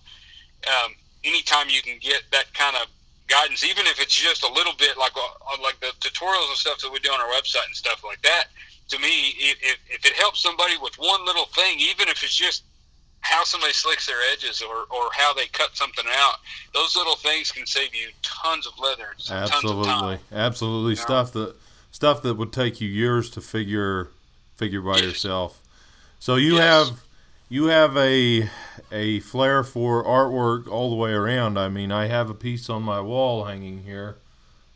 Um, 0.67 0.95
anytime 1.23 1.69
you 1.69 1.81
can 1.81 1.97
get 2.01 2.23
that 2.31 2.51
kind 2.53 2.75
of 2.75 2.87
guidance, 3.27 3.63
even 3.63 3.85
if 3.85 3.99
it's 4.01 4.13
just 4.15 4.43
a 4.43 4.51
little 4.51 4.73
bit, 4.77 4.97
like 4.97 5.13
uh, 5.15 5.61
like 5.61 5.79
the 5.79 5.93
tutorials 6.01 6.49
and 6.49 6.57
stuff 6.57 6.79
that 6.79 6.91
we 6.91 6.99
do 6.99 7.11
on 7.11 7.21
our 7.21 7.29
website 7.29 7.65
and 7.67 7.75
stuff 7.75 8.03
like 8.03 8.21
that. 8.23 8.45
To 8.89 8.97
me, 8.97 9.37
if, 9.37 9.77
if 9.87 10.03
it 10.03 10.13
helps 10.13 10.41
somebody 10.41 10.73
with 10.81 10.95
one 10.95 11.23
little 11.23 11.45
thing, 11.53 11.79
even 11.79 12.07
if 12.09 12.23
it's 12.23 12.35
just 12.35 12.63
how 13.21 13.43
somebody 13.43 13.73
slicks 13.73 14.05
their 14.07 14.17
edges 14.33 14.61
or, 14.61 14.75
or 14.89 15.09
how 15.13 15.33
they 15.33 15.45
cut 15.47 15.75
something 15.75 16.05
out, 16.15 16.35
those 16.73 16.95
little 16.95 17.15
things 17.15 17.51
can 17.51 17.65
save 17.65 17.93
you 17.93 18.07
tons 18.21 18.65
of 18.65 18.73
leather, 18.79 19.09
and 19.11 19.19
tons 19.27 19.49
of 19.49 19.53
Absolutely. 19.55 19.85
time. 19.85 20.19
Absolutely. 20.31 20.93
Yeah. 20.95 21.01
Stuff 21.01 21.33
that 21.33 21.55
stuff 21.91 22.21
that 22.21 22.35
would 22.35 22.53
take 22.53 22.79
you 22.79 22.87
years 22.87 23.29
to 23.31 23.41
figure 23.41 24.09
figure 24.55 24.81
by 24.81 24.97
yourself. 24.99 25.59
So 26.19 26.35
you 26.35 26.55
Yes. 26.55 26.89
have 26.89 26.99
you 27.49 27.65
have 27.65 27.97
a 27.97 28.49
a 28.91 29.19
flair 29.21 29.63
for 29.63 30.03
artwork 30.03 30.67
all 30.67 30.89
the 30.89 30.95
way 30.95 31.11
around. 31.11 31.57
I 31.57 31.67
mean, 31.69 31.91
I 31.91 32.07
have 32.07 32.29
a 32.29 32.33
piece 32.35 32.69
on 32.69 32.83
my 32.83 33.01
wall 33.01 33.45
hanging 33.45 33.83
here. 33.83 34.17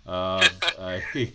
Uh, 0.06 0.48
a, 0.80 1.02
Yeah. 1.16 1.30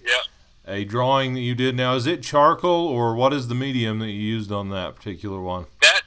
a 0.67 0.85
drawing 0.85 1.35
that 1.35 1.41
you 1.41 1.55
did. 1.55 1.75
Now, 1.77 1.95
is 1.95 2.07
it 2.07 2.23
charcoal 2.23 2.87
or 2.89 3.15
what 3.15 3.33
is 3.33 3.49
the 3.49 3.55
medium 3.55 3.99
that 4.01 4.09
you 4.11 4.21
used 4.21 4.53
on 4.53 4.69
that 4.71 4.95
particular 4.97 5.41
one? 5.41 5.67
That 5.81 5.98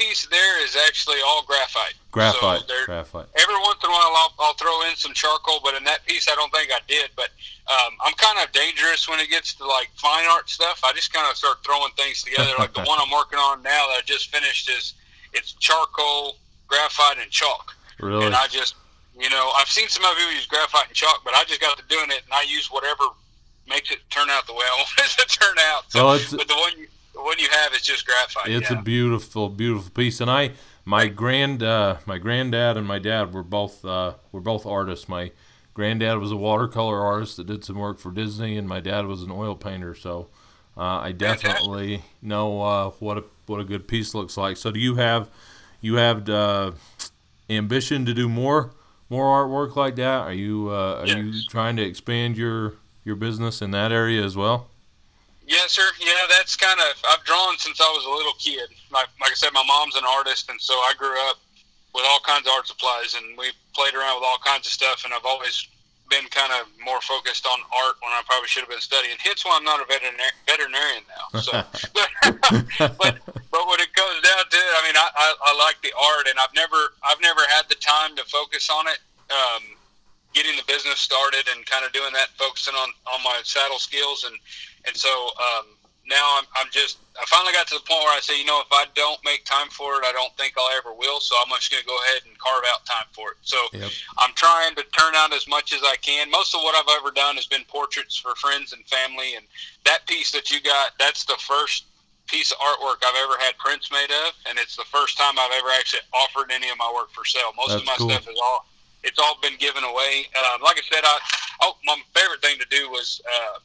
piece 0.00 0.26
there 0.30 0.64
is 0.64 0.76
actually 0.88 1.18
all 1.26 1.42
graphite. 1.46 1.94
Graphite. 2.10 2.62
So 2.66 2.74
graphite. 2.86 3.26
every 3.36 3.54
once 3.60 3.78
in 3.84 3.90
a 3.90 3.92
while 3.92 4.12
I'll, 4.16 4.32
I'll 4.40 4.54
throw 4.54 4.82
in 4.88 4.96
some 4.96 5.12
charcoal, 5.12 5.60
but 5.62 5.74
in 5.74 5.84
that 5.84 6.04
piece 6.06 6.26
I 6.28 6.34
don't 6.34 6.50
think 6.52 6.70
I 6.72 6.80
did. 6.88 7.10
But 7.16 7.28
um, 7.68 7.92
I'm 8.04 8.14
kind 8.14 8.38
of 8.42 8.50
dangerous 8.52 9.08
when 9.08 9.20
it 9.20 9.28
gets 9.30 9.54
to 9.54 9.66
like 9.66 9.90
fine 9.96 10.24
art 10.30 10.48
stuff. 10.48 10.80
I 10.84 10.92
just 10.92 11.12
kind 11.12 11.28
of 11.30 11.36
start 11.36 11.58
throwing 11.64 11.92
things 11.96 12.22
together. 12.22 12.50
like 12.58 12.72
the 12.74 12.82
one 12.90 12.98
I'm 13.00 13.10
working 13.10 13.38
on 13.38 13.62
now 13.62 13.86
that 13.88 13.98
I 13.98 14.00
just 14.04 14.34
finished 14.34 14.70
is 14.70 14.94
it's 15.32 15.52
charcoal, 15.52 16.36
graphite, 16.66 17.18
and 17.20 17.30
chalk. 17.30 17.74
Really? 18.00 18.24
And 18.26 18.34
I 18.34 18.46
just, 18.48 18.74
you 19.18 19.28
know, 19.30 19.52
I've 19.56 19.68
seen 19.68 19.88
some 19.88 20.04
other 20.04 20.16
people 20.16 20.32
use 20.32 20.46
graphite 20.46 20.86
and 20.88 20.96
chalk, 20.96 21.20
but 21.24 21.34
I 21.34 21.44
just 21.44 21.60
got 21.60 21.76
to 21.78 21.84
doing 21.88 22.10
it 22.10 22.22
and 22.24 22.32
I 22.32 22.42
use 22.48 22.70
whatever 22.72 23.04
makes 23.68 23.90
it 23.92 23.98
turn 24.10 24.28
out 24.30 24.46
the 24.48 24.52
way 24.54 24.64
I 24.64 24.76
want 24.78 24.90
it 24.98 25.28
to 25.28 25.38
turn 25.38 25.56
out. 25.70 25.92
So, 25.92 26.04
Well, 26.06 26.14
it's- 26.14 26.32
but 26.34 26.48
the 26.48 26.56
one 26.56 26.72
you 26.78 26.88
the 27.20 27.26
one 27.26 27.38
you 27.38 27.48
have 27.50 27.74
is 27.74 27.82
just 27.82 28.06
graphite. 28.06 28.50
It's 28.50 28.70
yeah. 28.70 28.78
a 28.78 28.82
beautiful, 28.82 29.48
beautiful 29.48 29.90
piece, 29.90 30.20
and 30.20 30.30
I, 30.30 30.52
my 30.84 31.08
grand, 31.08 31.62
uh, 31.62 31.96
my 32.06 32.18
granddad 32.18 32.76
and 32.76 32.86
my 32.86 32.98
dad 32.98 33.34
were 33.34 33.42
both, 33.42 33.84
uh, 33.84 34.14
were 34.32 34.40
both 34.40 34.64
artists. 34.66 35.08
My 35.08 35.32
granddad 35.74 36.18
was 36.18 36.32
a 36.32 36.36
watercolor 36.36 37.00
artist 37.00 37.36
that 37.36 37.46
did 37.46 37.64
some 37.64 37.76
work 37.76 37.98
for 37.98 38.10
Disney, 38.10 38.56
and 38.56 38.68
my 38.68 38.80
dad 38.80 39.06
was 39.06 39.22
an 39.22 39.30
oil 39.30 39.54
painter. 39.54 39.94
So, 39.94 40.28
uh, 40.76 41.00
I 41.00 41.12
definitely 41.12 42.02
know 42.22 42.62
uh, 42.62 42.90
what 43.00 43.18
a 43.18 43.24
what 43.46 43.60
a 43.60 43.64
good 43.64 43.86
piece 43.86 44.14
looks 44.14 44.36
like. 44.36 44.56
So, 44.56 44.70
do 44.70 44.80
you 44.80 44.94
have, 44.94 45.28
you 45.80 45.96
have 45.96 46.28
uh, 46.28 46.72
ambition 47.48 48.06
to 48.06 48.14
do 48.14 48.28
more, 48.28 48.70
more 49.08 49.26
artwork 49.26 49.76
like 49.76 49.96
that? 49.96 50.22
Are 50.22 50.32
you, 50.32 50.70
uh, 50.70 51.00
are 51.00 51.06
you 51.06 51.32
trying 51.48 51.76
to 51.76 51.82
expand 51.82 52.36
your 52.38 52.74
your 53.04 53.16
business 53.16 53.60
in 53.60 53.72
that 53.72 53.92
area 53.92 54.24
as 54.24 54.36
well? 54.36 54.69
Yes, 55.50 55.74
sir. 55.74 55.82
Yeah, 55.98 56.30
that's 56.30 56.54
kind 56.54 56.78
of. 56.78 56.94
I've 57.10 57.24
drawn 57.26 57.58
since 57.58 57.82
I 57.82 57.90
was 57.90 58.06
a 58.06 58.14
little 58.14 58.38
kid. 58.38 58.70
Like, 58.94 59.10
like 59.18 59.32
I 59.32 59.34
said, 59.34 59.50
my 59.50 59.66
mom's 59.66 59.96
an 59.96 60.06
artist, 60.06 60.48
and 60.48 60.60
so 60.62 60.74
I 60.86 60.94
grew 60.96 61.18
up 61.26 61.42
with 61.90 62.06
all 62.06 62.22
kinds 62.22 62.46
of 62.46 62.54
art 62.54 62.70
supplies, 62.70 63.18
and 63.18 63.36
we 63.36 63.50
played 63.74 63.98
around 63.98 64.22
with 64.22 64.30
all 64.30 64.38
kinds 64.46 64.70
of 64.70 64.72
stuff. 64.72 65.02
And 65.02 65.10
I've 65.12 65.26
always 65.26 65.66
been 66.06 66.22
kind 66.30 66.54
of 66.54 66.70
more 66.78 67.02
focused 67.02 67.50
on 67.50 67.58
art 67.82 67.98
when 67.98 68.14
I 68.14 68.22
probably 68.30 68.46
should 68.46 68.62
have 68.62 68.70
been 68.70 68.78
studying. 68.78 69.18
Hence 69.18 69.42
why 69.44 69.58
I'm 69.58 69.66
not 69.66 69.82
a 69.82 69.90
veterinar- 69.90 70.38
veterinarian 70.46 71.02
now. 71.10 71.26
So, 71.42 71.50
but, 71.98 72.08
but 73.02 73.18
but 73.50 73.62
when 73.66 73.82
it 73.82 73.90
goes 73.98 74.22
down 74.22 74.46
to 74.46 74.54
it, 74.54 74.72
I 74.78 74.80
mean, 74.86 74.94
I, 74.94 75.08
I, 75.18 75.28
I 75.34 75.52
like 75.66 75.82
the 75.82 75.90
art, 75.98 76.30
and 76.30 76.38
I've 76.38 76.54
never 76.54 76.94
I've 77.02 77.18
never 77.18 77.42
had 77.50 77.66
the 77.66 77.78
time 77.82 78.14
to 78.14 78.24
focus 78.30 78.70
on 78.70 78.86
it. 78.86 79.02
Um, 79.34 79.74
getting 80.32 80.54
the 80.54 80.62
business 80.70 81.02
started 81.02 81.42
and 81.50 81.66
kind 81.66 81.84
of 81.84 81.90
doing 81.90 82.12
that, 82.14 82.28
focusing 82.38 82.74
on, 82.74 82.88
on 83.12 83.18
my 83.24 83.40
saddle 83.42 83.78
skills. 83.78 84.22
And, 84.22 84.38
and 84.86 84.96
so 84.96 85.08
um, 85.38 85.66
now 86.10 86.38
I'm, 86.38 86.44
I'm 86.58 86.70
just, 86.72 86.98
I 87.14 87.24
finally 87.30 87.52
got 87.52 87.68
to 87.68 87.78
the 87.78 87.86
point 87.86 88.02
where 88.02 88.16
I 88.16 88.20
say, 88.20 88.38
you 88.38 88.44
know, 88.44 88.60
if 88.60 88.72
I 88.72 88.86
don't 88.94 89.22
make 89.24 89.44
time 89.44 89.68
for 89.70 89.94
it, 89.94 90.04
I 90.04 90.12
don't 90.12 90.34
think 90.36 90.54
I 90.58 90.74
ever 90.82 90.92
will. 90.92 91.20
So 91.20 91.36
I'm 91.38 91.48
just 91.54 91.70
going 91.70 91.82
to 91.82 91.86
go 91.86 91.96
ahead 92.08 92.26
and 92.26 92.36
carve 92.38 92.64
out 92.72 92.84
time 92.84 93.06
for 93.12 93.30
it. 93.30 93.38
So 93.42 93.56
Yep. 93.72 93.90
I'm 94.18 94.34
trying 94.34 94.74
to 94.74 94.82
turn 94.90 95.14
out 95.14 95.32
as 95.32 95.46
much 95.46 95.72
as 95.72 95.80
I 95.84 95.94
can. 96.02 96.30
Most 96.30 96.54
of 96.54 96.62
what 96.62 96.74
I've 96.74 96.90
ever 96.98 97.14
done 97.14 97.36
has 97.36 97.46
been 97.46 97.62
portraits 97.68 98.16
for 98.16 98.34
friends 98.34 98.72
and 98.72 98.82
family. 98.90 99.38
And 99.38 99.46
that 99.84 100.06
piece 100.06 100.32
that 100.32 100.50
you 100.50 100.60
got, 100.60 100.98
that's 100.98 101.24
the 101.24 101.38
first 101.38 101.86
piece 102.26 102.50
of 102.50 102.58
artwork 102.58 103.06
I've 103.06 103.20
ever 103.22 103.38
had 103.38 103.56
prints 103.58 103.92
made 103.92 104.10
of. 104.26 104.34
And 104.48 104.58
it's 104.58 104.74
the 104.74 104.88
first 104.90 105.16
time 105.16 105.38
I've 105.38 105.54
ever 105.54 105.70
actually 105.78 106.02
offered 106.12 106.50
any 106.50 106.70
of 106.70 106.78
my 106.78 106.90
work 106.90 107.12
for 107.12 107.24
sale. 107.24 107.52
Most 107.56 107.78
of 107.78 107.86
my 107.86 107.94
cool. 107.94 108.10
stuff 108.10 108.26
is 108.26 108.38
all, 108.42 108.66
it's 109.04 109.18
all 109.18 109.38
been 109.42 109.56
given 109.58 109.84
away. 109.84 110.26
Um, 110.34 110.62
like 110.62 110.78
I 110.78 110.82
said, 110.90 111.04
I, 111.04 111.18
oh, 111.62 111.76
my 111.86 111.94
favorite 112.18 112.42
thing 112.42 112.58
to 112.58 112.66
do 112.70 112.90
was, 112.90 113.20
uh, 113.28 113.58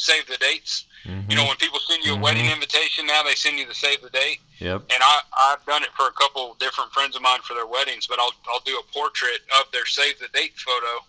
save 0.00 0.26
the 0.26 0.36
dates. 0.38 0.84
Mhm. 1.04 1.30
You 1.30 1.36
know, 1.36 1.44
when 1.44 1.56
people 1.56 1.80
send 1.80 2.04
you 2.04 2.14
a 2.14 2.16
wedding 2.16 2.50
invitation 2.50 3.06
now, 3.06 3.22
they 3.22 3.34
send 3.34 3.58
you 3.58 3.66
the 3.66 3.74
save 3.74 4.00
the 4.02 4.10
date. 4.10 4.40
Yep. 4.58 4.82
And 4.90 5.02
I 5.02 5.20
I've 5.36 5.64
done 5.66 5.82
it 5.82 5.90
for 5.96 6.06
a 6.06 6.12
couple 6.12 6.54
different 6.54 6.92
friends 6.92 7.16
of 7.16 7.22
mine 7.22 7.40
for 7.42 7.54
their 7.54 7.66
weddings, 7.66 8.06
but 8.06 8.18
I'll 8.18 8.32
I'll 8.48 8.60
do 8.60 8.78
a 8.78 8.92
portrait 8.92 9.42
of 9.60 9.70
their 9.72 9.86
save 9.86 10.18
the 10.18 10.28
date 10.28 10.58
photo. 10.58 11.04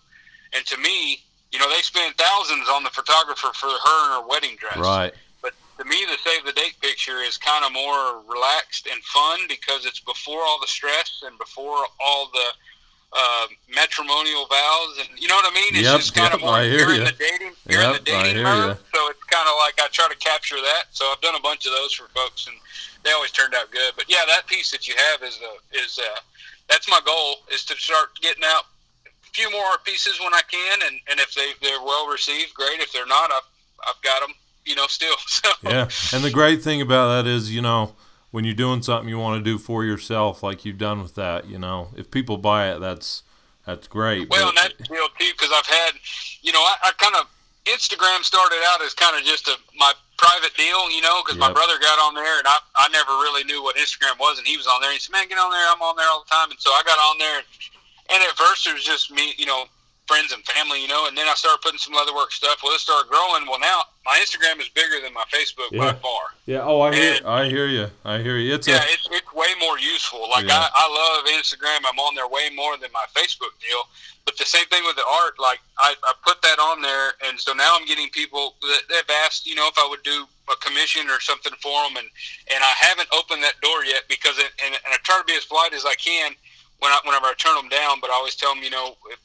And 0.53 0.65
to 0.65 0.77
me, 0.77 1.23
you 1.51 1.59
know, 1.59 1.69
they 1.69 1.81
spend 1.81 2.15
thousands 2.17 2.67
on 2.69 2.83
the 2.83 2.89
photographer 2.89 3.51
for 3.53 3.67
her 3.69 4.05
and 4.05 4.23
her 4.23 4.27
wedding 4.27 4.55
dress. 4.57 4.77
Right. 4.77 5.13
But 5.41 5.53
to 5.77 5.85
me, 5.85 6.05
the 6.05 6.17
save 6.17 6.45
the 6.45 6.53
date 6.53 6.79
picture 6.81 7.19
is 7.19 7.37
kind 7.37 7.63
of 7.65 7.71
more 7.71 8.21
relaxed 8.27 8.87
and 8.91 9.01
fun 9.03 9.39
because 9.47 9.85
it's 9.85 9.99
before 10.01 10.41
all 10.41 10.59
the 10.59 10.67
stress 10.67 11.23
and 11.25 11.37
before 11.37 11.85
all 11.99 12.29
the 12.31 12.47
uh, 13.13 13.47
matrimonial 13.75 14.47
vows, 14.47 14.99
and 14.99 15.09
you 15.19 15.27
know 15.27 15.35
what 15.35 15.51
I 15.51 15.55
mean. 15.55 15.75
It's 15.75 15.83
Yep, 15.83 15.97
just 15.99 16.13
kind 16.15 16.31
yep, 16.31 16.35
of 16.35 16.41
more. 16.41 16.55
I 16.55 16.63
hear 16.63 16.79
you're 16.87 16.93
in 16.95 17.03
the 17.03 17.11
dating. 17.11 17.51
You're 17.67 17.81
in 17.83 17.93
the 17.93 17.99
dating 17.99 18.43
mode, 18.43 18.77
ya. 18.77 18.87
so 18.93 18.99
it's 19.09 19.23
kind 19.25 19.47
of 19.47 19.55
like 19.59 19.75
I 19.79 19.87
try 19.91 20.07
to 20.07 20.17
capture 20.17 20.55
that. 20.55 20.83
So 20.91 21.05
I've 21.11 21.21
done 21.21 21.35
a 21.35 21.41
bunch 21.41 21.65
of 21.65 21.73
those 21.73 21.93
for 21.93 22.07
folks, 22.15 22.47
and 22.47 22.55
they 23.03 23.11
always 23.11 23.31
turned 23.31 23.53
out 23.53 23.71
good. 23.71 23.93
But 23.95 24.05
yeah, 24.09 24.23
that 24.27 24.47
piece 24.47 24.71
that 24.71 24.87
you 24.87 24.95
have 24.95 25.23
is 25.23 25.39
uh, 25.43 25.57
is 25.83 25.99
uh, 25.99 26.19
that's 26.69 26.89
my 26.89 26.99
goal 27.05 27.43
is 27.53 27.65
to 27.65 27.75
start 27.75 28.15
getting 28.21 28.43
out 28.45 28.63
a 29.05 29.09
few 29.33 29.51
more 29.51 29.77
pieces 29.83 30.19
when 30.21 30.33
I 30.33 30.41
can, 30.49 30.79
and, 30.87 30.99
and 31.09 31.19
if 31.19 31.33
they 31.33 31.51
they're 31.61 31.81
well 31.83 32.07
received, 32.07 32.53
great. 32.53 32.79
If 32.79 32.93
they're 32.93 33.05
not, 33.07 33.31
I've 33.31 33.47
I've 33.87 34.01
got 34.03 34.21
them, 34.21 34.33
you 34.65 34.75
know, 34.75 34.87
still. 34.87 35.15
So 35.27 35.49
Yeah. 35.63 35.89
And 36.13 36.23
the 36.23 36.31
great 36.31 36.61
thing 36.61 36.81
about 36.81 37.23
that 37.23 37.29
is, 37.29 37.53
you 37.53 37.61
know, 37.61 37.93
when 38.31 38.45
you're 38.45 38.55
doing 38.55 38.81
something 38.81 39.09
you 39.09 39.19
want 39.19 39.43
to 39.43 39.43
do 39.43 39.57
for 39.57 39.83
yourself, 39.83 40.41
like 40.41 40.65
you've 40.65 40.77
done 40.77 41.01
with 41.01 41.15
that, 41.15 41.47
you 41.47 41.59
know, 41.59 41.89
if 41.95 42.09
people 42.09 42.37
buy 42.37 42.71
it, 42.71 42.79
that's 42.79 43.23
that's 43.65 43.87
great. 43.87 44.29
Well, 44.29 44.49
and 44.49 44.57
that's 44.57 44.73
deal 44.87 45.07
too, 45.19 45.31
because 45.37 45.51
I've 45.53 45.67
had, 45.67 45.91
you 46.41 46.51
know, 46.51 46.59
I, 46.59 46.75
I 46.85 46.91
kind 46.97 47.15
of 47.15 47.27
Instagram 47.65 48.23
started 48.23 48.57
out 48.69 48.81
as 48.81 48.93
kind 48.93 49.15
of 49.15 49.23
just 49.23 49.47
a 49.47 49.55
my 49.77 49.93
private 50.17 50.55
deal, 50.55 50.89
you 50.89 51.01
know, 51.01 51.21
because 51.23 51.37
my 51.37 51.51
brother 51.51 51.77
got 51.79 51.99
on 51.99 52.15
there, 52.15 52.39
and 52.39 52.47
I 52.47 52.57
I 52.75 52.87
never 52.89 53.11
really 53.21 53.43
knew 53.43 53.61
what 53.61 53.75
Instagram 53.75 54.17
was, 54.19 54.37
and 54.37 54.47
he 54.47 54.57
was 54.57 54.65
on 54.65 54.81
there. 54.81 54.89
And 54.89 54.95
he 54.95 54.99
said, 54.99 55.11
"Man, 55.11 55.27
get 55.27 55.37
on 55.37 55.51
there. 55.51 55.67
I'm 55.69 55.81
on 55.81 55.95
there 55.95 56.07
all 56.07 56.23
the 56.23 56.29
time." 56.33 56.49
And 56.49 56.59
so 56.59 56.71
I 56.71 56.81
got 56.85 56.97
on 56.97 57.17
there, 57.19 57.37
and, 57.37 57.47
and 58.15 58.23
at 58.23 58.37
first 58.37 58.65
it 58.65 58.73
was 58.73 58.83
just 58.83 59.11
me, 59.11 59.33
you 59.37 59.45
know, 59.45 59.65
friends 60.07 60.31
and 60.33 60.43
family, 60.43 60.81
you 60.81 60.87
know, 60.87 61.07
and 61.07 61.17
then 61.17 61.27
I 61.27 61.35
started 61.35 61.61
putting 61.61 61.77
some 61.79 61.93
leatherwork 61.93 62.31
stuff. 62.31 62.59
Well, 62.63 62.73
it 62.73 62.79
started 62.79 63.09
growing. 63.09 63.47
Well, 63.47 63.59
now 63.59 63.81
my 64.05 64.19
Instagram 64.21 64.59
is 64.59 64.67
bigger 64.69 64.99
than 65.01 65.13
my 65.13 65.23
Facebook 65.31 65.71
Yeah. 65.71 65.93
by 65.93 65.99
far. 65.99 66.21
yeah. 66.45 66.61
Oh, 66.63 66.81
I 66.81 66.93
hear, 66.93 67.13
and- 67.15 67.25
I 67.25 67.47
hear 67.49 67.67
you. 67.67 67.87
I 68.03 68.19
hear 68.19 68.37
you. 68.37 68.55
It's 68.55 68.67
Yeah, 68.67 68.81
a, 68.83 68.91
it's, 68.91 69.07
it's 69.11 69.31
way 69.33 69.47
more 69.59 69.79
useful. 69.79 70.27
Like 70.29 70.47
Yeah. 70.47 70.57
I, 70.57 70.69
I 70.73 70.85
love 70.91 71.25
Instagram. 71.39 71.85
I'm 71.87 71.99
on 71.99 72.15
there 72.15 72.27
way 72.27 72.49
more 72.55 72.75
than 72.77 72.91
my 72.91 73.05
Facebook 73.15 73.55
deal. 73.61 73.83
But 74.25 74.37
the 74.37 74.45
same 74.45 74.65
thing 74.65 74.83
with 74.83 74.95
the 74.97 75.05
art. 75.23 75.39
Like 75.39 75.59
I, 75.79 75.95
I 76.03 76.13
put 76.25 76.41
that 76.41 76.59
on 76.59 76.81
there, 76.81 77.13
and 77.25 77.39
so 77.39 77.53
now 77.53 77.71
I'm 77.79 77.85
getting 77.87 78.09
people 78.09 78.55
that 78.61 78.81
they've 78.89 79.15
asked, 79.25 79.47
you 79.47 79.55
know, 79.55 79.67
if 79.67 79.77
I 79.79 79.87
would 79.89 80.03
do 80.03 80.25
a 80.51 80.55
commission 80.57 81.09
or 81.09 81.19
something 81.21 81.53
for 81.61 81.87
them, 81.87 81.97
and 81.97 82.07
and 82.53 82.61
I 82.63 82.73
haven't 82.85 83.07
opened 83.13 83.41
that 83.43 83.59
door 83.61 83.83
yet 83.85 84.03
because 84.09 84.37
it, 84.37 84.51
and, 84.63 84.75
and 84.75 84.93
I 84.93 84.97
try 85.03 85.17
to 85.17 85.23
be 85.25 85.33
as 85.33 85.45
polite 85.45 85.73
as 85.73 85.85
I 85.85 85.95
can 85.95 86.33
when 86.79 86.91
I, 86.91 86.99
whenever 87.05 87.25
I 87.27 87.33
turn 87.37 87.55
them 87.55 87.69
down. 87.69 87.99
But 87.99 88.11
I 88.11 88.13
always 88.13 88.35
tell 88.35 88.53
them, 88.53 88.61
you 88.63 88.69
know, 88.69 88.93
if, 89.09 89.17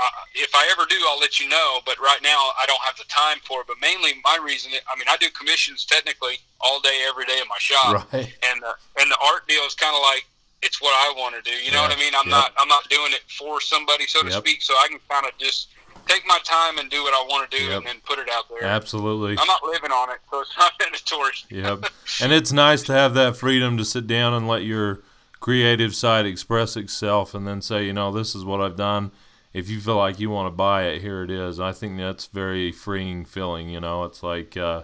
uh, 0.00 0.10
if 0.34 0.54
I 0.54 0.68
ever 0.72 0.86
do, 0.88 0.96
I'll 1.10 1.18
let 1.18 1.40
you 1.40 1.48
know. 1.48 1.80
But 1.84 1.98
right 1.98 2.20
now, 2.22 2.50
I 2.60 2.64
don't 2.66 2.80
have 2.82 2.96
the 2.96 3.04
time 3.08 3.38
for 3.44 3.60
it. 3.62 3.66
But 3.66 3.76
mainly, 3.80 4.12
my 4.24 4.38
reason, 4.42 4.70
I 4.92 4.96
mean, 4.98 5.06
I 5.08 5.16
do 5.16 5.26
commissions 5.30 5.84
technically 5.84 6.38
all 6.60 6.80
day, 6.80 7.04
every 7.08 7.24
day 7.26 7.38
in 7.42 7.48
my 7.48 7.58
shop 7.58 8.12
right. 8.12 8.32
and 8.50 8.62
the 8.62 8.72
and 9.00 9.10
the 9.10 9.18
art 9.32 9.46
deal 9.48 9.62
is 9.66 9.74
kind 9.74 9.94
of 9.94 10.02
like 10.02 10.24
it's 10.62 10.80
what 10.82 10.90
I 10.94 11.12
want 11.16 11.34
to 11.36 11.42
do. 11.42 11.56
You 11.56 11.70
know 11.72 11.82
Yeah, 11.82 11.88
what 11.88 11.96
I 11.96 12.00
mean? 12.00 12.12
I'm 12.16 12.26
yep. 12.28 12.38
not 12.38 12.52
I'm 12.58 12.68
not 12.68 12.88
doing 12.88 13.12
it 13.12 13.22
for 13.28 13.60
somebody, 13.60 14.06
so 14.06 14.22
to 14.22 14.30
Yep. 14.30 14.38
speak. 14.46 14.62
So 14.62 14.74
I 14.74 14.88
can 14.88 14.98
kind 15.08 15.26
of 15.26 15.36
just 15.38 15.68
take 16.06 16.26
my 16.26 16.38
time 16.44 16.78
and 16.78 16.88
do 16.90 17.02
what 17.02 17.12
I 17.12 17.22
want 17.28 17.50
to 17.50 17.56
do, 17.58 17.64
Yep. 17.64 17.76
and 17.78 17.86
then 17.86 17.96
put 18.06 18.18
it 18.18 18.28
out 18.32 18.48
there. 18.48 18.64
Absolutely. 18.64 19.36
I'm 19.38 19.46
not 19.46 19.62
living 19.64 19.90
on 19.92 20.10
it, 20.10 20.18
so 20.30 20.40
it's 20.40 20.50
not 20.58 20.72
mandatory. 20.80 21.32
Yep. 21.50 21.90
And 22.22 22.32
it's 22.32 22.50
nice 22.52 22.82
to 22.84 22.92
have 22.92 23.14
that 23.14 23.36
freedom 23.36 23.76
to 23.78 23.84
sit 23.84 24.06
down 24.08 24.32
and 24.34 24.48
let 24.48 24.64
your 24.64 25.02
creative 25.38 25.94
side 25.94 26.26
express 26.26 26.76
itself 26.76 27.32
and 27.34 27.46
then 27.46 27.62
say, 27.62 27.84
you 27.86 27.92
know, 27.92 28.10
this 28.10 28.34
is 28.34 28.44
what 28.44 28.60
I've 28.60 28.76
done. 28.76 29.12
If 29.58 29.68
you 29.68 29.80
feel 29.80 29.96
like 29.96 30.20
you 30.20 30.30
want 30.30 30.46
to 30.46 30.56
buy 30.56 30.84
it, 30.84 31.00
here 31.02 31.22
it 31.22 31.30
is. 31.30 31.58
I 31.58 31.72
think 31.72 31.96
that's 31.98 32.26
very 32.26 32.70
freeing 32.72 33.24
feeling, 33.24 33.68
you 33.68 33.80
know. 33.80 34.04
It's 34.04 34.22
like 34.22 34.56
uh, 34.56 34.82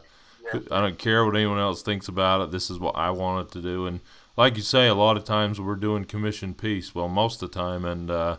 Yeah. 0.52 0.60
I 0.70 0.80
don't 0.80 0.98
care 0.98 1.24
what 1.24 1.37
anyone 1.37 1.58
else 1.58 1.82
thinks 1.82 2.08
about 2.08 2.40
it. 2.42 2.50
This 2.50 2.70
is 2.70 2.78
what 2.78 2.96
I 2.96 3.10
want 3.10 3.46
it 3.48 3.52
to 3.52 3.62
do. 3.62 3.87
And 3.87 4.00
like 4.37 4.56
you 4.56 4.62
say, 4.62 4.88
a 4.88 4.94
lot 4.94 5.16
of 5.16 5.24
times 5.24 5.60
we're 5.60 5.76
doing 5.76 6.04
commission 6.04 6.54
piece. 6.54 6.94
Well, 6.94 7.08
most 7.08 7.42
of 7.42 7.50
the 7.50 7.54
time, 7.58 7.84
and 7.84 8.10
uh, 8.10 8.37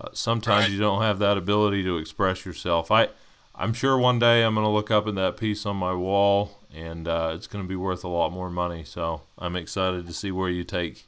uh, 0.00 0.08
sometimes 0.12 0.64
Right. 0.64 0.72
you 0.72 0.78
don't 0.78 1.02
have 1.02 1.18
that 1.20 1.36
ability 1.36 1.82
to 1.84 1.98
express 1.98 2.44
yourself. 2.46 2.90
I, 2.90 3.08
I'm 3.54 3.72
sure 3.74 3.96
one 3.98 4.18
day 4.18 4.42
I'm 4.42 4.54
going 4.54 4.64
to 4.66 4.70
look 4.70 4.90
up 4.90 5.06
at 5.06 5.14
that 5.16 5.36
piece 5.36 5.64
on 5.66 5.76
my 5.76 5.92
wall, 5.94 6.58
and 6.74 7.06
uh, 7.06 7.32
it's 7.34 7.46
going 7.46 7.62
to 7.62 7.68
be 7.68 7.76
worth 7.76 8.02
a 8.04 8.08
lot 8.08 8.32
more 8.32 8.50
money. 8.50 8.82
So 8.84 9.20
I'm 9.38 9.54
excited 9.54 10.06
to 10.06 10.12
see 10.14 10.30
where 10.32 10.48
you 10.50 10.64
take. 10.64 11.06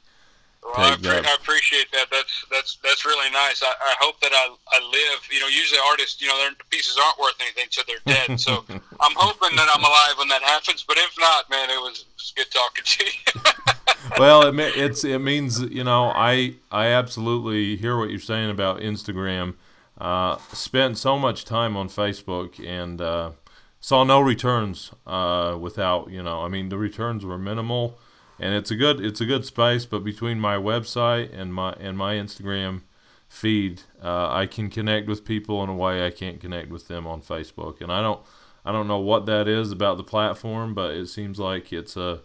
Well, 0.67 0.91
I, 0.91 0.95
appre- 0.95 1.25
I 1.25 1.33
appreciate 1.35 1.89
that. 1.93 2.07
That's 2.11 2.45
that's 2.51 2.77
that's 2.83 3.05
really 3.05 3.29
nice. 3.31 3.63
I, 3.63 3.67
I 3.67 3.95
hope 4.01 4.19
that 4.19 4.33
I, 4.33 4.53
I 4.73 4.79
live. 4.83 5.19
You 5.31 5.39
know, 5.39 5.47
usually 5.47 5.79
artists, 5.89 6.21
you 6.21 6.27
know, 6.27 6.37
their 6.39 6.51
pieces 6.69 6.97
aren't 7.01 7.17
worth 7.17 7.35
anything 7.39 7.67
till 7.71 7.85
they're 7.87 8.03
dead. 8.05 8.37
So 8.37 8.65
I'm 8.69 9.15
hoping 9.15 9.55
that 9.55 9.69
I'm 9.73 9.81
alive 9.81 10.15
when 10.17 10.27
that 10.27 10.41
happens. 10.41 10.83
But 10.85 10.97
if 10.97 11.15
not, 11.17 11.49
man, 11.49 11.69
it 11.69 11.79
was, 11.81 12.01
it 12.01 12.15
was 12.17 12.33
good 12.35 12.51
talking 12.51 12.83
to 12.85 13.05
you. 13.05 14.17
well, 14.19 14.47
it 14.47 14.77
it's 14.77 15.05
it 15.05 15.19
means 15.19 15.61
you 15.61 15.85
know 15.85 16.11
I 16.13 16.55
I 16.69 16.87
absolutely 16.87 17.77
hear 17.77 17.97
what 17.97 18.09
you're 18.09 18.19
saying 18.19 18.49
about 18.49 18.81
Instagram. 18.81 19.55
Uh, 19.97 20.37
spent 20.53 20.97
so 20.97 21.17
much 21.17 21.45
time 21.45 21.75
on 21.75 21.89
Facebook 21.89 22.63
and 22.63 23.01
uh, 23.01 23.31
saw 23.79 24.03
no 24.03 24.19
returns 24.19 24.91
uh, 25.07 25.57
without 25.59 26.11
you 26.11 26.21
know 26.21 26.41
I 26.41 26.49
mean 26.49 26.69
the 26.69 26.77
returns 26.77 27.25
were 27.25 27.37
minimal, 27.37 27.97
and 28.39 28.53
it's 28.53 28.71
a 28.71 28.75
good 28.75 29.03
it's 29.03 29.21
a 29.21 29.25
good 29.25 29.45
space. 29.45 29.85
But 29.85 30.03
between 30.03 30.39
my 30.39 30.55
website 30.55 31.37
and 31.37 31.53
my 31.53 31.73
and 31.73 31.97
my 31.97 32.15
Instagram 32.15 32.81
feed, 33.27 33.81
uh, 34.01 34.29
I 34.31 34.45
can 34.45 34.69
connect 34.69 35.07
with 35.07 35.25
people 35.25 35.63
in 35.63 35.69
a 35.69 35.75
way 35.75 36.05
I 36.05 36.11
can't 36.11 36.39
connect 36.39 36.69
with 36.69 36.87
them 36.87 37.05
on 37.07 37.21
Facebook, 37.21 37.81
and 37.81 37.91
I 37.91 38.01
don't 38.01 38.21
I 38.65 38.71
don't 38.71 38.87
know 38.87 38.99
what 38.99 39.25
that 39.27 39.47
is 39.47 39.71
about 39.71 39.97
the 39.97 40.03
platform, 40.03 40.73
but 40.73 40.91
it 40.91 41.07
seems 41.07 41.39
like 41.39 41.71
it's 41.71 41.95
a 41.95 42.21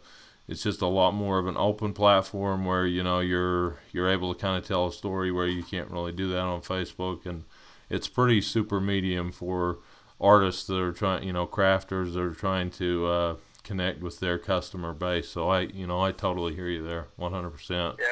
it's 0.49 0.63
just 0.63 0.83
a 0.83 0.87
lot 0.87 1.13
more 1.13 1.39
of 1.39 1.47
an 1.47 1.57
open 1.57 1.93
platform 1.93 2.65
where 2.65 2.87
you 2.87 3.03
know 3.03 3.21
you're 3.21 3.79
you're 3.93 4.09
able 4.09 4.35
to 4.35 4.41
kind 4.41 4.59
of 4.59 4.67
tell 4.67 4.87
a 4.89 4.93
story 4.93 5.31
where 5.31 5.47
you 5.47 5.63
can't 5.63 5.91
really 5.91 6.13
do 6.13 6.29
that 6.29 6.41
on 6.41 6.61
Facebook 6.61 7.25
and 7.27 7.45
it's 7.89 8.09
pretty 8.09 8.41
super 8.41 8.81
medium 8.81 9.31
for 9.31 9.79
artists 10.21 10.67
that 10.67 10.81
are 10.81 10.93
trying 10.93 11.23
you 11.23 11.33
know 11.33 11.47
crafters 11.47 12.15
that 12.15 12.23
are 12.23 12.35
trying 12.35 12.71
to 12.71 13.07
uh, 13.07 13.37
connect 13.65 14.01
with 14.03 14.21
their 14.21 14.39
customer 14.39 14.93
base 14.93 15.29
so 15.29 15.49
I 15.49 15.61
you 15.61 15.87
know 15.87 16.01
I 16.01 16.13
totally 16.13 16.55
hear 16.55 16.69
you 16.69 16.83
there 16.83 17.09
100% 17.19 17.71
yeah, 17.71 18.05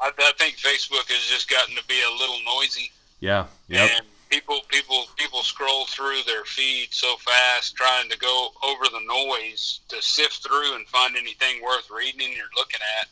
I, 0.00 0.10
I 0.18 0.32
think 0.38 0.56
Facebook 0.56 1.10
has 1.10 1.24
just 1.28 1.48
gotten 1.50 1.74
to 1.76 1.84
be 1.86 2.00
a 2.06 2.18
little 2.18 2.38
noisy. 2.46 2.90
yeah 3.20 3.46
yeah. 3.68 3.88
And 3.96 4.06
people, 4.34 4.60
people, 4.68 5.04
people 5.16 5.42
scroll 5.42 5.86
through 5.86 6.18
their 6.26 6.44
feed 6.44 6.88
so 6.90 7.14
fast, 7.16 7.76
trying 7.76 8.10
to 8.10 8.18
go 8.18 8.48
over 8.64 8.84
the 8.90 9.00
noise 9.06 9.80
to 9.88 10.02
sift 10.02 10.44
through 10.46 10.74
and 10.74 10.86
find 10.88 11.16
anything 11.16 11.62
worth 11.62 11.88
reading 11.90 12.30
or 12.32 12.48
looking 12.56 12.80
at. 13.00 13.08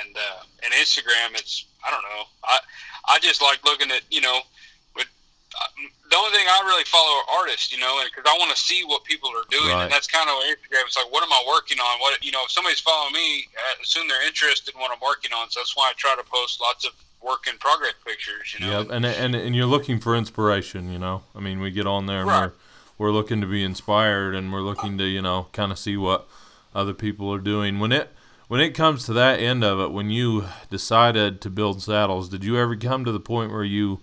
And 0.00 0.16
uh, 0.16 0.42
and 0.64 0.72
Instagram, 0.72 1.38
it's 1.38 1.66
I 1.86 1.90
don't 1.90 2.02
know. 2.02 2.24
I 2.44 2.58
I 3.06 3.18
just 3.18 3.42
like 3.42 3.62
looking 3.64 3.90
at 3.90 4.00
you 4.10 4.22
know. 4.22 4.40
Uh, 5.58 5.66
the 6.10 6.16
only 6.16 6.30
thing 6.30 6.46
I 6.48 6.62
really 6.64 6.84
follow 6.84 7.18
are 7.20 7.38
artists, 7.40 7.70
you 7.72 7.78
know, 7.78 8.00
because 8.04 8.24
I 8.30 8.36
want 8.38 8.50
to 8.50 8.56
see 8.56 8.82
what 8.84 9.04
people 9.04 9.28
are 9.30 9.44
doing, 9.50 9.68
Right. 9.74 9.82
and 9.84 9.92
that's 9.92 10.06
kind 10.06 10.28
of 10.28 10.36
what 10.36 10.46
Instagram. 10.46 10.86
It's 10.86 10.96
like, 10.96 11.10
what 11.12 11.22
am 11.22 11.32
I 11.32 11.44
working 11.48 11.78
on? 11.80 12.00
What 12.00 12.24
you 12.24 12.32
know, 12.32 12.44
if 12.44 12.50
somebody's 12.50 12.80
following 12.80 13.12
me, 13.12 13.48
I 13.58 13.82
assume 13.82 14.08
they're 14.08 14.26
interested 14.26 14.74
in 14.74 14.80
what 14.80 14.90
I'm 14.92 15.00
working 15.02 15.32
on. 15.32 15.50
So 15.50 15.60
that's 15.60 15.76
why 15.76 15.90
I 15.90 15.92
try 15.96 16.14
to 16.16 16.22
post 16.24 16.60
lots 16.60 16.84
of 16.86 16.92
work 17.22 17.46
in 17.48 17.58
progress 17.58 17.94
pictures. 18.06 18.54
You 18.58 18.66
know, 18.66 18.80
Yep, 18.80 18.90
and 18.90 19.04
and 19.04 19.34
and 19.34 19.54
you're 19.56 19.66
looking 19.66 19.98
for 20.00 20.14
inspiration, 20.16 20.90
you 20.92 20.98
know. 20.98 21.24
I 21.34 21.40
mean, 21.40 21.60
we 21.60 21.70
get 21.70 21.86
on 21.86 22.06
there 22.06 22.20
and 22.20 22.28
Right. 22.28 22.50
we're 22.96 23.08
we're 23.08 23.12
looking 23.12 23.40
to 23.42 23.46
be 23.46 23.62
inspired, 23.64 24.34
and 24.34 24.52
we're 24.52 24.62
looking 24.62 24.96
to 24.98 25.04
you 25.04 25.20
know 25.22 25.48
kind 25.52 25.72
of 25.72 25.78
see 25.78 25.96
what 25.96 26.26
other 26.74 26.94
people 26.94 27.32
are 27.34 27.38
doing. 27.40 27.78
When 27.80 27.92
it 27.92 28.14
when 28.48 28.60
it 28.60 28.70
comes 28.74 29.04
to 29.04 29.12
that 29.12 29.40
end 29.40 29.62
of 29.62 29.78
it, 29.78 29.90
when 29.92 30.08
you 30.10 30.46
decided 30.70 31.40
to 31.42 31.50
build 31.50 31.82
saddles, 31.82 32.28
did 32.30 32.44
you 32.44 32.56
ever 32.56 32.74
come 32.76 33.04
to 33.04 33.12
the 33.12 33.20
point 33.20 33.52
where 33.52 33.64
you 33.64 34.00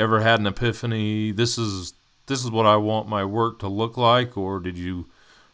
ever 0.00 0.20
had 0.20 0.40
an 0.40 0.46
epiphany? 0.46 1.30
This 1.30 1.58
is 1.58 1.94
this 2.26 2.44
is 2.44 2.50
what 2.50 2.66
I 2.66 2.76
want 2.76 3.08
my 3.08 3.24
work 3.24 3.58
to 3.60 3.68
look 3.68 3.96
like, 3.96 4.36
or 4.36 4.60
did 4.60 4.78
you 4.78 5.06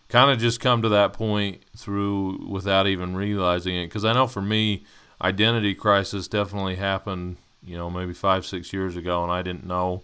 kind 0.09 0.31
of 0.31 0.39
just 0.39 0.61
come 0.61 0.83
to 0.83 0.89
that 0.91 1.13
point 1.13 1.63
through 1.77 2.47
without 2.49 2.87
even 2.87 3.17
realizing 3.17 3.77
it? 3.77 3.87
Because 3.87 4.05
I 4.05 4.13
know 4.13 4.27
for 4.27 4.43
me, 4.43 4.85
identity 5.21 5.75
crisis 5.75 6.29
definitely 6.29 6.77
happened. 6.77 7.39
You 7.65 7.77
know, 7.77 7.91
maybe 7.91 8.13
five 8.13 8.47
six 8.47 8.73
years 8.73 8.97
ago, 8.97 9.23
and 9.23 9.33
I 9.33 9.43
didn't 9.43 9.67
know 9.67 10.03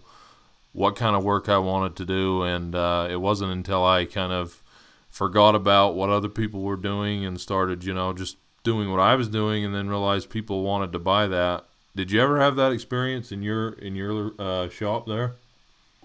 what 0.73 0.95
kind 0.95 1.15
of 1.15 1.23
work 1.23 1.47
I 1.47 1.59
wanted 1.59 1.95
to 1.97 2.05
do, 2.05 2.43
and 2.43 2.75
uh, 2.75 3.07
it 3.09 3.21
wasn't 3.21 3.51
until 3.51 3.85
I 3.85 4.05
kind 4.05 4.33
of 4.33 4.61
forgot 5.09 5.53
about 5.53 5.95
what 5.95 6.09
other 6.09 6.27
people 6.27 6.61
were 6.61 6.75
doing 6.75 7.23
and 7.23 7.39
started, 7.39 7.83
you 7.83 7.93
know, 7.93 8.11
just 8.11 8.37
doing 8.63 8.89
what 8.89 8.99
I 8.99 9.15
was 9.15 9.29
doing, 9.29 9.63
and 9.63 9.73
then 9.73 9.87
realized 9.87 10.29
people 10.29 10.63
wanted 10.63 10.91
to 10.91 10.99
buy 10.99 11.27
that. 11.27 11.65
Did 11.95 12.11
you 12.11 12.21
ever 12.21 12.39
have 12.39 12.55
that 12.55 12.71
experience 12.71 13.31
in 13.31 13.43
your 13.43 13.73
in 13.73 13.95
your 13.95 14.31
uh, 14.39 14.69
shop 14.69 15.05
there? 15.05 15.35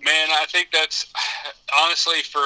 Man, 0.04 0.28
I 0.30 0.44
think 0.48 0.68
that's 0.72 1.10
honestly, 1.82 2.20
for 2.22 2.40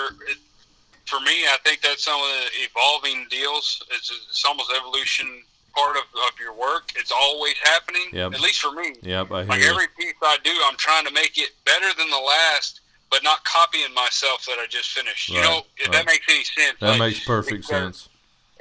for 1.07 1.21
me, 1.21 1.45
I 1.47 1.57
think 1.65 1.81
that's 1.83 2.05
some 2.05 2.21
of 2.21 2.27
the 2.27 2.65
evolving 2.71 3.27
deals. 3.31 3.83
It's, 3.91 4.11
it's 4.11 4.45
almost 4.47 4.73
evolution 4.77 5.43
part 5.75 5.97
of, 5.97 6.05
of 6.15 6.39
your 6.41 6.55
work. 6.55 6.93
It's 6.97 7.11
always 7.11 7.55
happening. 7.63 8.09
Yep. 8.13 8.35
At 8.35 8.41
least 8.41 8.61
for 8.61 8.73
me. 8.73 8.95
Yep, 9.03 9.33
I 9.33 9.41
hear 9.43 9.49
Like 9.49 9.61
you. 9.61 9.71
every 9.71 9.87
piece 9.99 10.15
I 10.23 10.39
do, 10.45 10.53
I'm 10.67 10.77
trying 10.77 11.05
to 11.07 11.13
make 11.13 11.37
it 11.39 11.51
better 11.65 11.87
than 11.99 12.11
the 12.11 12.19
last, 12.19 12.81
but 13.11 13.23
not 13.23 13.45
copying 13.45 13.93
myself 13.95 14.47
that 14.47 14.59
I 14.59 14.67
just 14.69 14.91
finished. 14.91 15.29
You 15.29 15.41
know, 15.41 15.63
if 15.79 15.89
right. 15.89 15.93
that 15.93 16.07
makes 16.07 16.27
any 16.29 16.45
sense. 16.45 16.79
That 16.81 16.91
Like, 16.91 16.99
makes 17.01 17.25
perfect 17.25 17.65
sense. 17.65 18.09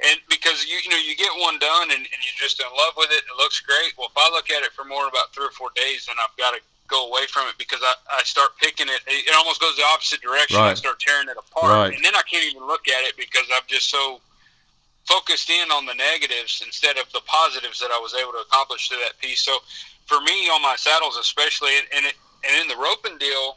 And 0.04 0.18
because 0.28 0.66
you 0.66 0.76
you 0.82 0.90
know 0.90 0.98
you 0.98 1.14
get 1.16 1.30
one 1.38 1.58
done 1.58 1.90
and, 1.90 2.02
and 2.02 2.20
you're 2.22 2.40
just 2.40 2.60
in 2.60 2.66
love 2.76 2.94
with 2.96 3.10
it, 3.10 3.22
it 3.22 3.36
looks 3.38 3.60
great. 3.60 3.94
Well, 3.98 4.08
if 4.10 4.16
I 4.18 4.30
look 4.34 4.50
at 4.50 4.62
it 4.62 4.72
for 4.72 4.84
more 4.84 5.02
than 5.06 5.10
about 5.10 5.32
three 5.34 5.46
or 5.46 5.54
four 5.54 5.70
days, 5.74 6.06
then 6.06 6.16
I've 6.18 6.34
got 6.36 6.52
to 6.52 6.60
go 6.88 7.08
away 7.08 7.24
from 7.30 7.48
it 7.48 7.56
because 7.56 7.80
I, 7.82 7.94
I 8.10 8.22
start 8.24 8.52
picking 8.60 8.88
it. 8.88 9.00
It 9.06 9.32
almost 9.38 9.60
goes 9.60 9.76
the 9.76 9.84
opposite 9.94 10.20
direction. 10.20 10.60
I 10.60 10.74
start 10.74 11.00
tearing 11.00 11.28
it 11.28 11.36
apart, 11.38 11.72
Right. 11.72 11.94
and 11.94 12.04
then 12.04 12.12
I 12.14 12.22
can't 12.28 12.44
even 12.50 12.66
look 12.66 12.88
at 12.88 13.06
it 13.08 13.16
because 13.16 13.46
I'm 13.54 13.64
just 13.66 13.88
so 13.88 14.20
focused 15.06 15.50
in 15.50 15.70
on 15.70 15.86
the 15.86 15.94
negatives 15.94 16.62
instead 16.64 16.96
of 16.98 17.10
the 17.12 17.20
positives 17.26 17.80
that 17.80 17.90
I 17.90 17.98
was 17.98 18.14
able 18.14 18.32
to 18.32 18.38
accomplish 18.46 18.88
through 18.88 19.02
that 19.02 19.18
piece. 19.18 19.40
So 19.40 19.58
for 20.06 20.20
me, 20.20 20.46
on 20.50 20.60
my 20.62 20.76
saddles 20.76 21.16
especially, 21.16 21.76
and 21.78 21.86
and, 21.96 22.06
it, 22.06 22.14
and 22.46 22.52
in 22.62 22.68
the 22.68 22.76
roping 22.80 23.18
deal. 23.18 23.56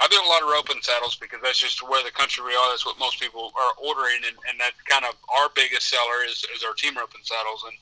I 0.00 0.06
built 0.06 0.24
a 0.24 0.28
lot 0.28 0.42
of 0.42 0.48
roping 0.48 0.80
saddles 0.82 1.16
because 1.16 1.40
that's 1.42 1.58
just 1.58 1.82
where 1.82 2.04
the 2.04 2.10
country 2.10 2.44
we 2.44 2.54
are. 2.54 2.70
That's 2.70 2.86
what 2.86 2.98
most 2.98 3.20
people 3.20 3.52
are 3.56 3.72
ordering, 3.82 4.22
and, 4.26 4.36
and 4.48 4.60
that's 4.60 4.80
kind 4.82 5.04
of 5.04 5.14
our 5.40 5.48
biggest 5.54 5.88
seller 5.88 6.24
is, 6.26 6.44
is 6.54 6.62
our 6.62 6.74
team 6.74 6.96
roping 6.96 7.22
saddles. 7.24 7.64
And 7.66 7.76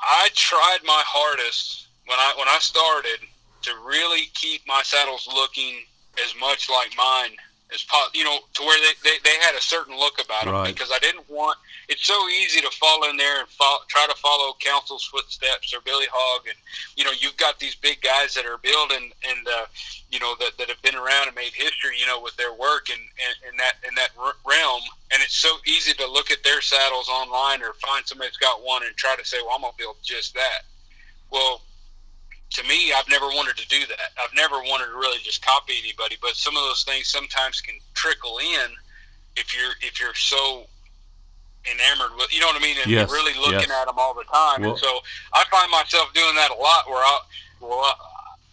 I 0.00 0.28
tried 0.34 0.80
my 0.84 1.02
hardest 1.06 1.88
when 2.06 2.18
I 2.18 2.34
when 2.36 2.48
I 2.48 2.58
started 2.60 3.20
to 3.62 3.70
really 3.86 4.26
keep 4.34 4.66
my 4.66 4.82
saddles 4.84 5.26
looking 5.32 5.80
as 6.22 6.34
much 6.38 6.68
like 6.68 6.92
mine 6.96 7.36
as 7.74 7.82
possible. 7.84 8.16
You 8.16 8.24
know, 8.24 8.38
to 8.54 8.62
where 8.62 8.78
they, 8.80 8.94
they, 9.10 9.16
they 9.24 9.36
had 9.44 9.54
a 9.54 9.60
certain 9.60 9.96
look 9.98 10.22
about 10.24 10.44
them 10.44 10.54
Right. 10.54 10.72
because 10.74 10.90
I 10.94 10.98
didn't 11.00 11.28
want. 11.28 11.58
It's 11.88 12.06
so 12.06 12.16
easy 12.28 12.60
to 12.62 12.70
fall 12.70 13.08
in 13.10 13.16
there 13.16 13.40
and 13.40 13.48
fo- 13.48 13.84
try 13.88 14.06
to 14.08 14.14
follow 14.16 14.54
Council's 14.60 15.04
footsteps 15.04 15.74
or 15.74 15.80
Billy 15.84 16.06
Hogg, 16.10 16.46
and 16.46 16.56
you 16.96 17.04
know 17.04 17.10
you've 17.18 17.36
got 17.36 17.58
these 17.58 17.74
big 17.74 18.00
guys 18.00 18.32
that 18.34 18.46
are 18.46 18.58
building 18.58 19.12
and 19.28 19.46
uh, 19.48 19.66
you 20.10 20.20
know 20.20 20.34
that, 20.40 20.56
that 20.58 20.68
have 20.68 20.80
been 20.82 20.94
around 20.94 21.26
and 21.26 21.34
made 21.36 21.52
history, 21.52 21.96
you 21.98 22.06
know, 22.06 22.20
with 22.20 22.36
their 22.36 22.52
work 22.54 22.88
and 22.88 23.00
in, 23.00 23.50
in 23.52 23.56
that 23.58 23.74
in 23.86 23.94
that 23.96 24.10
realm. 24.46 24.80
And 25.12 25.22
it's 25.22 25.36
so 25.36 25.50
easy 25.66 25.92
to 25.94 26.06
look 26.10 26.30
at 26.30 26.42
their 26.42 26.60
saddles 26.60 27.08
online 27.08 27.62
or 27.62 27.74
find 27.74 28.06
somebody 28.06 28.28
that's 28.28 28.38
got 28.38 28.62
one 28.62 28.82
and 28.84 28.94
try 28.96 29.14
to 29.16 29.24
say, 29.24 29.38
"Well, 29.44 29.54
I'm 29.56 29.60
gonna 29.62 29.74
build 29.76 29.96
just 30.02 30.34
that." 30.34 30.64
Well, 31.30 31.60
to 32.54 32.62
me, 32.64 32.92
I've 32.96 33.08
never 33.08 33.26
wanted 33.26 33.56
to 33.56 33.68
do 33.68 33.80
that. 33.88 33.98
I've 34.22 34.34
never 34.34 34.56
wanted 34.62 34.86
to 34.86 34.92
really 34.94 35.18
just 35.22 35.44
copy 35.44 35.74
anybody. 35.82 36.16
But 36.22 36.36
some 36.36 36.56
of 36.56 36.62
those 36.62 36.84
things 36.84 37.08
sometimes 37.08 37.60
can 37.60 37.74
trickle 37.94 38.38
in 38.38 38.70
if 39.36 39.54
you're 39.54 39.72
if 39.82 40.00
you're 40.00 40.14
so 40.14 40.66
enamored 41.66 42.16
with, 42.16 42.32
you 42.32 42.40
know 42.40 42.46
what 42.46 42.56
I 42.56 42.60
mean, 42.62 42.76
and 42.82 42.90
Yes, 42.90 43.08
you're 43.08 43.16
really 43.16 43.34
looking 43.38 43.68
yes. 43.68 43.80
at 43.80 43.86
them 43.86 43.96
all 43.98 44.14
the 44.14 44.24
time. 44.24 44.62
Well- 44.62 44.70
and 44.72 44.78
so 44.78 45.00
I 45.32 45.44
find 45.50 45.70
myself 45.70 46.12
doing 46.14 46.34
that 46.36 46.50
a 46.50 46.54
lot, 46.54 46.88
where 46.88 47.02
I 47.02 47.18
well, 47.60 47.80
I, 47.80 47.94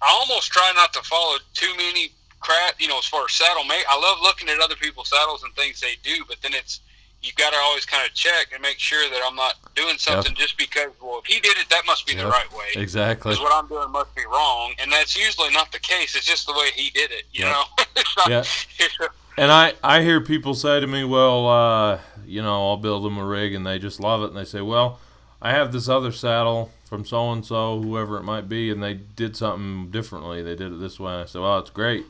I 0.02 0.10
almost 0.12 0.52
try 0.52 0.72
not 0.76 0.94
to 0.94 1.02
follow 1.04 1.38
too 1.54 1.74
many 1.78 2.12
crap. 2.40 2.80
You 2.82 2.88
know, 2.88 2.98
as 2.98 3.06
far 3.06 3.26
as 3.26 3.34
saddle 3.34 3.64
make, 3.66 3.86
I 3.90 4.00
love 4.00 4.18
looking 4.24 4.50
at 4.50 4.60
other 4.60 4.76
people's 4.76 5.10
saddles 5.10 5.44
and 5.44 5.54
things 5.54 5.80
they 5.80 5.96
do, 6.02 6.24
but 6.28 6.38
then 6.42 6.54
it's 6.54 6.80
you 7.24 7.32
got 7.38 7.52
to 7.52 7.58
always 7.58 7.86
kind 7.86 8.08
of 8.08 8.14
check 8.16 8.48
and 8.54 8.62
make 8.62 8.80
sure 8.80 9.10
that 9.10 9.20
I'm 9.26 9.36
not 9.36 9.56
doing 9.76 9.98
something 9.98 10.34
just 10.36 10.58
because. 10.58 10.88
Well, 11.02 11.22
if 11.24 11.26
he 11.26 11.40
did 11.40 11.58
it, 11.58 11.70
that 11.70 11.84
must 11.86 12.06
be 12.08 12.16
the 12.16 12.26
right 12.26 12.52
way 12.52 12.66
Exactly. 12.82 13.32
because 13.32 13.40
what 13.44 13.54
I'm 13.54 13.68
doing 13.68 13.92
must 13.92 14.14
be 14.16 14.24
wrong, 14.26 14.74
and 14.80 14.92
that's 14.92 15.16
usually 15.16 15.52
not 15.52 15.72
the 15.72 15.80
case. 15.80 16.16
It's 16.16 16.26
just 16.26 16.48
the 16.48 16.54
way 16.54 16.70
he 16.74 16.90
did 16.90 17.12
it, 17.12 17.24
you 17.32 17.46
Yeah. 17.46 17.52
know. 17.52 17.64
not, 18.18 18.30
Yeah. 18.30 19.08
And 19.38 19.52
I, 19.52 19.74
I 19.84 20.02
hear 20.02 20.20
people 20.22 20.54
say 20.54 20.80
to 20.80 20.88
me, 20.88 21.04
well, 21.04 21.48
uh, 21.48 22.00
you 22.26 22.42
know, 22.42 22.70
I'll 22.70 22.78
build 22.78 23.04
them 23.06 23.18
a 23.18 23.26
rig 23.26 23.54
and 23.54 23.66
they 23.66 23.80
just 23.80 24.00
love 24.00 24.22
it. 24.24 24.28
And 24.28 24.38
they 24.38 24.44
say, 24.44 24.62
well, 24.62 25.00
I 25.42 25.52
have 25.52 25.72
this 25.72 25.88
other 25.88 26.12
saddle 26.12 26.72
from 26.86 27.06
so 27.06 27.32
and 27.32 27.46
so, 27.46 27.82
whoever 27.82 28.18
it 28.18 28.24
might 28.24 28.50
be, 28.50 28.70
and 28.70 28.84
they 28.84 28.94
did 28.94 29.38
something 29.38 29.90
differently. 29.90 30.42
They 30.44 30.56
did 30.56 30.74
it 30.74 30.80
this 30.80 31.00
way. 31.00 31.14
And 31.14 31.22
I 31.22 31.26
said, 31.26 31.42
well, 31.42 31.60
it's 31.60 31.70
great. 31.70 32.06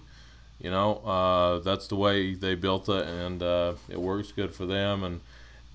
You 0.61 0.69
know, 0.69 0.97
uh, 0.97 1.59
that's 1.59 1.87
the 1.87 1.95
way 1.95 2.35
they 2.35 2.55
built 2.55 2.87
it 2.87 3.07
and 3.07 3.41
uh, 3.41 3.73
it 3.89 3.99
works 3.99 4.31
good 4.31 4.53
for 4.53 4.65
them. 4.65 5.03
And 5.03 5.21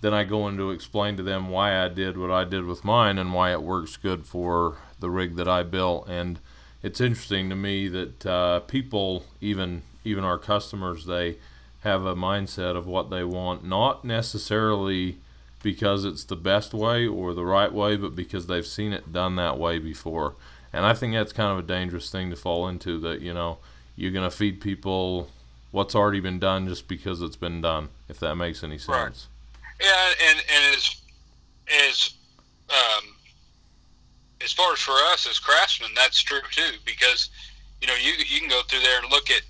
then 0.01 0.14
I 0.14 0.25
go 0.25 0.46
in 0.46 0.57
to 0.59 0.70
explain 0.70 1.16
to 1.16 1.22
them 1.22 1.49
why 1.49 1.85
I 1.85 1.88
did 1.88 2.16
what 2.16 2.31
I 2.31 2.44
did 2.44 2.64
with 2.64 2.85
mine 2.85 3.18
and 3.18 3.35
why 3.35 3.53
it 3.53 3.62
works 3.62 3.96
good 3.96 4.27
for 4.27 4.77
the 5.01 5.11
rig 5.11 5.37
that 5.37 5.49
I 5.49 5.64
built. 5.64 6.09
And 6.09 6.38
it's 6.83 7.01
interesting 7.01 7.49
to 7.51 7.57
me 7.57 7.88
that 7.88 8.27
uh, 8.27 8.61
people, 8.61 9.25
even 9.40 9.83
even 10.05 10.22
our 10.22 10.38
customers, 10.38 11.07
they 11.07 11.37
have 11.81 12.05
a 12.05 12.14
mindset 12.14 12.77
of 12.77 12.87
what 12.87 13.11
they 13.11 13.25
want, 13.25 13.64
not 13.64 14.05
necessarily 14.05 15.18
because 15.62 16.05
it's 16.05 16.22
the 16.22 16.37
best 16.37 16.72
way 16.72 17.07
or 17.07 17.35
the 17.35 17.44
right 17.44 17.72
way, 17.72 17.96
but 17.96 18.14
because 18.14 18.46
they've 18.46 18.66
seen 18.66 18.92
it 18.92 19.12
done 19.12 19.35
that 19.35 19.59
way 19.59 19.81
before. 19.81 20.35
And 20.72 20.87
I 20.87 20.94
think 20.94 21.14
that's 21.14 21.33
kind 21.33 21.51
of 21.51 21.59
a 21.59 21.66
dangerous 21.66 22.09
thing 22.09 22.31
to 22.31 22.37
fall 22.37 22.68
into. 22.68 23.01
That 23.01 23.20
you 23.20 23.35
know 23.35 23.59
you're 23.97 24.13
gonna 24.13 24.31
feed 24.31 24.61
people 24.61 25.29
what's 25.73 25.95
already 25.95 26.21
been 26.21 26.39
done 26.39 26.69
just 26.69 26.87
because 26.89 27.21
it's 27.23 27.37
been 27.37 27.61
done. 27.61 27.89
If 28.09 28.21
that 28.21 28.35
makes 28.37 28.63
any 28.63 28.79
sense. 28.79 28.89
Right. 28.89 29.27
yeah, 29.83 30.29
and 30.31 30.39
and 30.39 30.77
as 30.77 31.01
as 31.89 32.11
um, 32.71 33.05
as 34.43 34.53
far 34.53 34.73
as 34.73 34.79
for 34.81 34.93
us 35.13 35.27
as 35.29 35.39
craftsmen, 35.39 35.91
that's 35.95 36.21
true 36.23 36.41
too. 36.51 36.77
Because 36.85 37.31
you 37.81 37.87
know 37.89 37.95
you 37.95 38.13
you 38.27 38.41
can 38.41 38.49
go 38.49 38.63
through 38.69 38.81
there 38.81 39.01
and 39.03 39.11
look 39.11 39.31
at. 39.31 39.43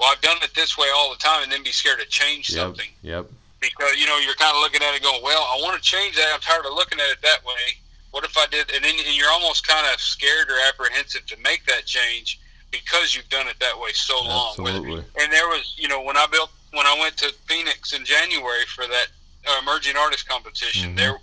Well, 0.00 0.08
I've 0.10 0.20
done 0.20 0.38
it 0.42 0.50
this 0.56 0.76
way 0.76 0.88
all 0.96 1.10
the 1.10 1.18
time, 1.18 1.44
and 1.44 1.52
then 1.52 1.62
be 1.62 1.70
scared 1.70 2.00
to 2.00 2.06
change 2.06 2.50
Yep. 2.50 2.58
something. 2.58 2.88
Yep. 3.02 3.26
because 3.60 3.94
you 3.96 4.06
know 4.06 4.18
you're 4.18 4.34
kind 4.34 4.56
of 4.56 4.60
looking 4.62 4.82
at 4.82 4.94
it 4.96 5.02
going, 5.02 5.22
well, 5.22 5.42
I 5.42 5.60
want 5.62 5.76
to 5.76 5.82
change 5.82 6.16
that. 6.16 6.26
I'm 6.34 6.40
tired 6.40 6.66
of 6.66 6.72
looking 6.74 6.98
at 6.98 7.08
it 7.12 7.22
that 7.22 7.44
way. 7.44 7.78
What 8.10 8.24
if 8.24 8.36
I 8.36 8.46
did? 8.46 8.72
And 8.74 8.82
then 8.82 8.94
and 8.98 9.16
you're 9.16 9.30
almost 9.30 9.66
kind 9.68 9.86
of 9.94 10.00
scared 10.00 10.50
or 10.50 10.56
apprehensive 10.68 11.24
to 11.26 11.36
make 11.44 11.64
that 11.66 11.86
change 11.86 12.40
because 12.72 13.14
you've 13.14 13.28
done 13.28 13.46
it 13.46 13.54
that 13.60 13.78
way 13.78 13.92
so 13.92 14.20
long. 14.24 14.54
With- 14.58 14.74
Absolutely. 14.74 15.04
And 15.20 15.32
there 15.32 15.46
was, 15.48 15.74
you 15.78 15.86
know, 15.86 16.02
when 16.02 16.16
I 16.16 16.26
built 16.26 16.50
when 16.72 16.86
I 16.86 16.96
went 16.98 17.16
to 17.18 17.32
Phoenix 17.46 17.92
in 17.92 18.04
January 18.04 18.64
for 18.66 18.86
that 18.88 19.06
uh, 19.46 19.58
emerging 19.62 19.96
artist 19.96 20.26
competition, 20.28 20.94
Mhm. 20.94 20.96
there 20.96 21.18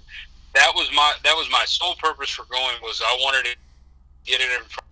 that 0.54 0.72
was 0.76 0.90
my 0.94 1.14
that 1.24 1.36
was 1.36 1.50
my 1.52 1.66
sole 1.66 1.96
purpose 1.96 2.30
for 2.30 2.46
going 2.46 2.76
was 2.82 3.02
I 3.06 3.18
wanted 3.22 3.46
to 3.46 3.56
get 4.26 4.40
it 4.42 4.52
in 4.52 4.64
front 4.66 4.88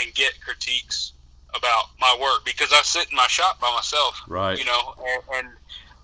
and 0.00 0.12
get 0.14 0.40
critiques 0.44 1.12
about 1.54 1.90
my 1.98 2.16
work 2.20 2.44
because 2.44 2.72
I 2.72 2.82
sit 2.82 3.08
in 3.10 3.16
my 3.16 3.26
shop 3.26 3.60
by 3.60 3.70
myself 3.74 4.20
Right. 4.28 4.56
you 4.58 4.64
know, 4.64 4.94
and, 5.06 5.22
and 5.46 5.48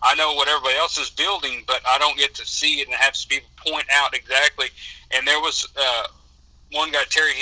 I 0.02 0.14
know 0.16 0.34
what 0.34 0.46
everybody 0.48 0.76
else 0.76 0.98
is 0.98 1.08
building, 1.10 1.64
but 1.66 1.80
I 1.88 1.98
don't 1.98 2.16
get 2.18 2.34
to 2.34 2.46
see 2.46 2.80
it 2.80 2.86
and 2.88 2.94
have 2.96 3.16
people 3.28 3.48
point 3.56 3.86
out 3.92 4.14
exactly. 4.14 4.68
And 5.12 5.26
there 5.26 5.40
was 5.40 5.66
uh, 5.76 6.06
one 6.72 6.90
guy, 6.92 7.04
Terry, 7.08 7.32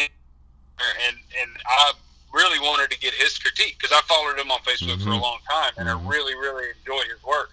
and 1.09 1.17
and 1.41 1.51
I 1.67 1.93
really 2.35 2.59
wanted 2.59 2.91
to 2.91 2.99
get 2.99 3.15
his 3.15 3.39
critique 3.39 3.77
because 3.81 3.97
I 3.97 4.03
followed 4.03 4.39
him 4.39 4.51
on 4.51 4.59
Facebook 4.61 5.03
for 5.03 5.11
a 5.11 5.13
Mhm. 5.15 5.23
long 5.23 5.39
time, 5.49 5.73
and 5.79 5.89
Mhm. 5.89 6.05
I 6.05 6.09
really, 6.09 6.35
really 6.35 6.69
enjoy 6.71 7.03
his 7.05 7.23
work. 7.23 7.53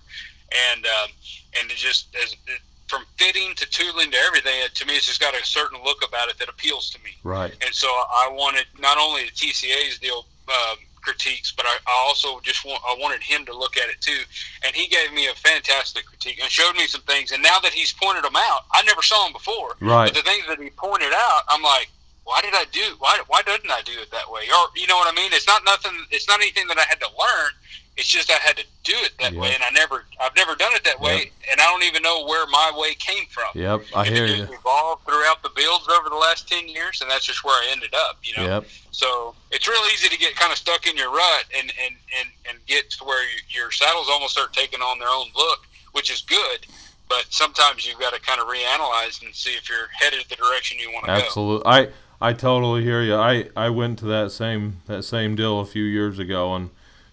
And 0.71 0.85
um, 0.85 1.11
and 1.59 1.71
it 1.71 1.77
just 1.77 2.07
as 2.15 2.33
it, 2.47 2.61
from 2.87 3.05
fitting 3.17 3.55
to 3.55 3.65
tooling 3.67 4.11
to 4.11 4.17
everything, 4.17 4.59
it, 4.59 4.75
to 4.75 4.85
me, 4.85 4.97
it's 4.97 5.05
just 5.05 5.21
got 5.21 5.33
a 5.33 5.45
certain 5.45 5.81
look 5.83 6.03
about 6.05 6.27
it 6.29 6.37
that 6.39 6.49
appeals 6.49 6.89
to 6.89 6.99
me. 7.03 7.15
Right. 7.23 7.53
And 7.65 7.73
so 7.73 7.87
I 7.87 8.27
wanted 8.27 8.65
not 8.79 8.97
only 8.97 9.25
the 9.25 9.31
TCA's 9.31 9.97
deal 9.99 10.25
um, 10.49 10.77
critiques, 11.01 11.51
but 11.53 11.65
I, 11.65 11.77
I 11.87 11.93
also 12.07 12.39
just 12.41 12.65
want 12.65 12.83
I 12.85 12.95
wanted 12.99 13.23
him 13.23 13.45
to 13.45 13.53
look 13.57 13.77
at 13.77 13.87
it 13.89 14.01
too. 14.01 14.23
And 14.65 14.75
he 14.75 14.87
gave 14.87 15.13
me 15.13 15.27
a 15.27 15.35
fantastic 15.35 16.05
critique 16.05 16.39
and 16.41 16.49
showed 16.51 16.75
me 16.75 16.85
some 16.87 17.01
things. 17.01 17.31
And 17.31 17.41
now 17.41 17.59
that 17.59 17.71
he's 17.71 17.93
pointed 17.93 18.23
them 18.25 18.35
out, 18.35 18.65
I 18.73 18.81
never 18.83 19.01
saw 19.01 19.23
them 19.23 19.33
before. 19.33 19.77
Right. 19.79 20.07
But 20.13 20.15
the 20.15 20.29
things 20.29 20.45
that 20.47 20.59
he 20.59 20.69
pointed 20.71 21.13
out, 21.13 21.43
I'm 21.47 21.61
like, 21.61 21.89
why 22.23 22.41
did 22.41 22.53
I 22.53 22.65
do? 22.71 22.95
Why 22.99 23.19
why 23.27 23.41
didn't 23.45 23.71
I 23.71 23.81
do 23.83 23.93
it 24.01 24.11
that 24.11 24.29
way? 24.29 24.43
Or 24.43 24.67
you 24.75 24.87
know 24.87 24.95
what 24.95 25.11
I 25.11 25.15
mean? 25.15 25.31
It's 25.33 25.47
not 25.47 25.63
nothing. 25.65 25.93
It's 26.11 26.27
not 26.27 26.39
anything 26.39 26.67
that 26.67 26.77
I 26.77 26.83
had 26.83 26.99
to 26.99 27.07
learn. 27.07 27.51
It's 27.97 28.07
just 28.07 28.31
I 28.31 28.35
had 28.35 28.55
to 28.55 28.63
do 28.83 28.93
it 29.03 29.11
that 29.19 29.33
way, 29.33 29.51
and 29.53 29.61
I 29.61 29.69
never 29.71 30.05
I've 30.19 30.35
never 30.35 30.55
done 30.55 30.71
it 30.73 30.83
that 30.85 30.99
way, 30.99 31.29
and 31.51 31.59
I 31.59 31.65
don't 31.65 31.83
even 31.83 32.01
know 32.01 32.25
where 32.25 32.47
my 32.47 32.71
way 32.75 32.93
came 32.93 33.25
from. 33.29 33.49
Yep. 33.53 33.81
I 33.93 34.05
And 34.05 34.15
hear 34.15 34.25
it 34.25 34.37
you. 34.37 34.43
evolved 34.45 35.05
throughout 35.05 35.43
the 35.43 35.49
builds 35.55 35.87
over 35.89 36.09
the 36.09 36.15
last 36.15 36.47
ten 36.47 36.69
years, 36.69 37.01
and 37.01 37.11
that's 37.11 37.25
just 37.25 37.43
where 37.43 37.53
I 37.53 37.67
ended 37.71 37.93
up. 37.93 38.17
You 38.23 38.37
know. 38.37 38.47
Yep. 38.47 38.65
So 38.91 39.35
it's 39.51 39.67
real 39.67 39.81
easy 39.93 40.07
to 40.07 40.17
get 40.17 40.35
kind 40.35 40.51
of 40.51 40.57
stuck 40.57 40.87
in 40.87 40.95
your 40.95 41.11
rut 41.11 41.45
and 41.57 41.71
and 41.85 41.95
and, 42.17 42.29
and 42.49 42.65
get 42.65 42.89
to 42.91 43.03
where 43.03 43.23
you, 43.23 43.39
your 43.49 43.71
saddles 43.71 44.07
almost 44.09 44.33
start 44.33 44.53
taking 44.53 44.79
on 44.79 44.97
their 44.99 45.09
own 45.09 45.27
look, 45.35 45.67
which 45.91 46.09
is 46.09 46.21
good. 46.21 46.65
But 47.09 47.25
sometimes 47.29 47.85
you've 47.85 47.99
got 47.99 48.13
to 48.13 48.21
kind 48.21 48.39
of 48.39 48.47
reanalyze 48.47 49.21
and 49.21 49.35
see 49.35 49.51
if 49.51 49.67
you're 49.67 49.89
headed 49.91 50.23
the 50.29 50.37
direction 50.37 50.79
you 50.79 50.91
want 50.93 51.05
to 51.07 51.11
go. 51.11 51.17
Absolutely. 51.17 51.67
I 51.67 51.87
I 52.21 52.33
totally 52.33 52.83
hear 52.83 53.01
you. 53.01 53.15
I 53.15 53.49
I 53.55 53.69
went 53.69 53.99
to 53.99 54.05
that 54.05 54.31
same 54.31 54.77
that 54.85 55.03
same 55.03 55.35
deal 55.35 55.59
a 55.59 55.65
few 55.65 55.83
years 55.83 56.19
ago 56.19 56.53
and 56.55 56.69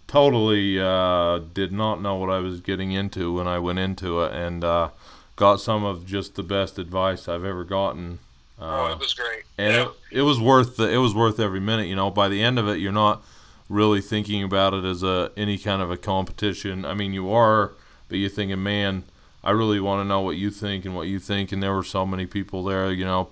totally 0.06 0.78
uh, 0.80 1.38
did 1.54 1.72
not 1.72 2.00
know 2.02 2.14
what 2.16 2.30
I 2.30 2.38
was 2.38 2.60
getting 2.60 2.92
into 2.92 3.34
when 3.34 3.46
I 3.46 3.58
went 3.58 3.78
into 3.78 4.22
it 4.22 4.32
and 4.32 4.64
uh, 4.64 4.88
got 5.36 5.60
some 5.60 5.84
of 5.84 6.06
just 6.06 6.34
the 6.34 6.42
best 6.42 6.78
advice 6.78 7.28
I've 7.28 7.44
ever 7.44 7.64
gotten. 7.64 8.18
Oh, 8.60 8.86
Uh, 8.86 8.92
it 8.92 8.98
was 8.98 9.14
great. 9.14 9.44
and 9.56 9.74
Yeah. 9.74 9.82
it, 10.10 10.18
it 10.18 10.22
was 10.22 10.40
worth 10.40 10.76
the, 10.76 10.88
it 10.90 10.96
was 10.98 11.14
worth 11.14 11.38
every 11.40 11.60
minute. 11.60 11.86
You 11.86 11.96
know, 11.96 12.10
by 12.10 12.28
the 12.28 12.42
end 12.42 12.58
of 12.58 12.68
it, 12.68 12.78
you're 12.78 12.92
not 12.92 13.22
really 13.68 14.00
thinking 14.00 14.42
about 14.42 14.74
it 14.74 14.84
as 14.84 15.02
a 15.02 15.30
any 15.36 15.58
kind 15.58 15.80
of 15.82 15.90
a 15.90 15.96
competition. 15.96 16.84
I 16.84 16.94
mean, 16.94 17.12
you 17.14 17.30
are, 17.32 17.72
but 18.08 18.18
you're 18.18 18.30
thinking, 18.30 18.62
man, 18.62 19.04
I 19.44 19.50
really 19.52 19.80
want 19.80 20.00
to 20.02 20.08
know 20.08 20.20
what 20.20 20.36
you 20.36 20.50
think 20.50 20.84
and 20.84 20.94
what 20.94 21.06
you 21.06 21.18
think. 21.18 21.52
And 21.52 21.62
there 21.62 21.74
were 21.74 21.84
so 21.84 22.04
many 22.06 22.26
people 22.26 22.64
there, 22.64 22.90
you 22.90 23.04
know, 23.04 23.28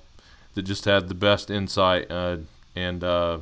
that 0.57 0.63
just 0.63 0.85
had 0.85 1.09
the 1.09 1.15
best 1.15 1.51
insight. 1.51 2.11
Uh, 2.11 2.39
and 2.75 3.05
uh, 3.05 3.39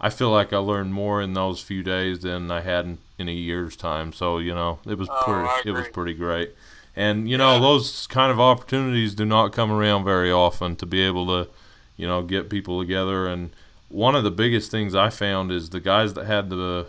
I 0.00 0.10
feel 0.10 0.30
like 0.30 0.52
I 0.52 0.58
learned 0.58 0.92
more 0.92 1.22
in 1.22 1.34
those 1.34 1.62
few 1.62 1.82
days 1.84 2.20
than 2.20 2.50
I 2.50 2.60
had 2.62 2.84
in, 2.84 2.98
in 3.18 3.28
a 3.28 3.32
year's 3.32 3.76
time. 3.76 4.12
So 4.12 4.38
you 4.38 4.54
know, 4.54 4.80
it 4.86 4.98
was 4.98 5.08
Oh, 5.10 5.22
pretty, 5.24 5.68
it 5.68 5.72
was 5.72 5.88
pretty 5.88 6.14
great. 6.14 6.50
And 6.96 7.30
you 7.30 7.38
know, 7.38 7.54
Yeah. 7.54 7.60
those 7.60 8.06
kind 8.08 8.32
of 8.32 8.40
opportunities 8.40 9.14
do 9.14 9.24
not 9.24 9.52
come 9.52 9.70
around 9.70 10.04
very 10.04 10.32
often 10.32 10.74
to 10.76 10.86
be 10.86 11.00
able 11.02 11.26
to, 11.26 11.48
you 11.96 12.06
know, 12.08 12.22
get 12.22 12.50
people 12.50 12.80
together. 12.80 13.28
And 13.28 13.50
one 13.88 14.14
of 14.16 14.24
the 14.24 14.30
biggest 14.30 14.70
things 14.70 14.94
I 14.94 15.08
found 15.10 15.52
is 15.52 15.70
the 15.70 15.80
guys 15.80 16.14
that 16.14 16.26
had 16.26 16.50
the, 16.50 16.86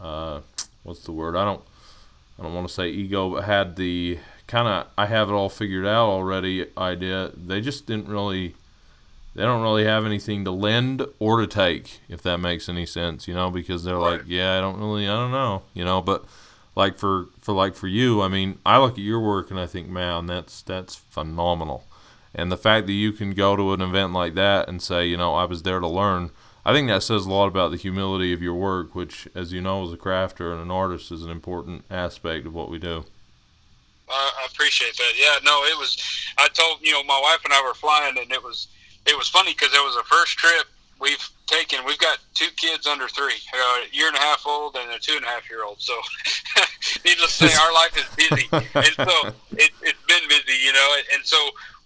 uh, 0.00 0.40
what's 0.82 1.04
the 1.04 1.12
word? 1.12 1.36
I 1.36 1.44
don't, 1.44 1.62
I 2.38 2.42
don't 2.42 2.54
want 2.54 2.66
to 2.68 2.74
say 2.74 2.88
ego, 2.88 3.30
but 3.30 3.44
had 3.44 3.76
the 3.76 4.18
kind 4.48 4.66
of 4.68 4.86
I 4.98 5.06
have 5.06 5.30
it 5.30 5.32
all 5.32 5.48
figured 5.48 5.86
out 5.86 6.08
already 6.08 6.66
idea. 6.76 7.30
They 7.36 7.60
just 7.60 7.86
didn't 7.86 8.08
really, 8.08 8.54
they 9.34 9.42
don't 9.42 9.62
really 9.62 9.84
have 9.84 10.06
anything 10.06 10.44
to 10.44 10.50
lend 10.50 11.04
or 11.18 11.40
to 11.40 11.46
take, 11.46 12.00
if 12.08 12.22
that 12.22 12.38
makes 12.38 12.68
any 12.68 12.86
sense, 12.86 13.26
you 13.26 13.34
know, 13.34 13.50
because 13.50 13.84
they're 13.84 13.98
like, 13.98 14.22
yeah, 14.26 14.56
I 14.56 14.60
don't 14.60 14.78
really, 14.78 15.08
I 15.08 15.14
don't 15.14 15.32
know, 15.32 15.62
you 15.74 15.84
know, 15.84 16.00
but 16.00 16.24
like 16.76 16.98
for 16.98 17.26
for 17.40 17.52
like 17.52 17.74
for 17.74 17.88
you, 17.88 18.22
I 18.22 18.28
mean, 18.28 18.58
I 18.64 18.78
look 18.78 18.92
at 18.92 18.98
your 18.98 19.20
work 19.20 19.50
and 19.50 19.58
I 19.58 19.66
think, 19.66 19.88
man, 19.88 20.26
that's 20.26 20.62
that's 20.62 20.96
phenomenal. 20.96 21.84
And 22.34 22.50
the 22.50 22.56
fact 22.56 22.86
that 22.86 22.92
you 22.92 23.12
can 23.12 23.32
go 23.32 23.54
to 23.56 23.72
an 23.72 23.80
event 23.80 24.12
like 24.12 24.34
that 24.34 24.68
and 24.68 24.82
say, 24.82 25.06
you 25.06 25.16
know, 25.16 25.34
I 25.34 25.44
was 25.44 25.62
there 25.62 25.78
to 25.78 25.86
learn, 25.86 26.30
I 26.64 26.72
think 26.72 26.88
that 26.88 27.02
says 27.02 27.26
a 27.26 27.30
lot 27.30 27.46
about 27.46 27.70
the 27.70 27.76
humility 27.76 28.32
of 28.32 28.42
your 28.42 28.54
work, 28.54 28.94
which, 28.94 29.28
as 29.34 29.52
you 29.52 29.60
know, 29.60 29.84
as 29.84 29.92
a 29.92 29.96
crafter 29.96 30.52
and 30.52 30.60
an 30.60 30.70
artist, 30.70 31.12
is 31.12 31.22
an 31.22 31.30
important 31.30 31.84
aspect 31.90 32.46
of 32.46 32.54
what 32.54 32.70
we 32.70 32.78
do. 32.78 33.04
I, 34.08 34.30
I 34.42 34.46
appreciate 34.50 34.96
that. 34.96 35.12
Yeah, 35.16 35.38
no, 35.44 35.62
it 35.64 35.78
was. 35.78 35.96
I 36.38 36.48
told 36.48 36.78
you 36.82 36.92
know 36.92 37.04
my 37.04 37.20
wife 37.22 37.44
and 37.44 37.52
I 37.52 37.62
were 37.62 37.74
flying, 37.74 38.16
and 38.18 38.32
it 38.32 38.42
was 38.42 38.68
it 39.06 39.16
was 39.16 39.28
funny 39.28 39.52
because 39.52 39.74
it 39.74 39.84
was 39.84 39.96
the 39.96 40.04
first 40.04 40.38
trip 40.38 40.66
we've 41.00 41.28
taken. 41.46 41.84
We've 41.84 41.98
got 41.98 42.18
two 42.34 42.48
kids 42.56 42.86
under 42.86 43.08
three, 43.08 43.36
uh, 43.52 43.56
a 43.56 43.96
year 43.96 44.08
and 44.08 44.16
a 44.16 44.20
half 44.20 44.46
old 44.46 44.76
and 44.76 44.90
a 44.90 44.98
two 44.98 45.16
and 45.16 45.24
a 45.24 45.28
half 45.28 45.48
year 45.48 45.64
old. 45.64 45.80
So, 45.80 45.94
needless 47.04 47.38
to 47.38 47.48
say, 47.48 47.54
our 47.54 47.72
life 47.72 47.96
is 47.96 48.08
busy, 48.16 48.48
and 48.52 48.94
so 49.08 49.28
it, 49.56 49.70
it's 49.82 50.04
been 50.08 50.28
busy, 50.28 50.58
you 50.64 50.72
know. 50.72 50.96
And 51.14 51.24
so 51.24 51.36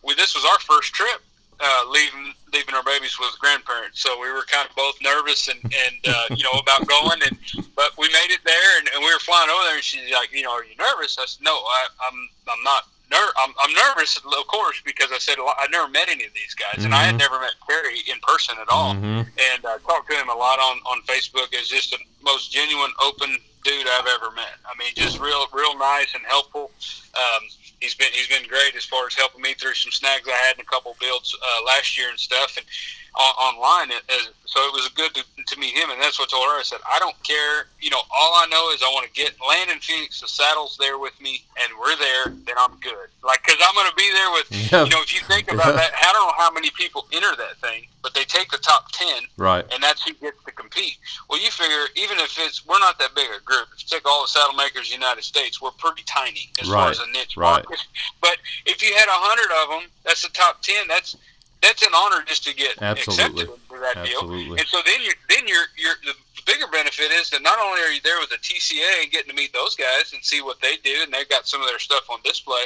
we, 0.03 0.15
this 0.15 0.35
was 0.35 0.45
our 0.45 0.59
first 0.61 0.93
trip. 0.95 1.21
Uh, 1.61 1.83
leaving 1.91 2.33
leaving 2.55 2.73
our 2.73 2.85
babies 2.85 3.19
with 3.19 3.37
grandparents, 3.41 4.01
so 4.01 4.15
we 4.21 4.31
were 4.31 4.47
kind 4.47 4.69
of 4.71 4.77
both 4.77 4.95
nervous 5.03 5.49
and 5.49 5.59
and 5.65 5.97
uh, 6.07 6.27
you 6.31 6.45
know 6.45 6.53
about 6.53 6.87
going, 6.87 7.19
and 7.27 7.37
but 7.75 7.91
we 7.99 8.07
made 8.15 8.31
it 8.31 8.39
there, 8.45 8.79
and, 8.79 8.89
and 8.95 9.03
we 9.03 9.13
were 9.13 9.19
flying 9.19 9.51
over 9.51 9.65
there, 9.65 9.75
and 9.75 9.83
she's 9.83 10.09
like, 10.13 10.33
you 10.33 10.43
know, 10.43 10.53
are 10.53 10.63
you 10.63 10.77
nervous? 10.79 11.19
I 11.19 11.27
said, 11.27 11.43
no, 11.43 11.51
I, 11.51 11.87
I'm 12.07 12.29
I'm 12.47 12.63
not. 12.63 12.85
Ner- 13.11 13.33
I'm, 13.39 13.55
I'm 13.61 13.73
nervous, 13.75 14.17
of 14.19 14.47
course, 14.49 14.81
because 14.85 15.11
I 15.13 15.19
said 15.19 15.37
I 15.39 15.67
never 15.71 15.89
met 15.89 16.09
any 16.11 16.25
of 16.25 16.35
these 16.35 16.55
guys, 16.55 16.85
and 16.85 16.95
I 16.95 17.05
had 17.05 17.15
Mhm. 17.15 17.19
never 17.21 17.41
met 17.41 17.55
Terry 17.69 18.01
in 18.01 18.19
person 18.21 18.57
at 18.61 18.69
all. 18.69 18.95
Mhm. 18.95 19.27
And 19.39 19.67
I 19.67 19.79
talked 19.79 20.11
to 20.11 20.17
him 20.17 20.29
a 20.29 20.35
lot 20.35 20.59
on 20.59 20.81
on 20.85 21.03
Facebook. 21.03 21.53
Is 21.55 21.69
just 21.69 21.91
the 21.91 21.99
most 22.23 22.53
genuine, 22.53 22.93
open 23.01 23.39
dude 23.65 23.87
I've 23.89 24.07
ever 24.07 24.31
met. 24.33 24.55
I 24.71 24.77
mean, 24.79 24.93
just 24.95 25.19
real, 25.19 25.47
real 25.53 25.77
nice 25.79 26.15
and 26.15 26.25
helpful. 26.27 26.71
Um, 27.15 27.49
he's 27.81 27.95
been 27.95 28.13
he's 28.13 28.29
been 28.29 28.47
great 28.47 28.75
as 28.77 28.85
far 28.85 29.07
as 29.07 29.15
helping 29.15 29.41
me 29.41 29.55
through 29.55 29.75
some 29.75 29.93
snags 29.93 30.29
I 30.29 30.33
had 30.33 30.57
in 30.57 30.61
a 30.61 30.65
couple 30.65 30.95
builds 31.01 31.35
uh, 31.35 31.65
last 31.65 31.97
year 31.97 32.11
and 32.11 32.21
stuff, 32.21 32.57
and 32.59 32.67
on, 33.15 33.33
online. 33.55 33.91
As, 33.93 34.29
so 34.45 34.61
it 34.61 34.73
was 34.73 34.89
good 34.95 35.15
to, 35.15 35.23
to 35.47 35.61
meet 35.61 35.77
him, 35.77 35.91
and 35.91 36.01
that's 36.01 36.19
what 36.19 36.29
I 36.33 36.37
told 36.37 36.49
her. 36.49 36.59
I 36.59 36.63
said, 36.63 36.81
I 36.91 36.99
don't 36.99 37.17
care. 37.23 37.67
You 37.81 37.91
know, 37.91 38.01
all 38.11 38.33
I 38.37 38.47
know 38.51 38.71
is 38.73 38.83
I 38.83 38.91
want 38.93 39.07
to 39.07 39.13
get 39.13 39.35
land 39.47 39.71
in 39.71 39.79
Phoenix. 39.81 40.21
The 40.21 40.29
saddle's 40.29 40.77
there 40.79 40.99
with 40.99 41.19
me, 41.21 41.45
and 41.63 41.73
we're 41.79 41.97
there. 41.97 42.33
Then 42.47 42.57
I'm 42.59 42.77
good. 42.81 43.09
Like, 43.23 43.43
cause 43.45 43.57
I'm 43.61 43.75
going 43.75 43.89
to 43.91 43.97
be 43.97 44.11
there 44.13 44.31
with. 44.33 44.49
Yeah. 44.73 44.85
You 44.85 44.91
know, 44.91 45.03
if 45.03 45.15
you 45.15 45.21
think 45.27 45.53
about 45.53 45.75
that, 45.75 45.93
I 45.97 46.13
don't 46.13 46.27
know 46.27 46.35
how 46.37 46.51
many 46.51 46.71
people 46.71 47.07
enter 47.13 47.35
that 47.37 47.57
thing, 47.61 47.87
but 48.03 48.15
they 48.15 48.25
take 48.25 48.51
the 48.51 48.59
top 48.59 48.91
ten 48.93 49.25
Right. 49.37 49.65
and 49.73 49.83
that's 49.83 50.03
who 50.03 50.13
gets 50.15 50.43
to 50.45 50.53
compete. 50.53 50.99
Well, 51.29 51.41
you 51.41 51.51
figure 51.51 51.87
even 51.97 52.19
if 52.19 52.39
it's 52.39 52.67
we're 52.67 52.79
not 52.79 52.99
that 52.99 53.15
big 53.15 53.29
a 53.31 53.41
group. 53.45 53.69
If 53.75 53.83
you 53.83 53.89
take 53.89 54.07
all 54.07 54.23
the 54.23 54.29
saddle 54.29 54.55
makers 54.55 54.93
in 54.93 55.01
the 55.01 55.05
United 55.07 55.25
States, 55.25 55.61
we're 55.61 55.71
pretty 55.73 56.03
tiny 56.05 56.51
as 56.61 56.69
far 56.69 56.91
as 56.91 57.01
a 57.01 57.07
niche 57.13 57.37
right. 57.37 57.65
market. 57.65 57.79
But 58.21 58.37
if 58.67 58.83
you 58.83 58.95
had 58.95 59.07
a 59.09 59.13
hundred 59.13 59.51
of 59.63 59.81
them, 59.83 59.91
that's 60.05 60.23
the 60.23 60.31
top 60.31 60.63
ten. 60.63 60.87
That's 60.89 61.17
that's 61.63 61.83
an 61.83 61.93
honor 61.95 62.23
just 62.27 62.45
to 62.45 62.55
get 62.55 62.81
Absolutely. 62.81 63.43
accepted 63.43 63.61
for 63.69 63.81
that 63.81 64.05
deal. 64.05 64.31
And 64.31 64.67
so 64.67 64.79
then 64.85 65.03
you 65.03 65.13
then 65.29 65.47
you're 65.47 65.67
you're 65.77 65.97
the 66.05 66.15
bigger 66.47 66.67
benefit 66.73 67.11
is 67.13 67.31
that 67.31 67.43
not 67.43 67.59
only 67.61 67.81
are 67.83 67.93
you 67.93 68.01
there 68.03 68.19
with 68.21 68.31
the 68.31 68.41
TCA 68.41 69.03
and 69.03 69.11
getting 69.13 69.29
to 69.29 69.37
meet 69.37 69.53
those 69.53 69.77
guys 69.77 70.13
and 70.15 70.25
see 70.25 70.41
what 70.41 70.61
they 70.61 70.77
do, 70.83 71.03
and 71.03 71.13
they've 71.13 71.29
got 71.29 71.47
some 71.47 71.61
of 71.61 71.69
their 71.69 71.79
stuff 71.79 72.09
on 72.11 72.19
display, 72.25 72.65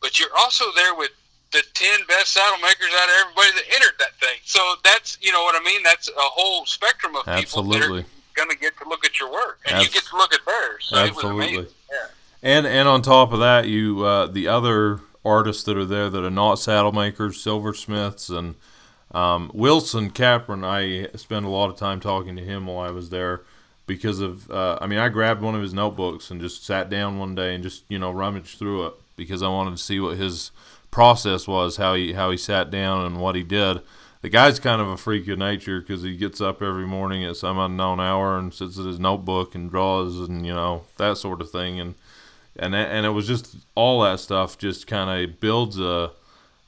but 0.00 0.20
you're 0.20 0.34
also 0.38 0.66
there 0.76 0.94
with 0.94 1.10
the 1.52 1.62
10 1.74 2.00
best 2.08 2.32
saddle 2.32 2.58
makers 2.58 2.90
out 2.94 3.08
of 3.08 3.14
everybody 3.22 3.50
that 3.54 3.74
entered 3.74 3.94
that 3.98 4.14
thing. 4.20 4.38
So 4.44 4.60
that's, 4.82 5.18
you 5.20 5.32
know 5.32 5.42
what 5.42 5.54
I 5.60 5.64
mean? 5.64 5.82
That's 5.82 6.08
a 6.08 6.12
whole 6.16 6.66
spectrum 6.66 7.14
of 7.16 7.24
people 7.24 7.62
that 7.62 7.76
Absolutely. 7.76 8.00
are 8.00 8.06
going 8.34 8.50
to 8.50 8.56
get 8.56 8.76
to 8.78 8.88
look 8.88 9.04
at 9.04 9.18
your 9.20 9.32
work. 9.32 9.60
And 9.66 9.82
you 9.82 9.88
get 9.88 10.04
to 10.04 10.16
look 10.16 10.34
at 10.34 10.40
theirs. 10.44 10.86
So 10.88 10.96
it 10.96 11.00
was 11.00 11.10
Absolutely. 11.10 11.46
amazing. 11.54 11.74
Yeah. 11.90 12.06
And 12.42 12.66
and 12.66 12.86
on 12.86 13.00
top 13.00 13.32
of 13.32 13.40
that, 13.40 13.66
you 13.68 14.04
uh, 14.04 14.26
the 14.26 14.48
other 14.48 15.00
artists 15.24 15.62
that 15.64 15.76
are 15.76 15.84
there 15.84 16.10
that 16.10 16.24
are 16.24 16.30
not 16.30 16.56
saddle 16.56 16.92
makers, 16.92 17.40
silversmiths, 17.40 18.28
and 18.28 18.54
um, 19.12 19.50
Wilson 19.54 20.10
Capron. 20.10 20.64
I 20.64 21.08
spent 21.14 21.46
a 21.46 21.50
lot 21.50 21.70
of 21.70 21.76
time 21.76 22.00
talking 22.00 22.36
to 22.36 22.42
him 22.42 22.66
while 22.66 22.86
I 22.86 22.90
was 22.90 23.10
there 23.10 23.42
because 23.86 24.20
of. 24.20 24.50
Uh, 24.50 24.78
I 24.80 24.86
mean, 24.86 24.98
I 24.98 25.08
grabbed 25.08 25.42
one 25.42 25.54
of 25.54 25.62
his 25.62 25.74
notebooks 25.74 26.30
and 26.30 26.40
just 26.40 26.64
sat 26.64 26.90
down 26.90 27.18
one 27.18 27.34
day 27.34 27.54
and 27.54 27.62
just 27.62 27.84
you 27.88 27.98
know 27.98 28.10
rummaged 28.10 28.58
through 28.58 28.86
it 28.86 28.94
because 29.16 29.42
I 29.42 29.48
wanted 29.48 29.72
to 29.72 29.82
see 29.82 30.00
what 30.00 30.16
his 30.16 30.50
process 30.90 31.48
was, 31.48 31.76
how 31.76 31.94
he 31.94 32.12
how 32.12 32.30
he 32.30 32.36
sat 32.36 32.70
down 32.70 33.04
and 33.04 33.20
what 33.20 33.34
he 33.34 33.42
did. 33.42 33.80
The 34.22 34.30
guy's 34.30 34.58
kind 34.58 34.80
of 34.80 34.88
a 34.88 34.96
freak 34.96 35.28
of 35.28 35.38
nature 35.38 35.80
because 35.80 36.02
he 36.02 36.16
gets 36.16 36.40
up 36.40 36.62
every 36.62 36.86
morning 36.86 37.24
at 37.24 37.36
some 37.36 37.58
unknown 37.58 38.00
hour 38.00 38.38
and 38.38 38.54
sits 38.54 38.78
at 38.78 38.86
his 38.86 38.98
notebook 38.98 39.54
and 39.54 39.70
draws 39.70 40.18
and 40.18 40.46
you 40.46 40.54
know 40.54 40.84
that 40.96 41.18
sort 41.18 41.42
of 41.42 41.50
thing 41.50 41.78
and 41.78 41.94
and 42.58 42.74
and 42.74 43.04
it 43.06 43.10
was 43.10 43.26
just 43.26 43.56
all 43.74 44.02
that 44.02 44.20
stuff 44.20 44.56
just 44.58 44.86
kind 44.86 45.10
of 45.30 45.40
builds 45.40 45.78
a 45.78 46.10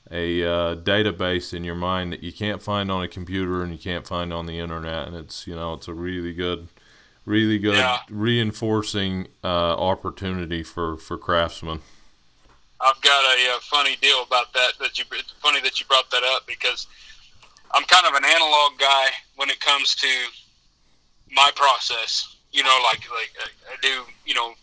a 0.09 0.41
uh, 0.43 0.75
database 0.75 1.53
in 1.53 1.63
your 1.65 1.75
mind 1.75 2.13
that 2.13 2.23
you 2.23 2.31
can't 2.31 2.61
find 2.61 2.89
on 2.89 3.03
a 3.03 3.07
computer 3.07 3.61
and 3.61 3.73
you 3.73 3.77
can't 3.77 4.07
find 4.07 4.31
on 4.31 4.45
the 4.45 4.57
internet 4.59 5.07
and 5.07 5.15
it's 5.17 5.45
you 5.47 5.55
know 5.55 5.73
it's 5.73 5.87
a 5.87 5.93
really 5.93 6.33
good 6.33 6.67
really 7.25 7.59
good 7.59 7.75
Yeah. 7.75 7.99
reinforcing 8.09 9.27
uh, 9.43 9.47
opportunity 9.75 10.63
for 10.63 10.97
for 10.97 11.17
craftsmen 11.17 11.81
I've 12.79 13.01
got 13.01 13.23
a, 13.25 13.55
uh 13.55 13.59
funny 13.61 13.95
deal 14.01 14.21
about 14.23 14.53
that. 14.53 14.73
That 14.79 14.99
you, 14.99 15.05
it's 15.13 15.31
funny 15.41 15.59
that 15.61 15.79
you 15.79 15.85
brought 15.87 16.11
that 16.11 16.23
up 16.23 16.45
because 16.45 16.85
I'm 17.73 17.83
kind 17.85 18.05
of 18.05 18.13
an 18.13 18.23
analog 18.23 18.77
guy 18.79 19.07
when 19.35 19.49
it 19.49 19.59
comes 19.59 19.95
to 19.95 20.07
my 21.31 21.49
process. 21.55 22.35
You 22.51 22.61
know, 22.63 22.79
like 22.83 23.01
like 23.09 23.31
I 23.67 23.75
do. 23.81 24.03
You 24.25 24.35
know, 24.35 24.53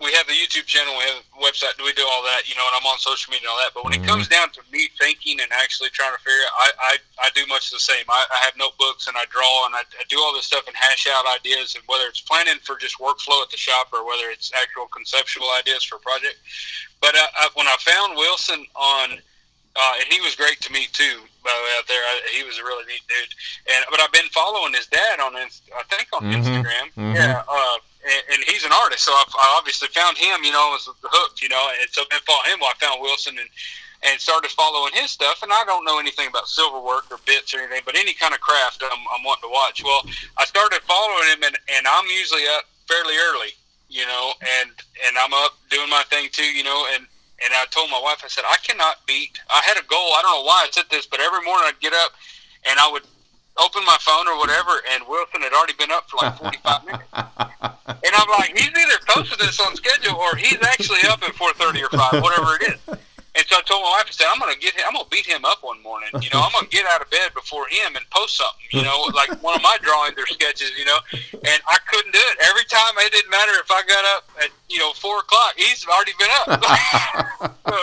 we 0.00 0.12
have 0.16 0.26
the 0.26 0.32
YouTube 0.32 0.64
channel, 0.64 0.96
we 0.96 1.04
have 1.04 1.20
the 1.20 1.44
website, 1.44 1.76
we 1.84 1.92
do 1.92 2.06
all 2.08 2.22
that. 2.24 2.48
You 2.48 2.56
know, 2.56 2.64
and 2.66 2.74
I'm 2.80 2.86
on 2.88 2.98
social 2.98 3.30
media 3.30 3.46
and 3.48 3.52
all 3.52 3.60
that. 3.60 3.72
But 3.76 3.84
when 3.84 3.92
Mhm. 3.92 4.02
it 4.02 4.08
comes 4.08 4.28
down 4.28 4.50
to 4.56 4.62
me 4.72 4.88
thinking 4.98 5.40
and 5.40 5.52
actually 5.52 5.90
trying 5.90 6.16
to 6.16 6.22
figure 6.24 6.40
out, 6.46 6.52
I 6.56 6.68
I, 6.80 6.94
I 7.24 7.30
do 7.36 7.46
much 7.46 7.70
the 7.70 7.78
same. 7.78 8.04
I, 8.08 8.24
I 8.32 8.38
have 8.44 8.56
notebooks 8.56 9.06
and 9.06 9.16
I 9.16 9.24
draw 9.26 9.66
and 9.66 9.74
I, 9.76 9.80
I 10.00 10.04
do 10.08 10.18
all 10.20 10.32
this 10.32 10.46
stuff 10.46 10.66
and 10.66 10.74
hash 10.76 11.06
out 11.06 11.26
ideas 11.28 11.74
and 11.74 11.84
whether 11.86 12.06
it's 12.08 12.20
planning 12.20 12.58
for 12.64 12.76
just 12.76 12.98
workflow 12.98 13.42
at 13.42 13.50
the 13.50 13.56
shop 13.60 13.92
or 13.92 14.04
whether 14.06 14.30
it's 14.30 14.50
actual 14.56 14.86
conceptual 14.88 15.50
ideas 15.52 15.84
for 15.84 15.96
a 15.96 16.00
project. 16.00 16.36
But 17.00 17.14
uh, 17.14 17.26
uh, 17.40 17.48
when 17.54 17.68
I 17.68 17.76
found 17.80 18.16
Wilson 18.16 18.64
on, 18.74 19.20
uh, 19.76 19.94
and 20.00 20.06
he 20.12 20.20
was 20.20 20.34
great 20.34 20.60
to 20.60 20.72
meet 20.72 20.92
too. 20.92 21.20
By 21.42 21.50
the 21.56 21.62
way, 21.64 21.72
out 21.78 21.88
there, 21.88 22.02
I, 22.04 22.20
he 22.36 22.44
was 22.44 22.58
a 22.58 22.64
really 22.64 22.84
neat 22.84 23.00
dude. 23.08 23.32
And 23.72 23.84
but 23.90 24.00
I've 24.00 24.12
been 24.12 24.28
following 24.34 24.74
his 24.74 24.86
dad 24.86 25.20
on, 25.20 25.34
I 25.36 25.48
think 25.88 26.08
on 26.12 26.22
Mhm, 26.24 26.36
Instagram. 26.36 26.86
mhm. 26.96 27.14
Yeah, 27.16 27.42
uh, 27.48 27.76
and, 28.04 28.22
and 28.32 28.40
he's 28.44 28.64
an 28.64 28.72
artist, 28.72 29.04
so 29.04 29.12
I, 29.12 29.24
I 29.38 29.56
obviously 29.56 29.88
found 29.88 30.18
him. 30.18 30.44
You 30.44 30.52
know, 30.52 30.76
was 30.76 30.88
hooked. 31.02 31.40
You 31.40 31.48
know, 31.48 31.70
and 31.80 31.88
so 31.90 32.02
then 32.10 32.20
follow 32.26 32.44
him. 32.44 32.60
Well, 32.60 32.70
I 32.74 32.78
found 32.84 33.00
Wilson 33.00 33.38
and 33.38 33.48
and 34.02 34.18
started 34.20 34.50
following 34.52 34.92
his 34.94 35.10
stuff. 35.10 35.42
And 35.42 35.52
I 35.52 35.62
don't 35.64 35.84
know 35.84 35.98
anything 35.98 36.26
about 36.28 36.48
silver 36.48 36.80
work 36.80 37.04
or 37.10 37.18
bits 37.26 37.52
or 37.52 37.58
anything, 37.60 37.82
but 37.84 37.96
any 37.96 38.14
kind 38.14 38.32
of 38.32 38.40
craft 38.40 38.82
I'm, 38.82 38.96
I'm 39.12 39.22
wanting 39.24 39.42
to 39.48 39.52
watch. 39.52 39.84
Well, 39.84 40.00
I 40.38 40.46
started 40.46 40.80
following 40.88 41.28
him, 41.36 41.42
and, 41.44 41.56
and 41.76 41.86
I'm 41.86 42.06
usually 42.06 42.48
up 42.56 42.64
fairly 42.88 43.12
early, 43.28 43.52
you 43.88 44.06
know, 44.06 44.32
and 44.60 44.70
and 45.06 45.16
I'm 45.18 45.32
up 45.34 45.52
doing 45.70 45.88
my 45.90 46.02
thing 46.08 46.28
too, 46.32 46.44
you 46.50 46.64
know, 46.64 46.86
and 46.94 47.06
and 47.44 47.54
I 47.54 47.64
told 47.70 47.90
my 47.90 48.00
wife, 48.00 48.22
I 48.24 48.28
said, 48.28 48.44
I 48.46 48.56
cannot 48.62 49.04
beat. 49.06 49.40
I 49.48 49.62
had 49.64 49.76
a 49.76 49.86
goal. 49.86 50.12
I 50.16 50.22
don't 50.22 50.32
know 50.32 50.44
why 50.44 50.66
I 50.66 50.70
said 50.70 50.84
this, 50.90 51.06
but 51.06 51.20
every 51.20 51.42
morning 51.44 51.64
I'd 51.66 51.80
get 51.80 51.92
up 51.92 52.12
and 52.68 52.78
I 52.78 52.90
would 52.90 53.04
open 53.58 53.84
my 53.84 53.96
phone 54.00 54.28
or 54.28 54.38
whatever, 54.38 54.80
and 54.92 55.04
Wilson 55.08 55.42
had 55.42 55.52
already 55.52 55.74
been 55.74 55.90
up 55.90 56.08
for 56.08 56.18
like 56.24 56.36
45 56.38 56.84
minutes. 56.84 57.04
And 58.02 58.14
I'm 58.14 58.28
like, 58.30 58.56
he's 58.56 58.70
either 58.70 58.98
posted 59.06 59.38
this 59.40 59.60
on 59.60 59.74
schedule 59.76 60.14
or 60.16 60.34
he's 60.36 60.58
actually 60.62 61.00
up 61.08 61.22
at 61.22 61.34
4:30 61.34 61.82
or 61.82 61.88
5, 61.90 62.22
whatever 62.22 62.56
it 62.56 62.72
is. 62.72 62.96
And 63.36 63.46
so 63.46 63.56
I 63.56 63.62
told 63.62 63.86
my 63.86 64.02
wife, 64.02 64.10
I 64.10 64.10
said, 64.10 64.26
I'm 64.26 64.40
gonna 64.42 64.58
get 64.58 64.74
him, 64.74 64.82
I'm 64.86 64.94
gonna 64.94 65.06
beat 65.10 65.26
him 65.26 65.44
up 65.44 65.62
one 65.62 65.80
morning. 65.82 66.10
You 66.18 66.30
know, 66.34 66.42
I'm 66.42 66.50
gonna 66.50 66.66
get 66.66 66.84
out 66.86 67.00
of 67.00 67.10
bed 67.10 67.30
before 67.34 67.66
him 67.70 67.94
and 67.94 68.02
post 68.10 68.36
something. 68.36 68.66
You 68.74 68.82
know, 68.82 69.06
like 69.14 69.30
one 69.42 69.54
of 69.54 69.62
my 69.62 69.78
drawings 69.82 70.18
or 70.18 70.26
sketches. 70.26 70.74
You 70.74 70.84
know, 70.84 70.98
and 71.14 71.60
I 71.62 71.78
couldn't 71.86 72.10
do 72.10 72.18
it. 72.18 72.36
Every 72.42 72.66
time 72.66 72.90
it 72.98 73.12
didn't 73.12 73.30
matter 73.30 73.54
if 73.62 73.70
I 73.70 73.82
got 73.86 74.04
up 74.18 74.22
at 74.42 74.50
you 74.68 74.78
know 74.78 74.92
four 74.98 75.20
o'clock. 75.20 75.54
He's 75.56 75.86
already 75.86 76.12
been 76.18 76.32
up. 76.42 76.58
so 77.70 77.76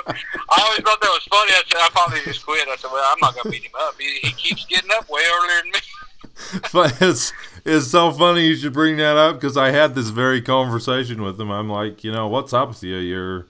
I 0.51 0.57
always 0.67 0.83
thought 0.83 0.99
that 0.99 1.15
was 1.15 1.27
funny. 1.31 1.51
I 1.55 1.63
said 1.63 1.79
I 1.79 1.89
finally 1.95 2.21
just 2.27 2.45
quit. 2.45 2.67
I 2.67 2.75
said, 2.75 2.91
well, 2.91 3.07
I'm 3.07 3.19
not 3.21 3.35
gonna 3.35 3.49
beat 3.49 3.63
him 3.63 3.71
up. 3.79 3.95
He, 3.99 4.19
he 4.27 4.31
keeps 4.35 4.65
getting 4.65 4.91
up 4.99 5.07
way 5.09 5.21
earlier 5.23 5.61
than 5.63 5.71
me. 5.71 5.79
but 6.73 7.01
it's 7.01 7.33
it's 7.65 7.87
so 7.87 8.11
funny 8.11 8.47
you 8.47 8.55
should 8.55 8.73
bring 8.73 8.97
that 8.97 9.17
up 9.17 9.35
because 9.35 9.57
I 9.57 9.71
had 9.71 9.95
this 9.95 10.09
very 10.09 10.41
conversation 10.41 11.21
with 11.21 11.39
him. 11.39 11.51
I'm 11.51 11.69
like, 11.69 12.03
you 12.03 12.11
know, 12.11 12.27
what's 12.27 12.53
up 12.53 12.69
with 12.69 12.83
you? 12.83 12.97
You're 12.97 13.47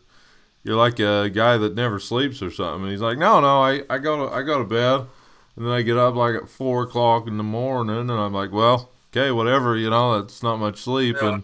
you're 0.68 0.76
like 0.76 1.00
a 1.00 1.30
guy 1.30 1.58
that 1.58 1.76
never 1.76 1.98
sleeps 1.98 2.42
or 2.42 2.52
something. 2.52 2.84
And 2.84 2.92
he's 2.92 3.00
like, 3.00 3.18
no, 3.18 3.40
no, 3.40 3.62
I, 3.62 3.84
I 3.90 3.98
go 4.00 4.28
to 4.28 4.36
I 4.36 4.42
go 4.44 4.60
to 4.60 4.66
bed, 4.66 5.08
and 5.56 5.66
then 5.66 5.72
I 5.72 5.82
get 5.82 5.98
up 5.98 6.14
like 6.14 6.36
at 6.36 6.50
four 6.50 6.84
o'clock 6.84 7.26
in 7.26 7.38
the 7.38 7.44
morning, 7.44 7.98
and 7.98 8.12
I'm 8.12 8.34
like, 8.34 8.52
well, 8.52 8.92
okay, 9.12 9.32
whatever, 9.32 9.78
you 9.78 9.90
know, 9.90 10.20
that's 10.20 10.44
not 10.44 10.58
much 10.58 10.80
sleep. 10.82 11.16
Yeah. 11.22 11.36
And 11.36 11.44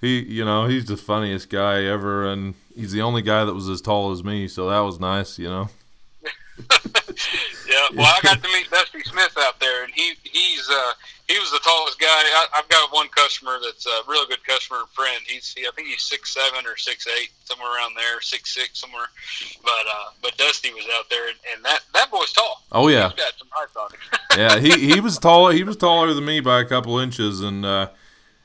he, 0.00 0.20
you 0.20 0.44
know, 0.44 0.66
he's 0.68 0.86
the 0.86 0.96
funniest 0.96 1.50
guy 1.50 1.82
ever, 1.82 2.24
and 2.24 2.54
he's 2.74 2.92
the 2.92 3.02
only 3.02 3.22
guy 3.22 3.44
that 3.44 3.52
was 3.52 3.68
as 3.68 3.80
tall 3.80 4.12
as 4.12 4.22
me, 4.22 4.46
so 4.46 4.70
that 4.70 4.80
was 4.80 5.00
nice, 5.00 5.40
you 5.40 5.48
know. 5.48 5.68
yeah, 6.70 7.88
well, 7.96 8.06
I 8.06 8.20
got 8.22 8.42
to 8.42 8.48
meet 8.52 8.70
Dusty 8.70 9.00
Smith 9.00 9.36
out 9.40 9.58
there, 9.58 9.82
and 9.82 9.92
he 9.92 10.12
he's 10.22 10.70
uh, 10.70 10.92
he 11.28 11.38
was 11.38 11.50
the 11.50 11.60
tallest 11.62 11.98
guy. 11.98 12.06
I, 12.08 12.46
I've 12.56 12.68
got 12.68 12.92
one 12.92 13.08
customer 13.08 13.58
that's 13.62 13.86
a 13.86 14.00
real 14.08 14.26
good 14.26 14.44
customer 14.44 14.80
and 14.80 14.88
friend. 14.90 15.22
He's 15.26 15.52
he, 15.54 15.66
I 15.66 15.70
think 15.74 15.88
he's 15.88 16.02
six 16.02 16.34
seven 16.34 16.66
or 16.66 16.76
six 16.76 17.06
eight, 17.06 17.30
somewhere 17.44 17.74
around 17.76 17.94
there, 17.96 18.20
six 18.20 18.54
six 18.54 18.78
somewhere. 18.80 19.06
But 19.62 19.86
uh, 19.88 20.10
but 20.22 20.36
Dusty 20.36 20.72
was 20.72 20.84
out 20.98 21.08
there, 21.10 21.28
and, 21.28 21.36
and 21.54 21.64
that 21.64 21.80
that 21.94 22.10
boy's 22.10 22.32
tall. 22.32 22.62
Oh 22.72 22.88
yeah, 22.88 23.08
He's 23.10 23.18
got 23.18 23.32
some 23.38 23.48
height 23.50 23.68
on 23.76 23.90
him. 23.90 24.00
yeah, 24.36 24.58
he 24.58 24.94
he 24.94 25.00
was 25.00 25.18
taller. 25.18 25.52
He 25.52 25.64
was 25.64 25.76
taller 25.76 26.12
than 26.12 26.24
me 26.24 26.40
by 26.40 26.60
a 26.60 26.64
couple 26.64 26.98
inches, 26.98 27.40
and 27.40 27.64
uh, 27.64 27.88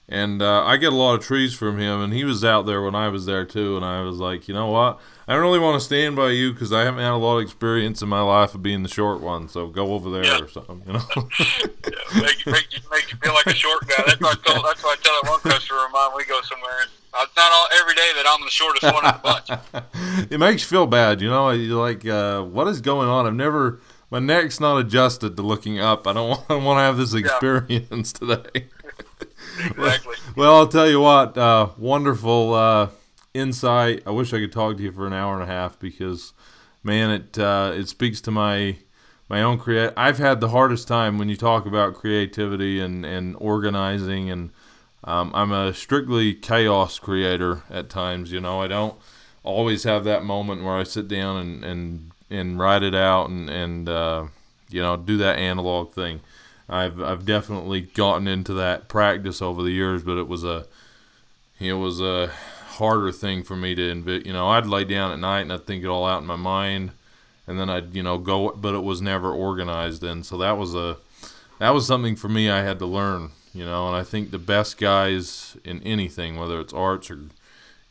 and 0.07 0.41
uh, 0.41 0.63
I 0.63 0.77
get 0.77 0.93
a 0.93 0.95
lot 0.95 1.15
of 1.15 1.21
trees 1.25 1.53
from 1.53 1.77
him. 1.79 1.99
And 2.01 2.13
he 2.13 2.23
was 2.23 2.45
out 2.45 2.65
there 2.65 2.81
when 2.81 2.95
I 2.95 3.09
was 3.09 3.25
there 3.25 3.43
too. 3.45 3.75
And 3.75 3.83
I 3.83 4.01
was 4.01 4.17
like, 4.17 4.47
you 4.47 4.53
know 4.53 4.67
what? 4.67 4.99
I 5.29 5.33
don't 5.33 5.41
really 5.41 5.59
want 5.59 5.77
to 5.77 5.85
stand 5.85 6.15
by 6.15 6.29
you 6.29 6.53
because 6.53 6.71
I 6.71 6.83
haven't 6.83 7.01
had 7.01 7.11
a 7.11 7.17
lot 7.17 7.37
of 7.37 7.43
experience 7.43 8.01
in 8.01 8.07
my 8.07 8.21
life 8.21 8.55
of 8.55 8.63
being 8.63 8.83
the 8.83 8.89
short 8.89 9.19
one. 9.19 9.49
So 9.49 9.67
go 9.67 9.93
over 9.93 10.09
there 10.09 10.23
Yeah. 10.25 10.39
or 10.39 10.47
something, 10.47 10.81
you 10.87 10.93
know. 10.93 11.01
yeah, 11.39 12.21
make, 12.21 12.45
you, 12.45 12.51
make, 12.53 12.67
you, 12.71 12.79
make 12.89 13.11
you 13.11 13.17
feel 13.21 13.33
like 13.33 13.45
a 13.47 13.53
short 13.53 13.85
guy. 13.87 14.03
That's 14.07 14.21
why 14.21 14.29
I 14.31 14.35
told. 14.35 14.65
That's 14.65 14.81
what 14.83 14.97
I 14.97 15.01
tell 15.01 15.13
that 15.21 15.29
one 15.29 15.39
customer 15.41 15.85
of 15.85 15.91
mine. 15.91 16.09
We 16.15 16.23
go 16.25 16.39
somewhere. 16.43 16.71
And 16.81 16.89
it's 17.23 17.35
not 17.35 17.51
all 17.51 17.67
every 17.77 17.93
day 17.95 18.11
that 18.15 18.25
I'm 18.29 18.41
the 18.45 18.49
shortest 18.49 18.83
one 18.83 19.03
in 19.05 19.11
the 19.11 19.19
bunch. 19.21 20.27
it 20.31 20.39
makes 20.39 20.61
you 20.61 20.67
feel 20.69 20.87
bad, 20.87 21.19
you 21.21 21.29
know. 21.29 21.49
You're 21.49 21.77
like, 21.77 22.05
uh, 22.07 22.43
what 22.43 22.67
is 22.69 22.79
going 22.79 23.09
on? 23.09 23.25
I've 23.27 23.35
never. 23.35 23.81
My 24.09 24.19
neck's 24.19 24.61
not 24.61 24.77
adjusted 24.77 25.35
to 25.35 25.41
looking 25.41 25.77
up. 25.81 26.07
I 26.07 26.13
don't 26.13 26.29
want, 26.29 26.41
I 26.49 26.53
don't 26.53 26.63
want 26.63 26.77
to 26.77 26.83
have 26.83 26.95
this 26.95 27.13
experience 27.13 28.13
today. 28.13 28.67
Exactly. 29.59 30.15
Well, 30.37 30.55
I'll 30.55 30.67
tell 30.69 30.89
you 30.89 31.01
what, 31.01 31.37
uh, 31.37 31.69
wonderful 31.77 32.53
uh, 32.53 32.89
insight. 33.37 34.03
I 34.05 34.11
wish 34.11 34.33
I 34.33 34.39
could 34.39 34.51
talk 34.51 34.77
to 34.77 34.83
you 34.83 34.91
for 34.91 35.07
an 35.07 35.13
hour 35.13 35.33
and 35.33 35.43
a 35.43 35.53
half 35.53 35.79
because, 35.79 36.33
man, 36.83 37.09
it 37.11 37.37
uh, 37.37 37.71
it 37.75 37.87
speaks 37.87 38.21
to 38.21 38.31
my 38.31 38.77
my 39.29 39.41
own 39.41 39.57
create. 39.57 39.93
I've 39.97 40.17
had 40.17 40.39
the 40.39 40.49
hardest 40.49 40.87
time 40.87 41.17
when 41.17 41.29
you 41.29 41.35
talk 41.35 41.65
about 41.65 41.95
creativity 41.95 42.79
and 42.79 43.05
and 43.05 43.35
organizing, 43.39 44.29
and 44.29 44.51
um, 45.03 45.31
I'm 45.33 45.51
a 45.51 45.73
strictly 45.73 46.33
chaos 46.33 46.99
creator 46.99 47.63
at 47.69 47.89
times. 47.89 48.31
You 48.31 48.39
know, 48.41 48.61
I 48.61 48.67
don't 48.67 48.95
always 49.43 49.83
have 49.83 50.03
that 50.03 50.23
moment 50.23 50.63
where 50.63 50.75
I 50.75 50.83
sit 50.83 51.07
down 51.07 51.37
and 51.37 51.63
and 51.63 52.11
and 52.29 52.59
write 52.59 52.83
it 52.83 52.95
out 52.95 53.29
and 53.29 53.49
and 53.49 53.89
uh, 53.89 54.27
you 54.69 54.81
know 54.81 54.97
do 54.97 55.17
that 55.17 55.37
analog 55.37 55.93
thing. 55.93 56.21
I've 56.69 57.01
I've 57.01 57.25
definitely 57.25 57.81
gotten 57.81 58.27
into 58.27 58.53
that 58.55 58.89
practice 58.89 59.41
over 59.41 59.63
the 59.63 59.71
years, 59.71 60.03
but 60.03 60.17
it 60.17 60.27
was 60.27 60.43
a 60.43 60.65
it 61.59 61.73
was 61.73 61.99
a 62.01 62.31
harder 62.77 63.11
thing 63.11 63.43
for 63.43 63.55
me 63.55 63.75
to 63.75 63.81
envi- 63.81 64.25
you 64.25 64.33
know 64.33 64.47
I'd 64.47 64.65
lay 64.65 64.83
down 64.83 65.11
at 65.11 65.19
night 65.19 65.41
and 65.41 65.53
I'd 65.53 65.65
think 65.65 65.83
it 65.83 65.87
all 65.87 66.05
out 66.05 66.21
in 66.21 66.27
my 66.27 66.35
mind, 66.35 66.91
and 67.45 67.59
then 67.59 67.69
I'd 67.69 67.93
you 67.93 68.03
know 68.03 68.17
go, 68.17 68.51
but 68.51 68.75
it 68.75 68.83
was 68.83 69.01
never 69.01 69.31
organized, 69.31 70.03
and 70.03 70.25
so 70.25 70.37
that 70.37 70.57
was 70.57 70.75
a 70.75 70.97
that 71.59 71.71
was 71.71 71.87
something 71.87 72.15
for 72.15 72.29
me 72.29 72.49
I 72.49 72.61
had 72.63 72.79
to 72.79 72.85
learn, 72.85 73.31
you 73.53 73.65
know, 73.65 73.87
and 73.87 73.95
I 73.95 74.03
think 74.03 74.31
the 74.31 74.39
best 74.39 74.77
guys 74.77 75.57
in 75.63 75.81
anything, 75.83 76.37
whether 76.37 76.59
it's 76.59 76.73
arts 76.73 77.09
or 77.09 77.19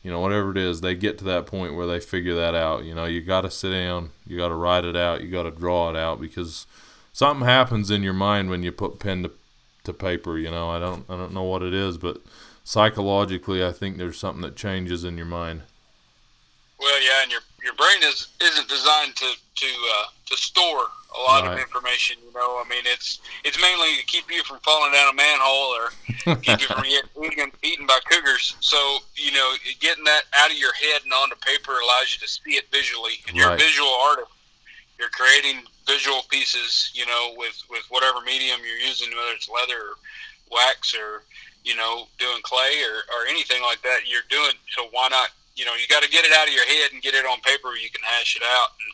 you 0.03 0.11
know 0.11 0.19
whatever 0.19 0.51
it 0.51 0.57
is, 0.57 0.81
they 0.81 0.95
get 0.95 1.17
to 1.19 1.25
that 1.25 1.45
point 1.45 1.75
where 1.75 1.87
they 1.87 1.99
figure 1.99 2.35
that 2.35 2.55
out. 2.55 2.85
You 2.85 2.95
know, 2.95 3.05
you 3.05 3.21
got 3.21 3.41
to 3.41 3.51
sit 3.51 3.71
down, 3.71 4.11
you 4.25 4.37
got 4.37 4.49
to 4.49 4.55
write 4.55 4.85
it 4.85 4.95
out, 4.95 5.21
you 5.21 5.29
got 5.29 5.43
to 5.43 5.51
draw 5.51 5.89
it 5.89 5.95
out 5.95 6.21
because 6.21 6.65
something 7.11 7.45
happens 7.45 7.91
in 7.91 8.03
your 8.03 8.13
mind 8.13 8.49
when 8.49 8.63
you 8.63 8.71
put 8.71 8.99
pen 8.99 9.23
to, 9.23 9.31
to 9.83 9.91
paper. 9.91 10.37
You 10.37 10.51
know, 10.51 10.69
I 10.69 10.79
don't 10.79 11.03
I 11.09 11.17
don't 11.17 11.33
know 11.33 11.43
what 11.43 11.61
it 11.61 11.73
is, 11.73 11.97
but 11.97 12.21
psychologically, 12.67 13.65
I 13.65 13.71
think 13.71 13.95
there's 13.97 14.19
something 14.19 14.41
that 14.41 14.57
changes 14.57 15.05
in 15.05 15.15
your 15.15 15.25
mind. 15.25 15.61
Well, 16.77 17.01
yeah, 17.01 17.23
and 17.23 17.31
your 17.31 17.39
your 17.63 17.73
brain 17.73 18.03
is 18.03 18.27
isn't 18.43 18.67
designed 18.67 19.15
to 19.15 19.25
to 19.55 19.67
uh, 19.97 20.05
to 20.27 20.35
store 20.37 20.85
a 21.17 21.21
lot 21.23 21.43
Right. 21.43 21.53
of 21.53 21.59
information. 21.59 22.17
You 22.23 22.33
know, 22.33 22.61
I 22.63 22.67
mean, 22.69 22.83
it's 22.85 23.19
it's 23.45 23.59
mainly 23.61 23.95
to 23.97 24.05
keep 24.05 24.29
you 24.29 24.43
from 24.43 24.59
falling 24.59 24.91
down 24.91 25.09
a 25.09 25.15
manhole 25.15 25.73
or 25.79 25.89
keep 26.43 26.59
you 26.59 26.67
from 26.67 26.83
getting 26.83 27.09
eaten, 27.23 27.51
eaten 27.63 27.87
by 27.87 27.99
cougars. 28.11 28.57
So 28.59 28.77
you 29.15 29.31
know, 29.31 29.53
getting 29.79 30.03
that 30.03 30.23
out 30.35 30.51
of 30.51 30.57
your 30.57 30.73
head 30.73 31.01
and 31.03 31.13
onto 31.13 31.35
paper 31.37 31.71
allows 31.71 32.11
you 32.13 32.19
to 32.19 32.27
see 32.27 32.59
it 32.59 32.65
visually. 32.71 33.23
And 33.27 33.37
you're 33.37 33.47
Right. 33.47 33.59
a 33.59 33.63
visual 33.63 33.89
artist. 34.11 34.31
You're 34.99 35.09
creating 35.15 35.63
visual 35.87 36.21
pieces. 36.29 36.91
You 36.93 37.05
know, 37.05 37.33
with 37.37 37.57
with 37.71 37.83
whatever 37.89 38.19
medium 38.21 38.59
you're 38.61 38.83
using, 38.85 39.07
whether 39.15 39.31
it's 39.33 39.49
leather 39.49 39.81
or 39.81 39.95
wax 40.51 40.93
or 40.93 41.23
you 41.67 41.75
know 41.75 42.07
doing 42.17 42.39
clay 42.43 42.79
or 42.87 43.03
or 43.11 43.27
anything 43.27 43.61
like 43.61 43.81
that. 43.83 44.07
You're 44.07 44.25
doing 44.29 44.55
so. 44.71 44.87
Why 44.91 45.09
not? 45.11 45.29
You 45.55 45.65
know, 45.65 45.73
you 45.73 45.87
got 45.89 46.03
to 46.03 46.09
get 46.09 46.23
it 46.23 46.31
out 46.37 46.47
of 46.47 46.53
your 46.53 46.65
head 46.65 46.93
and 46.93 47.01
get 47.01 47.13
it 47.15 47.25
on 47.25 47.41
paper. 47.41 47.75
You 47.75 47.89
can 47.89 48.01
hash 48.03 48.35
it 48.37 48.43
out. 48.43 48.69
And 48.79 48.93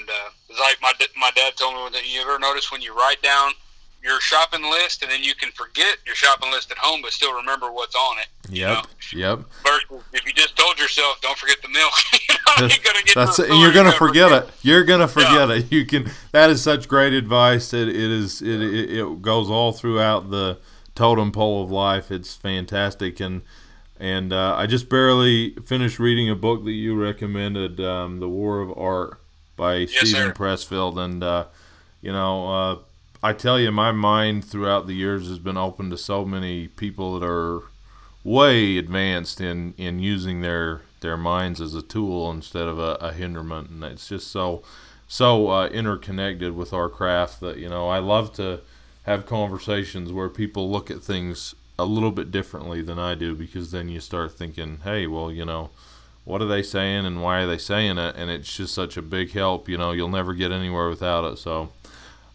and 0.00 0.10
uh, 0.10 0.28
it's 0.50 0.58
like 0.60 0.76
my 0.82 0.92
my 1.16 1.30
dad 1.34 1.56
told 1.56 1.74
me 1.76 1.96
that 1.96 2.04
you 2.12 2.20
ever 2.20 2.38
notice 2.38 2.70
when 2.70 2.82
you 2.82 2.94
write 2.94 3.22
down 3.22 3.52
your 4.02 4.20
shopping 4.20 4.62
list 4.62 5.02
and 5.02 5.10
then 5.10 5.22
you 5.24 5.34
can 5.34 5.50
forget 5.52 5.96
your 6.06 6.14
shopping 6.14 6.50
list 6.52 6.70
at 6.70 6.78
home 6.78 7.02
but 7.02 7.10
still 7.10 7.34
remember 7.34 7.72
what's 7.72 7.96
on 7.96 8.16
it. 8.18 8.28
Yep, 8.48 8.86
yep. 9.12 9.40
Versus 9.64 10.04
if 10.12 10.24
you 10.24 10.32
just 10.32 10.56
told 10.56 10.78
yourself, 10.78 11.20
"Don't 11.20 11.36
forget 11.38 11.60
the 11.62 11.68
milk," 11.68 11.92
you 12.12 12.34
know, 12.34 12.66
you're 12.66 12.84
gonna 12.84 13.04
get 13.04 13.14
That's 13.14 13.38
it, 13.38 13.50
and 13.50 13.60
you're 13.60 13.72
gonna 13.72 13.92
forget 13.92 14.32
it. 14.32 14.48
You're 14.62 14.84
gonna 14.84 15.08
forget 15.08 15.48
Yeah. 15.48 15.56
it. 15.56 15.70
You 15.72 15.84
can. 15.86 16.10
That 16.32 16.50
is 16.50 16.62
such 16.62 16.88
great 16.88 17.12
advice. 17.12 17.72
It, 17.72 17.88
it 17.88 17.96
is. 17.96 18.40
It, 18.42 18.60
it 18.62 18.90
it 18.98 19.22
goes 19.22 19.50
all 19.50 19.72
throughout 19.72 20.30
the 20.30 20.58
totem 20.98 21.30
pole 21.30 21.62
of 21.62 21.70
life. 21.70 22.10
It's 22.10 22.34
fantastic, 22.34 23.20
and 23.20 23.42
and 24.00 24.32
uh, 24.32 24.56
I 24.56 24.66
just 24.66 24.88
barely 24.88 25.50
finished 25.64 26.00
reading 26.00 26.28
a 26.28 26.34
book 26.34 26.64
that 26.64 26.72
you 26.72 27.00
recommended, 27.00 27.80
um, 27.80 28.18
"The 28.18 28.28
War 28.28 28.60
of 28.60 28.76
Art" 28.76 29.20
by 29.56 29.86
Steven 29.86 30.28
sir. 30.28 30.32
Pressfield, 30.32 30.98
and 30.98 31.22
uh, 31.22 31.46
you 32.02 32.10
know, 32.10 32.52
uh, 32.52 32.78
I 33.22 33.32
tell 33.32 33.60
you, 33.60 33.70
my 33.70 33.92
mind 33.92 34.44
throughout 34.44 34.88
the 34.88 34.94
years 34.94 35.28
has 35.28 35.38
been 35.38 35.56
open 35.56 35.88
to 35.90 35.96
so 35.96 36.24
many 36.24 36.66
people 36.66 37.18
that 37.18 37.24
are 37.24 37.62
way 38.24 38.76
advanced 38.76 39.40
in 39.40 39.74
in 39.78 40.00
using 40.00 40.40
their 40.40 40.82
their 41.00 41.16
minds 41.16 41.60
as 41.60 41.76
a 41.76 41.82
tool 41.82 42.28
instead 42.32 42.66
of 42.66 42.76
a, 42.76 42.94
a 43.00 43.12
hinderment 43.12 43.70
and 43.70 43.84
it's 43.84 44.08
just 44.08 44.32
so 44.32 44.60
so 45.06 45.48
uh, 45.48 45.68
interconnected 45.68 46.54
with 46.56 46.72
our 46.72 46.88
craft 46.88 47.38
that 47.38 47.56
you 47.56 47.68
know 47.68 47.88
I 47.88 48.00
love 48.00 48.32
to 48.34 48.60
have 49.08 49.26
conversations 49.26 50.12
where 50.12 50.28
people 50.28 50.70
look 50.70 50.90
at 50.90 51.02
things 51.02 51.54
a 51.78 51.84
little 51.84 52.10
bit 52.10 52.30
differently 52.30 52.82
than 52.82 52.98
I 52.98 53.14
do 53.14 53.34
because 53.34 53.70
then 53.70 53.88
you 53.88 54.00
start 54.00 54.32
thinking 54.32 54.80
hey 54.84 55.06
well 55.06 55.30
you 55.30 55.44
know 55.44 55.70
what 56.24 56.42
are 56.42 56.46
they 56.48 56.62
saying 56.62 57.06
and 57.06 57.22
why 57.22 57.40
are 57.40 57.46
they 57.46 57.58
saying 57.58 57.98
it 57.98 58.14
and 58.16 58.30
it's 58.30 58.54
just 58.56 58.74
such 58.74 58.96
a 58.96 59.02
big 59.02 59.30
help 59.32 59.68
you 59.68 59.78
know 59.78 59.92
you'll 59.92 60.08
never 60.08 60.34
get 60.34 60.52
anywhere 60.52 60.88
without 60.88 61.24
it 61.32 61.38
so 61.38 61.70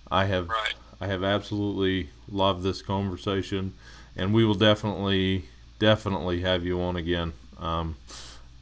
I 0.10 0.26
have 0.26 0.50
Right. 0.50 0.74
I 1.02 1.08
have 1.08 1.24
absolutely 1.24 2.10
loved 2.32 2.64
this 2.64 2.82
conversation, 2.82 3.74
and 4.16 4.34
we 4.34 4.46
will 4.46 4.54
definitely, 4.54 5.46
definitely 5.78 6.40
have 6.42 6.64
you 6.66 6.80
on 6.82 6.96
again. 6.96 7.34
Um, 7.60 7.98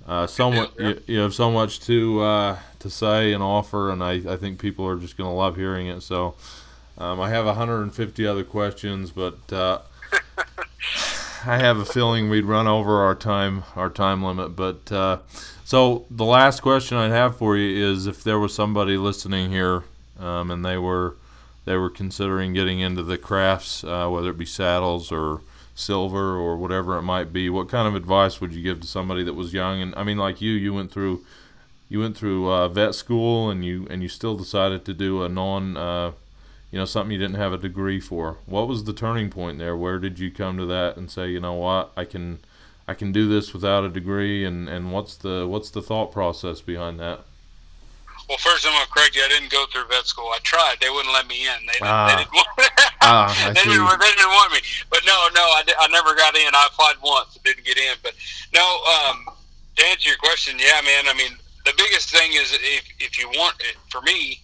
uh, 0.07 0.25
so 0.25 0.49
much, 0.49 0.71
Yeah. 0.79 0.87
you, 0.87 1.01
you 1.07 1.19
have 1.19 1.35
so 1.35 1.51
much 1.51 1.79
to 1.81 2.21
uh, 2.21 2.57
to 2.79 2.89
say 2.89 3.31
and 3.33 3.43
offer, 3.43 3.91
and 3.91 4.03
I, 4.03 4.13
I 4.33 4.37
think 4.37 4.59
people 4.59 4.87
are 4.87 4.95
just 4.97 5.17
going 5.17 5.29
to 5.29 5.35
love 5.35 5.55
hearing 5.55 5.85
it. 5.87 6.01
So, 6.01 6.33
um, 7.01 7.19
I 7.19 7.29
have 7.29 7.45
150 7.45 8.27
other 8.27 8.43
questions, 8.43 9.09
but 9.09 9.51
uh, 9.51 9.79
I 11.45 11.57
have 11.57 11.77
a 11.79 11.85
feeling 11.85 12.29
we'd 12.29 12.45
run 12.45 12.67
over 12.67 13.01
our 13.01 13.15
time 13.15 13.63
our 13.75 13.89
time 13.89 14.23
limit. 14.23 14.55
But 14.55 14.91
uh, 14.91 15.17
so 15.65 16.05
the 16.11 16.25
last 16.25 16.61
question 16.61 16.97
I'd 16.97 17.11
have 17.11 17.37
for 17.37 17.57
you 17.57 17.91
is 17.91 18.05
if 18.05 18.23
there 18.23 18.37
was 18.37 18.53
somebody 18.53 18.97
listening 18.97 19.49
here, 19.49 19.83
um, 20.19 20.51
and 20.51 20.63
they 20.63 20.77
were 20.77 21.15
they 21.65 21.75
were 21.75 21.89
considering 21.89 22.53
getting 22.53 22.79
into 22.79 23.01
the 23.01 23.17
crafts, 23.17 23.83
uh, 23.83 24.07
whether 24.07 24.29
it 24.29 24.37
be 24.37 24.45
saddles 24.45 25.11
or 25.11 25.41
silver 25.73 26.35
or 26.37 26.55
whatever 26.55 26.97
it 26.97 27.01
might 27.01 27.33
be, 27.33 27.49
what 27.49 27.67
kind 27.67 27.87
of 27.87 27.95
advice 27.95 28.39
would 28.39 28.53
you 28.53 28.61
give 28.61 28.79
to 28.81 28.87
somebody 28.87 29.23
that 29.23 29.33
was 29.33 29.53
young? 29.53 29.81
And 29.81 29.95
I 29.95 30.03
mean, 30.03 30.17
like 30.17 30.39
you, 30.39 30.51
you 30.51 30.71
went 30.73 30.91
through 30.91 31.25
you 31.89 31.99
went 31.99 32.15
through 32.15 32.49
uh, 32.51 32.67
vet 32.67 32.93
school 32.93 33.49
and 33.49 33.65
you 33.65 33.87
and 33.89 34.03
you 34.03 34.07
still 34.07 34.35
decided 34.35 34.85
to 34.85 34.93
do 34.93 35.23
a 35.23 35.29
non, 35.29 35.75
uh, 35.75 36.11
you 36.71 36.79
know, 36.79 36.85
something 36.85 37.11
you 37.11 37.17
didn't 37.19 37.35
have 37.35 37.53
a 37.53 37.57
degree 37.57 37.99
for. 37.99 38.37
What 38.45 38.67
was 38.67 38.85
the 38.85 38.93
turning 38.93 39.29
point 39.29 39.57
there? 39.59 39.75
Where 39.75 39.99
did 39.99 40.19
you 40.19 40.31
come 40.31 40.57
to 40.57 40.65
that 40.67 40.97
and 40.97 41.11
say, 41.11 41.29
you 41.29 41.39
know 41.39 41.53
what, 41.53 41.91
I 41.97 42.05
can, 42.05 42.39
I 42.87 42.93
can 42.93 43.11
do 43.11 43.27
this 43.27 43.53
without 43.53 43.83
a 43.83 43.89
degree? 43.89 44.45
And, 44.45 44.69
and 44.69 44.91
what's 44.91 45.15
the 45.15 45.45
what's 45.47 45.69
the 45.69 45.81
thought 45.81 46.11
process 46.11 46.61
behind 46.61 46.99
that? 46.99 47.19
Well, 48.29 48.37
first 48.37 48.65
I'm 48.65 48.71
gonna 48.71 48.85
correct 48.89 49.15
you. 49.15 49.23
I 49.23 49.27
didn't 49.27 49.51
go 49.51 49.65
through 49.73 49.87
vet 49.89 50.05
school. 50.05 50.27
I 50.33 50.39
tried. 50.43 50.77
They 50.79 50.89
wouldn't 50.89 51.13
let 51.13 51.27
me 51.27 51.43
in. 51.45 51.65
They 51.67 51.73
didn't, 51.73 51.87
Ah. 51.87 52.07
they 52.07 52.23
didn't 52.23 52.33
want. 52.33 52.47
Ah, 53.03 53.33
they, 53.47 53.53
didn't, 53.63 53.99
they 53.99 54.11
didn't 54.13 54.29
want 54.29 54.53
me. 54.53 54.59
But 54.91 55.01
no, 55.07 55.27
no, 55.33 55.41
I, 55.41 55.63
I 55.79 55.87
never 55.87 56.13
got 56.13 56.35
in. 56.35 56.53
I 56.53 56.67
applied 56.71 56.95
once, 57.03 57.33
and 57.35 57.43
didn't 57.43 57.65
get 57.65 57.75
in. 57.75 57.95
But 58.03 58.13
no, 58.53 58.61
um, 58.61 59.25
to 59.75 59.85
answer 59.87 60.07
your 60.09 60.19
question, 60.19 60.59
yeah, 60.59 60.79
man. 60.85 61.09
I 61.09 61.17
mean, 61.17 61.35
the 61.65 61.73
biggest 61.75 62.11
thing 62.11 62.33
is 62.33 62.53
if 62.53 62.83
if 62.99 63.19
you 63.19 63.27
want 63.29 63.55
it 63.59 63.75
for 63.89 64.01
me, 64.03 64.39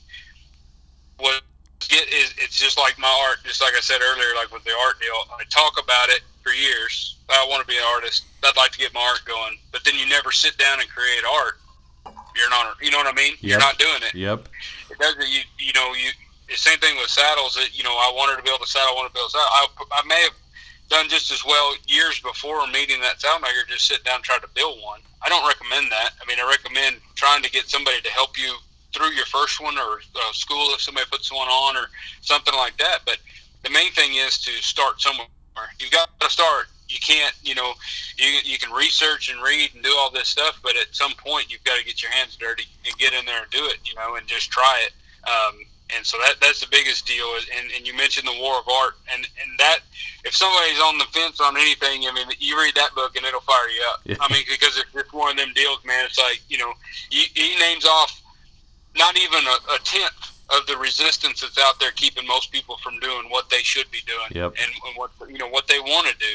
what 1.19 1.43
get 1.79 2.07
is 2.13 2.33
it's 2.37 2.57
just 2.57 2.77
like 2.77 2.97
my 2.97 3.11
art. 3.29 3.39
Just 3.43 3.61
like 3.61 3.73
I 3.75 3.79
said 3.81 4.01
earlier, 4.01 4.33
like 4.35 4.51
with 4.51 4.63
the 4.63 4.73
art 4.85 4.99
deal, 4.99 5.15
I 5.37 5.43
talk 5.49 5.81
about 5.81 6.09
it 6.09 6.21
for 6.43 6.51
years. 6.51 7.15
I 7.29 7.45
want 7.49 7.61
to 7.61 7.67
be 7.67 7.77
an 7.77 7.83
artist. 7.93 8.25
I'd 8.43 8.55
like 8.55 8.71
to 8.71 8.77
get 8.79 8.93
my 8.93 9.01
art 9.01 9.21
going, 9.25 9.57
but 9.71 9.83
then 9.83 9.95
you 9.95 10.07
never 10.07 10.31
sit 10.31 10.57
down 10.57 10.79
and 10.79 10.87
create 10.89 11.23
art. 11.29 11.59
You're 12.37 12.49
not, 12.49 12.77
you 12.81 12.91
know 12.91 12.97
what 12.97 13.07
I 13.07 13.13
mean? 13.13 13.33
You're 13.41 13.59
not 13.59 13.77
doing 13.79 13.99
it 14.03 14.13
Yep. 14.13 14.47
it 14.91 14.99
doesn't 14.99 15.27
you 15.27 15.41
you 15.59 15.73
know 15.73 15.93
you 15.93 16.11
the 16.47 16.55
same 16.55 16.77
thing 16.77 16.95
with 16.97 17.09
saddles 17.09 17.55
that 17.55 17.75
you 17.77 17.83
know 17.83 17.91
I 17.91 18.13
wanted 18.15 18.37
to 18.37 18.43
build 18.43 18.61
a 18.61 18.67
saddle 18.67 18.93
I 18.93 18.95
wanted 18.95 19.09
to 19.09 19.13
build 19.15 19.27
a 19.27 19.31
saddle 19.31 19.49
I, 19.51 19.67
I 19.91 20.07
may 20.07 20.21
have 20.21 20.37
done 20.87 21.09
just 21.09 21.31
as 21.31 21.43
well 21.43 21.73
years 21.87 22.19
before 22.21 22.65
meeting 22.67 23.01
that 23.01 23.19
saddle 23.19 23.39
maker 23.41 23.65
just 23.67 23.87
sit 23.87 24.03
down 24.05 24.21
and 24.21 24.23
try 24.23 24.37
to 24.37 24.47
build 24.53 24.79
one 24.85 25.01
I 25.25 25.29
don't 25.29 25.45
recommend 25.47 25.91
that 25.91 26.11
I 26.21 26.25
mean 26.29 26.37
I 26.39 26.47
recommend 26.47 27.01
trying 27.15 27.41
to 27.41 27.49
get 27.51 27.67
somebody 27.67 27.99
to 28.01 28.09
help 28.11 28.37
you 28.37 28.53
through 28.97 29.13
your 29.13 29.25
first 29.25 29.61
one 29.61 29.77
or 29.77 30.01
uh, 30.15 30.31
school 30.33 30.73
if 30.73 30.81
somebody 30.81 31.05
puts 31.11 31.31
one 31.31 31.47
on 31.47 31.77
or 31.77 31.87
something 32.21 32.55
like 32.55 32.75
that 32.77 32.99
but 33.05 33.17
the 33.63 33.73
main 33.73 33.91
thing 33.91 34.15
is 34.15 34.37
to 34.39 34.51
start 34.63 35.01
somewhere. 35.01 35.27
You've 35.79 35.91
got 35.91 36.17
to 36.19 36.29
start. 36.29 36.67
You 36.87 36.99
can't 37.05 37.35
you 37.43 37.53
know 37.53 37.73
you, 38.17 38.39
you 38.45 38.57
can 38.57 38.71
research 38.71 39.29
and 39.29 39.41
read 39.43 39.71
and 39.75 39.83
do 39.83 39.93
all 39.97 40.09
this 40.09 40.29
stuff 40.29 40.57
but 40.63 40.77
at 40.77 40.95
some 40.95 41.11
point 41.17 41.51
you've 41.51 41.63
got 41.65 41.77
to 41.77 41.83
get 41.83 42.01
your 42.01 42.11
hands 42.11 42.37
dirty 42.37 42.63
and 42.85 42.95
get 42.97 43.11
in 43.11 43.25
there 43.25 43.41
and 43.41 43.51
do 43.51 43.65
it 43.65 43.79
you 43.83 43.93
know 43.95 44.15
and 44.15 44.25
just 44.25 44.49
try 44.51 44.81
it. 44.85 44.93
Um, 45.27 45.65
and 45.95 46.05
so 46.05 46.17
that 46.19 46.35
that's 46.39 46.61
the 46.61 46.67
biggest 46.71 47.05
deal. 47.05 47.25
Is, 47.37 47.45
and, 47.59 47.69
and 47.75 47.85
you 47.85 47.95
mentioned 47.95 48.25
the 48.25 48.39
war 48.39 48.59
of 48.59 48.69
art 48.69 48.95
and 49.11 49.27
and 49.43 49.51
that 49.59 49.79
if 50.23 50.33
somebody's 50.33 50.79
on 50.79 50.97
the 50.97 51.05
fence 51.11 51.41
on 51.41 51.57
anything 51.57 52.03
i 52.07 52.11
mean 52.13 52.27
you 52.39 52.57
read 52.57 52.75
that 52.75 52.95
book 52.95 53.17
and 53.17 53.25
it'll 53.25 53.41
fire 53.41 53.67
you 53.67 53.83
up. 53.91 53.99
Yeah. 54.05 54.15
i 54.21 54.31
mean 54.31 54.43
because 54.49 54.77
it's 54.77 54.91
just 54.93 55.11
one 55.11 55.31
of 55.31 55.37
them 55.37 55.51
deals 55.55 55.83
man. 55.83 56.05
It's 56.05 56.17
like 56.17 56.39
you 56.47 56.57
know 56.57 56.71
he, 57.09 57.27
he 57.35 57.59
names 57.59 57.83
off 57.83 58.21
not 58.97 59.17
even 59.17 59.39
a, 59.45 59.75
a 59.75 59.79
tenth 59.83 60.33
of 60.49 60.65
the 60.65 60.77
resistance 60.77 61.41
that's 61.41 61.57
out 61.57 61.77
there 61.79 61.91
keeping 61.91 62.25
most 62.25 62.51
people 62.51 62.77
from 62.77 62.97
doing 62.99 63.25
what 63.29 63.49
they 63.49 63.59
should 63.59 63.89
be 63.91 63.99
doing 64.07 64.31
Yep. 64.31 64.55
and, 64.61 64.71
and 64.87 64.95
what 64.95 65.11
you 65.27 65.37
know 65.37 65.49
what 65.49 65.67
they 65.67 65.79
want 65.79 66.07
to 66.07 66.15
do 66.17 66.33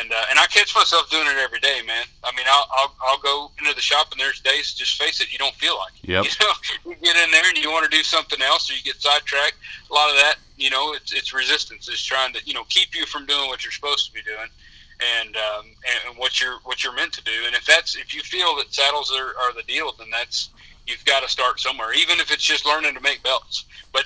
and 0.00 0.10
uh, 0.12 0.30
and 0.30 0.38
I 0.38 0.46
catch 0.46 0.74
myself 0.74 1.10
doing 1.10 1.26
it 1.26 1.36
every 1.36 1.60
day 1.60 1.82
man 1.86 2.06
I 2.22 2.34
mean 2.36 2.46
I'll, 2.48 2.66
I'll 2.78 2.94
I'll 3.06 3.18
go 3.18 3.50
into 3.58 3.74
the 3.74 3.82
shop 3.82 4.08
and 4.12 4.20
there's 4.20 4.40
days 4.40 4.72
just 4.72 5.00
face 5.00 5.20
it 5.20 5.30
you 5.30 5.38
don't 5.38 5.54
feel 5.56 5.76
like 5.76 5.92
it. 6.02 6.08
Yep. 6.08 6.24
you 6.84 6.90
know 6.92 6.96
you 6.96 6.96
get 7.04 7.22
in 7.22 7.30
there 7.30 7.46
and 7.48 7.58
you 7.58 7.70
want 7.70 7.90
to 7.90 7.94
do 7.94 8.02
something 8.02 8.40
else 8.40 8.70
or 8.70 8.74
you 8.74 8.82
get 8.82 9.00
sidetracked 9.00 9.56
a 9.90 9.94
lot 9.94 10.08
of 10.08 10.16
that 10.16 10.36
you 10.56 10.70
know 10.70 10.94
it's 10.94 11.12
it's 11.12 11.34
resistance 11.34 11.88
is 11.88 12.02
trying 12.02 12.32
to 12.32 12.40
you 12.46 12.54
know 12.54 12.64
keep 12.70 12.96
you 12.96 13.04
from 13.04 13.26
doing 13.26 13.48
what 13.48 13.62
you're 13.62 13.72
supposed 13.72 14.06
to 14.06 14.12
be 14.12 14.22
doing 14.22 14.48
and 15.20 15.36
um, 15.36 15.66
and, 16.06 16.16
what 16.16 16.40
you're 16.40 16.58
what 16.64 16.82
you're 16.82 16.94
meant 16.94 17.12
to 17.12 17.22
do 17.24 17.44
and 17.46 17.54
if 17.54 17.66
that's 17.66 17.96
if 17.96 18.14
you 18.14 18.22
feel 18.22 18.56
that 18.56 18.72
saddles 18.72 19.12
are, 19.12 19.34
are 19.38 19.52
the 19.54 19.62
deal 19.64 19.92
then 19.98 20.08
that's 20.10 20.50
you've 20.86 21.04
got 21.04 21.22
to 21.22 21.28
start 21.28 21.60
somewhere, 21.60 21.92
even 21.94 22.20
if 22.20 22.30
it's 22.30 22.42
just 22.42 22.66
learning 22.66 22.94
to 22.94 23.00
make 23.00 23.22
belts. 23.22 23.64
But 23.92 24.04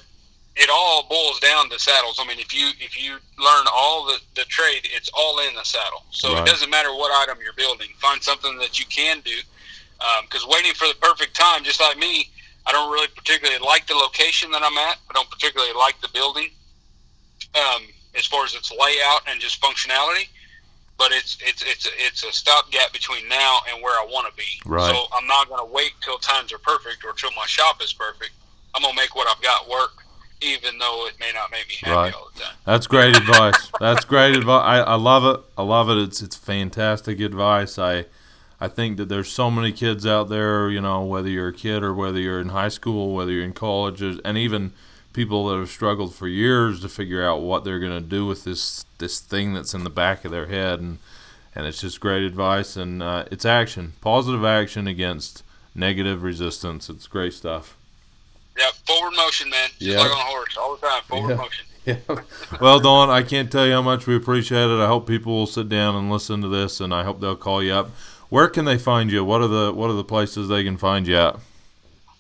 it 0.57 0.69
all 0.73 1.07
boils 1.09 1.41
down 1.41 1.71
to 1.71 1.79
saddles. 1.79 2.19
I 2.21 2.27
mean, 2.27 2.39
if 2.39 2.53
you 2.55 2.71
if 2.81 3.01
you 3.03 3.13
learn 3.39 3.67
all 3.73 4.07
the, 4.07 4.19
the 4.35 4.45
trade, 4.45 4.89
it's 4.95 5.11
all 5.17 5.39
in 5.41 5.55
the 5.55 5.65
saddle. 5.65 6.03
So 6.11 6.33
Right. 6.35 6.43
it 6.43 6.51
doesn't 6.51 6.71
matter 6.71 6.91
what 6.95 7.13
item 7.23 7.39
you're 7.43 7.53
building. 7.55 7.89
Find 7.99 8.23
something 8.23 8.59
that 8.59 8.79
you 8.79 8.87
can 8.87 9.21
do. 9.21 9.37
Because 10.23 10.47
waiting 10.47 10.75
for 10.75 10.87
the 10.87 10.95
perfect 11.01 11.35
time, 11.35 11.65
just 11.65 11.81
like 11.81 11.97
me, 11.99 12.31
I 12.67 12.73
don't 12.73 12.91
really 12.93 13.09
particularly 13.09 13.59
like 13.65 13.87
the 13.87 13.95
location 13.95 14.51
that 14.53 14.63
I'm 14.63 14.77
at. 14.79 14.99
I 15.11 15.13
don't 15.15 15.31
particularly 15.31 15.73
like 15.73 16.01
the 16.01 16.09
building 16.13 16.51
um, 17.55 17.83
as 18.17 18.27
far 18.27 18.45
as 18.45 18.55
its 18.55 18.71
layout 18.71 19.23
and 19.27 19.41
just 19.41 19.61
functionality. 19.61 20.29
But 20.99 21.13
it's 21.13 21.39
it's 21.41 21.63
it's 21.63 21.89
it's 21.97 22.25
a 22.25 22.33
stopgap 22.33 22.93
between 22.93 23.29
now 23.29 23.59
and 23.73 23.81
where 23.83 23.95
I 23.95 24.05
want 24.11 24.29
to 24.29 24.37
be. 24.37 24.49
Right. 24.67 24.91
So 24.91 25.05
I'm 25.17 25.27
not 25.29 25.49
going 25.49 25.65
to 25.65 25.73
wait 25.73 25.93
till 26.01 26.19
times 26.19 26.53
are 26.53 26.59
perfect 26.59 27.05
or 27.05 27.13
till 27.13 27.31
my 27.37 27.47
shop 27.47 27.81
is 27.83 27.93
perfect. 27.93 28.33
I'm 28.75 28.83
gonna 28.83 28.95
make 28.95 29.15
what 29.15 29.27
I've 29.35 29.43
got 29.43 29.69
work, 29.69 29.93
even 30.41 30.79
though 30.79 31.07
it 31.07 31.15
may 31.19 31.31
not 31.35 31.51
make 31.51 31.69
me 31.69 31.75
happy 31.81 31.97
Right. 31.97 32.15
all 32.15 32.29
the 32.35 32.41
time. 32.41 32.55
That's 32.65 32.87
great 32.87 33.17
advice. 33.17 33.71
That's 33.81 34.05
great 34.05 34.37
advice. 34.37 34.63
I, 34.65 34.79
I 34.81 34.95
love 34.97 35.25
it. 35.25 35.41
I 35.57 35.63
love 35.63 35.89
it. 35.89 35.99
It's 35.99 36.21
it's 36.21 36.37
fantastic 36.37 37.21
advice. 37.21 37.79
I 37.79 38.05
I 38.61 38.67
think 38.69 38.97
that 38.99 39.09
there's 39.09 39.31
so 39.31 39.51
many 39.53 39.71
kids 39.73 40.05
out 40.05 40.29
there, 40.29 40.69
you 40.69 40.81
know, 40.81 41.05
whether 41.05 41.29
you're 41.29 41.49
a 41.49 41.53
kid 41.53 41.83
or 41.85 41.95
whether 41.95 42.19
you're 42.19 42.41
in 42.41 42.49
high 42.49 42.69
school, 42.69 43.15
whether 43.15 43.31
you're 43.31 43.45
in 43.45 43.53
college, 43.53 44.03
and 44.03 44.37
even 44.37 44.73
people 45.19 45.49
that 45.49 45.59
have 45.59 45.69
struggled 45.69 46.15
for 46.15 46.29
years 46.29 46.81
to 46.81 46.89
figure 46.89 47.27
out 47.27 47.41
what 47.41 47.65
they're 47.65 47.81
going 47.81 47.93
to 48.03 48.09
do 48.09 48.25
with 48.25 48.45
this 48.45 48.85
this 48.99 49.19
thing 49.21 49.53
that's 49.55 49.75
in 49.75 49.83
the 49.85 49.91
back 49.91 50.25
of 50.25 50.31
their 50.31 50.47
head, 50.47 50.79
and 50.81 50.99
and 51.55 51.67
it's 51.67 51.81
just 51.81 51.99
great 52.01 52.23
advice, 52.23 52.77
and 52.77 53.03
uh, 53.03 53.25
it's 53.33 53.45
action, 53.45 53.95
positive 54.01 54.45
action 54.45 54.87
against 54.87 55.43
negative 55.75 56.23
resistance. 56.23 56.89
It's 56.89 57.07
great 57.09 57.33
stuff. 57.35 57.77
Yeah, 58.57 58.67
forward 58.87 59.15
motion, 59.17 59.51
man. 59.51 59.69
Just 59.79 59.83
Yeah. 59.83 59.99
like 59.99 60.11
on 60.13 60.19
a 60.19 60.31
horse, 60.31 60.57
all 60.57 60.77
the 60.77 60.87
time. 60.87 61.03
Forward 61.09 61.31
Yeah. 61.31 61.37
motion. 61.37 61.65
Yeah. 61.89 61.97
Well, 62.61 62.81
Don, 62.81 63.09
I 63.09 63.23
can't 63.23 63.51
tell 63.51 63.67
you 63.67 63.73
how 63.73 63.81
much 63.83 64.07
we 64.07 64.15
appreciate 64.15 64.67
it. 64.69 64.79
I 64.79 64.87
hope 64.89 65.07
people 65.07 65.33
will 65.33 65.47
sit 65.47 65.71
down 65.71 65.95
and 65.97 66.11
listen 66.11 66.43
to 66.43 66.49
this, 66.49 66.81
and 66.81 66.93
I 66.93 67.03
hope 67.03 67.19
they'll 67.21 67.35
call 67.35 67.63
you 67.63 67.73
up. 67.73 67.91
Where 68.29 68.47
can 68.49 68.67
they 68.67 68.77
find 68.77 69.11
you? 69.11 69.25
What 69.25 69.41
are 69.41 69.47
the 69.49 69.73
What 69.73 69.89
are 69.89 69.95
the 69.95 70.05
places 70.05 70.49
they 70.49 70.63
can 70.65 70.77
find 70.77 71.07
you 71.09 71.17
at? 71.17 71.37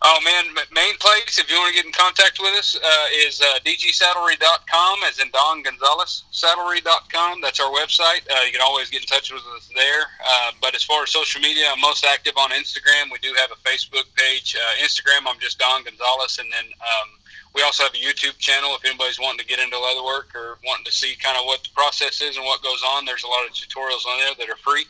Oh 0.00 0.18
man, 0.22 0.54
main 0.70 0.94
place 0.98 1.42
if 1.42 1.50
you 1.50 1.58
want 1.58 1.74
to 1.74 1.76
get 1.76 1.84
in 1.84 1.90
contact 1.90 2.38
with 2.38 2.54
us 2.54 2.78
uh, 2.78 3.06
is 3.26 3.42
uh, 3.42 3.58
dgsaddlery.com, 3.66 4.98
as 5.02 5.18
in 5.18 5.28
Don 5.32 5.62
Gonzalez 5.62 6.22
saddlery.com. 6.30 7.40
That's 7.40 7.58
our 7.58 7.70
website. 7.74 8.22
Uh, 8.30 8.46
you 8.46 8.52
can 8.52 8.60
always 8.62 8.90
get 8.90 9.02
in 9.02 9.08
touch 9.08 9.32
with 9.32 9.42
us 9.56 9.68
there. 9.74 10.06
Uh, 10.22 10.52
but 10.62 10.76
as 10.76 10.84
far 10.84 11.02
as 11.02 11.10
social 11.10 11.40
media, 11.40 11.66
I'm 11.72 11.80
most 11.80 12.04
active 12.04 12.34
on 12.38 12.50
Instagram. 12.50 13.10
We 13.10 13.18
do 13.18 13.34
have 13.42 13.50
a 13.50 13.58
Facebook 13.66 14.06
page. 14.14 14.54
Uh, 14.54 14.84
Instagram, 14.84 15.26
I'm 15.26 15.40
just 15.40 15.58
Don 15.58 15.82
Gonzalez, 15.82 16.38
and 16.38 16.46
then 16.52 16.70
um, 16.78 17.08
we 17.56 17.62
also 17.62 17.82
have 17.82 17.94
a 17.94 17.98
YouTube 17.98 18.38
channel. 18.38 18.70
If 18.78 18.84
anybody's 18.84 19.18
wanting 19.18 19.40
to 19.40 19.46
get 19.46 19.58
into 19.58 19.76
leatherwork 19.76 20.30
or 20.38 20.58
wanting 20.64 20.84
to 20.84 20.92
see 20.92 21.16
kind 21.18 21.36
of 21.36 21.44
what 21.44 21.64
the 21.64 21.70
process 21.74 22.22
is 22.22 22.36
and 22.36 22.46
what 22.46 22.62
goes 22.62 22.82
on, 22.94 23.04
there's 23.04 23.24
a 23.24 23.28
lot 23.28 23.42
of 23.42 23.50
tutorials 23.50 24.06
on 24.06 24.18
there 24.20 24.34
that 24.38 24.48
are 24.48 24.62
free. 24.62 24.86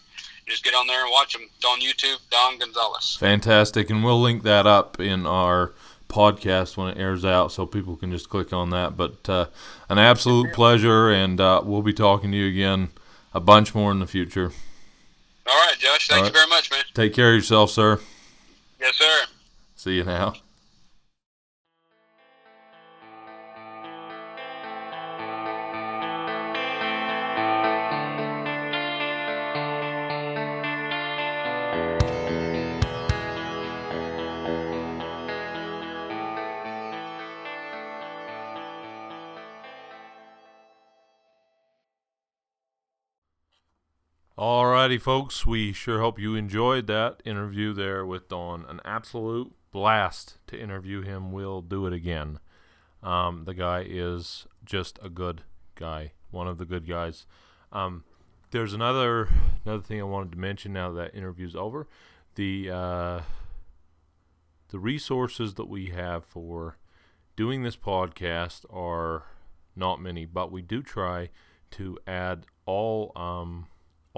Just 0.48 0.64
get 0.64 0.74
on 0.74 0.86
there 0.86 1.02
and 1.04 1.12
watch 1.12 1.34
them. 1.34 1.42
It's 1.54 1.64
on 1.64 1.80
YouTube, 1.80 2.18
Don 2.30 2.58
Gonzalez. 2.58 3.16
Fantastic, 3.20 3.90
and 3.90 4.02
we'll 4.02 4.20
link 4.20 4.42
that 4.44 4.66
up 4.66 4.98
in 4.98 5.26
our 5.26 5.72
podcast 6.08 6.76
when 6.76 6.88
it 6.88 6.98
airs 6.98 7.24
out, 7.24 7.52
so 7.52 7.66
people 7.66 7.96
can 7.96 8.10
just 8.10 8.28
click 8.28 8.52
on 8.52 8.70
that. 8.70 8.96
But 8.96 9.28
uh, 9.28 9.46
an 9.88 9.98
absolute 9.98 10.52
pleasure, 10.52 11.10
and 11.10 11.40
uh, 11.40 11.62
we'll 11.64 11.82
be 11.82 11.92
talking 11.92 12.32
to 12.32 12.36
you 12.36 12.48
again 12.48 12.88
a 13.34 13.40
bunch 13.40 13.74
more 13.74 13.92
in 13.92 13.98
the 13.98 14.06
future. 14.06 14.52
All 15.46 15.56
right, 15.56 15.76
Josh. 15.78 16.08
Thank 16.08 16.20
All 16.20 16.26
you 16.26 16.32
very 16.32 16.48
much, 16.48 16.70
man. 16.70 16.84
Take 16.94 17.14
care 17.14 17.30
of 17.30 17.36
yourself, 17.36 17.70
sir. 17.70 18.00
Yes, 18.80 18.96
sir. 18.96 19.26
See 19.76 19.96
you 19.96 20.04
now. 20.04 20.34
Alrighty, 44.38 45.00
folks. 45.00 45.44
We 45.46 45.72
sure 45.72 45.98
hope 45.98 46.16
you 46.16 46.36
enjoyed 46.36 46.86
that 46.86 47.20
interview 47.24 47.72
there 47.72 48.06
with 48.06 48.28
Don. 48.28 48.64
An 48.68 48.80
absolute 48.84 49.52
blast 49.72 50.38
to 50.46 50.56
interview 50.56 51.02
him. 51.02 51.32
We'll 51.32 51.60
do 51.60 51.86
it 51.86 51.92
again. 51.92 52.38
Um, 53.02 53.46
the 53.46 53.54
guy 53.54 53.84
is 53.84 54.46
just 54.64 54.96
a 55.02 55.08
good 55.08 55.42
guy, 55.74 56.12
one 56.30 56.46
of 56.46 56.58
the 56.58 56.64
good 56.64 56.86
guys. 56.86 57.26
Um, 57.72 58.04
there's 58.52 58.72
another 58.72 59.28
another 59.64 59.82
thing 59.82 59.98
I 59.98 60.04
wanted 60.04 60.30
to 60.30 60.38
mention 60.38 60.72
now 60.72 60.92
that 60.92 61.16
interview's 61.16 61.56
over. 61.56 61.88
The 62.36 62.70
uh, 62.70 63.20
the 64.68 64.78
resources 64.78 65.54
that 65.54 65.68
we 65.68 65.86
have 65.86 66.24
for 66.24 66.76
doing 67.34 67.64
this 67.64 67.76
podcast 67.76 68.64
are 68.72 69.24
not 69.74 70.00
many, 70.00 70.26
but 70.26 70.52
we 70.52 70.62
do 70.62 70.80
try 70.80 71.30
to 71.72 71.98
add 72.06 72.46
all 72.66 73.10
um, 73.16 73.66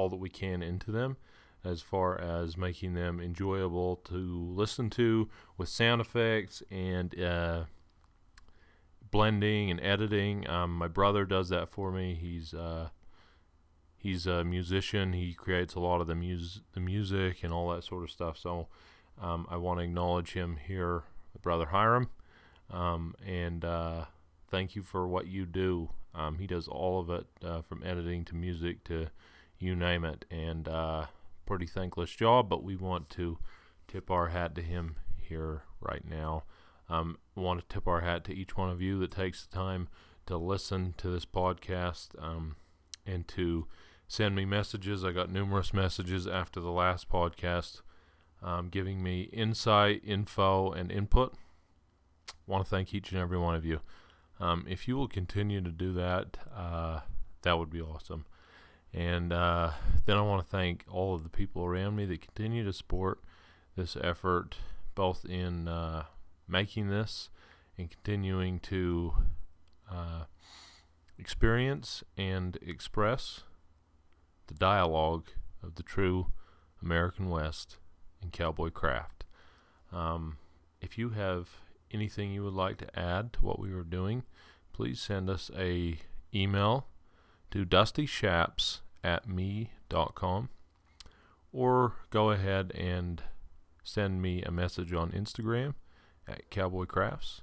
all 0.00 0.08
that 0.08 0.16
we 0.16 0.30
can 0.30 0.62
into 0.62 0.90
them 0.90 1.16
as 1.62 1.82
far 1.82 2.18
as 2.18 2.56
making 2.56 2.94
them 2.94 3.20
enjoyable 3.20 3.96
to 3.96 4.14
listen 4.14 4.88
to 4.88 5.28
with 5.58 5.68
sound 5.68 6.00
effects 6.00 6.62
and 6.70 7.18
uh, 7.20 7.64
blending 9.10 9.70
and 9.70 9.78
editing. 9.80 10.48
Um, 10.48 10.74
my 10.74 10.88
brother 10.88 11.26
does 11.26 11.50
that 11.50 11.68
for 11.68 11.92
me. 11.92 12.14
He's 12.18 12.54
uh, 12.54 12.88
he's 13.98 14.26
a 14.26 14.42
musician. 14.42 15.12
He 15.12 15.34
creates 15.34 15.74
a 15.74 15.80
lot 15.80 16.00
of 16.00 16.06
the 16.06 16.14
mus- 16.14 16.60
the 16.72 16.80
music 16.80 17.44
and 17.44 17.52
all 17.52 17.70
that 17.74 17.84
sort 17.84 18.04
of 18.04 18.10
stuff. 18.10 18.38
So 18.38 18.68
um, 19.20 19.46
I 19.50 19.56
want 19.58 19.80
to 19.80 19.84
acknowledge 19.84 20.32
him 20.32 20.56
here, 20.56 21.02
brother 21.42 21.66
Hiram, 21.66 22.08
um, 22.70 23.14
and 23.26 23.64
uh, 23.66 24.04
thank 24.50 24.74
you 24.74 24.82
for 24.82 25.06
what 25.06 25.26
you 25.26 25.44
do. 25.44 25.90
Um, 26.14 26.38
he 26.38 26.46
does 26.46 26.66
all 26.66 26.98
of 26.98 27.10
it 27.10 27.26
uh, 27.44 27.60
from 27.60 27.82
editing 27.84 28.24
to 28.26 28.34
music 28.34 28.82
to 28.84 29.08
you 29.60 29.76
name 29.76 30.04
it, 30.04 30.24
and 30.30 30.66
uh, 30.66 31.06
pretty 31.46 31.66
thankless 31.66 32.10
job. 32.10 32.48
But 32.48 32.64
we 32.64 32.76
want 32.76 33.10
to 33.10 33.38
tip 33.86 34.10
our 34.10 34.28
hat 34.28 34.54
to 34.56 34.62
him 34.62 34.96
here 35.16 35.62
right 35.80 36.04
now. 36.04 36.44
Um, 36.88 37.18
want 37.36 37.60
to 37.60 37.72
tip 37.72 37.86
our 37.86 38.00
hat 38.00 38.24
to 38.24 38.34
each 38.34 38.56
one 38.56 38.70
of 38.70 38.82
you 38.82 38.98
that 38.98 39.12
takes 39.12 39.46
the 39.46 39.54
time 39.54 39.88
to 40.26 40.36
listen 40.36 40.94
to 40.98 41.08
this 41.08 41.24
podcast 41.24 42.08
um, 42.18 42.56
and 43.06 43.26
to 43.28 43.66
send 44.08 44.34
me 44.34 44.44
messages. 44.44 45.04
I 45.04 45.12
got 45.12 45.30
numerous 45.30 45.72
messages 45.72 46.26
after 46.26 46.60
the 46.60 46.70
last 46.70 47.08
podcast 47.08 47.82
um, 48.42 48.68
giving 48.68 49.02
me 49.02 49.22
insight, 49.32 50.02
info, 50.04 50.72
and 50.72 50.90
input. 50.90 51.34
Want 52.46 52.64
to 52.64 52.70
thank 52.70 52.94
each 52.94 53.12
and 53.12 53.20
every 53.20 53.38
one 53.38 53.54
of 53.54 53.64
you. 53.64 53.80
Um, 54.38 54.64
if 54.68 54.88
you 54.88 54.96
will 54.96 55.08
continue 55.08 55.60
to 55.60 55.70
do 55.70 55.92
that, 55.92 56.38
uh, 56.54 57.00
that 57.42 57.58
would 57.58 57.70
be 57.70 57.80
awesome. 57.80 58.24
And 58.92 59.32
uh, 59.32 59.70
then 60.06 60.16
I 60.16 60.22
want 60.22 60.44
to 60.44 60.50
thank 60.50 60.84
all 60.90 61.14
of 61.14 61.22
the 61.22 61.28
people 61.28 61.64
around 61.64 61.96
me 61.96 62.06
that 62.06 62.20
continue 62.20 62.64
to 62.64 62.72
support 62.72 63.20
this 63.76 63.96
effort, 64.02 64.56
both 64.94 65.24
in 65.24 65.68
uh, 65.68 66.04
making 66.48 66.88
this 66.88 67.30
and 67.78 67.90
continuing 67.90 68.58
to 68.60 69.14
uh, 69.90 70.24
experience 71.18 72.02
and 72.16 72.58
express 72.62 73.42
the 74.48 74.54
dialogue 74.54 75.28
of 75.62 75.76
the 75.76 75.82
true 75.82 76.32
American 76.82 77.30
West 77.30 77.78
and 78.20 78.32
cowboy 78.32 78.70
craft. 78.70 79.24
Um, 79.92 80.38
if 80.80 80.98
you 80.98 81.10
have 81.10 81.48
anything 81.92 82.32
you 82.32 82.42
would 82.42 82.54
like 82.54 82.78
to 82.78 82.98
add 82.98 83.32
to 83.34 83.44
what 83.44 83.60
we 83.60 83.72
were 83.72 83.84
doing, 83.84 84.24
please 84.72 85.00
send 85.00 85.28
us 85.30 85.50
a 85.56 85.98
email 86.34 86.86
to 87.50 87.64
dustyshaps 87.64 88.80
at 89.02 89.28
me.com 89.28 90.48
or 91.52 91.94
go 92.10 92.30
ahead 92.30 92.72
and 92.72 93.22
send 93.82 94.22
me 94.22 94.42
a 94.42 94.50
message 94.50 94.92
on 94.92 95.10
Instagram 95.10 95.74
at 96.28 96.48
Cowboy 96.50 96.84
Crafts 96.84 97.42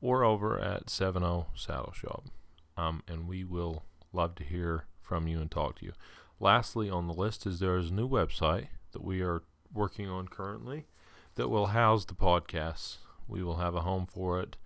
or 0.00 0.24
over 0.24 0.58
at 0.58 0.90
70 0.90 1.46
Saddle 1.54 1.92
Shop. 1.94 2.24
Um, 2.76 3.02
and 3.06 3.28
we 3.28 3.44
will 3.44 3.84
love 4.12 4.34
to 4.36 4.44
hear 4.44 4.86
from 5.00 5.28
you 5.28 5.40
and 5.40 5.50
talk 5.50 5.78
to 5.78 5.86
you. 5.86 5.92
Lastly, 6.40 6.90
on 6.90 7.06
the 7.06 7.14
list 7.14 7.46
is 7.46 7.60
there 7.60 7.76
is 7.76 7.90
a 7.90 7.94
new 7.94 8.08
website 8.08 8.68
that 8.92 9.04
we 9.04 9.22
are 9.22 9.42
working 9.72 10.08
on 10.08 10.28
currently 10.28 10.86
that 11.36 11.48
will 11.48 11.66
house 11.66 12.04
the 12.04 12.14
podcasts. 12.14 12.96
We 13.28 13.42
will 13.42 13.56
have 13.56 13.74
a 13.74 13.82
home 13.82 14.06
for 14.06 14.40
it 14.40 14.56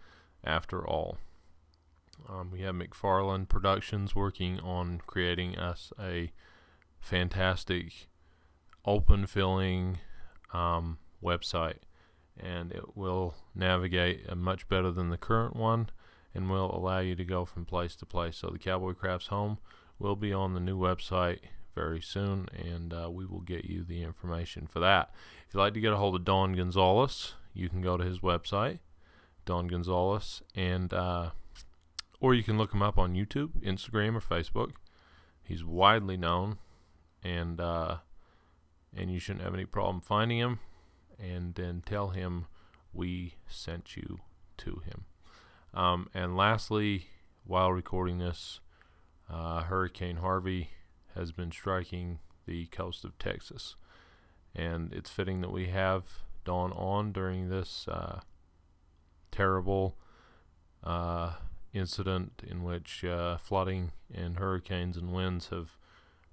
after 0.42 0.86
all. 0.86 1.18
Um, 2.28 2.50
we 2.50 2.62
have 2.62 2.74
McFarland 2.74 3.48
Productions 3.48 4.14
working 4.14 4.58
on 4.60 5.00
creating 5.06 5.56
us 5.56 5.92
a 6.00 6.32
fantastic 6.98 8.08
open 8.84 9.26
filling 9.26 9.98
um, 10.52 10.98
website, 11.22 11.78
and 12.38 12.72
it 12.72 12.96
will 12.96 13.34
navigate 13.54 14.34
much 14.36 14.68
better 14.68 14.90
than 14.90 15.10
the 15.10 15.16
current 15.16 15.54
one 15.54 15.90
and 16.34 16.50
will 16.50 16.74
allow 16.74 16.98
you 16.98 17.14
to 17.14 17.24
go 17.24 17.44
from 17.44 17.64
place 17.64 17.96
to 17.96 18.06
place. 18.06 18.36
So, 18.36 18.50
the 18.50 18.58
Cowboy 18.58 18.92
Crafts 18.94 19.28
Home 19.28 19.58
will 19.98 20.16
be 20.16 20.32
on 20.32 20.54
the 20.54 20.60
new 20.60 20.78
website 20.78 21.38
very 21.74 22.00
soon, 22.00 22.48
and 22.52 22.92
uh, 22.92 23.08
we 23.10 23.24
will 23.24 23.40
get 23.40 23.64
you 23.64 23.84
the 23.84 24.02
information 24.02 24.66
for 24.66 24.80
that. 24.80 25.10
If 25.46 25.54
you'd 25.54 25.60
like 25.60 25.74
to 25.74 25.80
get 25.80 25.92
a 25.92 25.96
hold 25.96 26.14
of 26.14 26.24
Don 26.24 26.54
Gonzalez, 26.54 27.34
you 27.54 27.68
can 27.68 27.82
go 27.82 27.96
to 27.96 28.04
his 28.04 28.18
website, 28.18 28.80
Don 29.44 29.68
Gonzalez, 29.68 30.42
and 30.54 30.92
uh, 30.92 31.30
or 32.20 32.34
you 32.34 32.42
can 32.42 32.58
look 32.58 32.72
him 32.72 32.82
up 32.82 32.98
on 32.98 33.14
YouTube, 33.14 33.62
Instagram, 33.62 34.16
or 34.16 34.20
Facebook. 34.20 34.72
He's 35.42 35.64
widely 35.64 36.16
known, 36.16 36.58
and 37.22 37.60
uh, 37.60 37.98
and 38.96 39.12
you 39.12 39.18
shouldn't 39.18 39.44
have 39.44 39.54
any 39.54 39.66
problem 39.66 40.00
finding 40.00 40.38
him. 40.38 40.60
And 41.18 41.54
then 41.54 41.82
tell 41.84 42.08
him 42.08 42.46
we 42.92 43.36
sent 43.48 43.96
you 43.96 44.20
to 44.58 44.82
him. 44.84 45.04
Um, 45.72 46.08
and 46.12 46.36
lastly, 46.36 47.06
while 47.44 47.72
recording 47.72 48.18
this, 48.18 48.60
uh, 49.30 49.62
Hurricane 49.62 50.16
Harvey 50.16 50.70
has 51.14 51.32
been 51.32 51.50
striking 51.50 52.18
the 52.46 52.66
coast 52.66 53.04
of 53.04 53.18
Texas. 53.18 53.76
And 54.54 54.92
it's 54.92 55.10
fitting 55.10 55.40
that 55.42 55.52
we 55.52 55.68
have 55.68 56.04
Don 56.44 56.72
on 56.72 57.12
during 57.12 57.48
this 57.48 57.86
uh, 57.88 58.20
terrible 59.30 59.96
uh, 60.82 61.34
incident 61.76 62.42
in 62.46 62.62
which 62.62 63.04
uh, 63.04 63.36
flooding 63.38 63.92
and 64.12 64.38
hurricanes 64.38 64.96
and 64.96 65.12
winds 65.12 65.48
have 65.48 65.76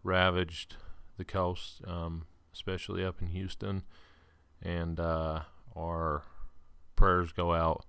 ravaged 0.04 0.76
the 1.18 1.26
coast, 1.26 1.82
um, 1.86 2.26
especially 2.54 3.04
up 3.04 3.22
in 3.22 3.28
Houston. 3.28 3.84
And 4.62 5.00
uh, 5.00 5.42
our 5.76 6.24
prayers 6.96 7.32
go 7.32 7.54
out 7.54 7.86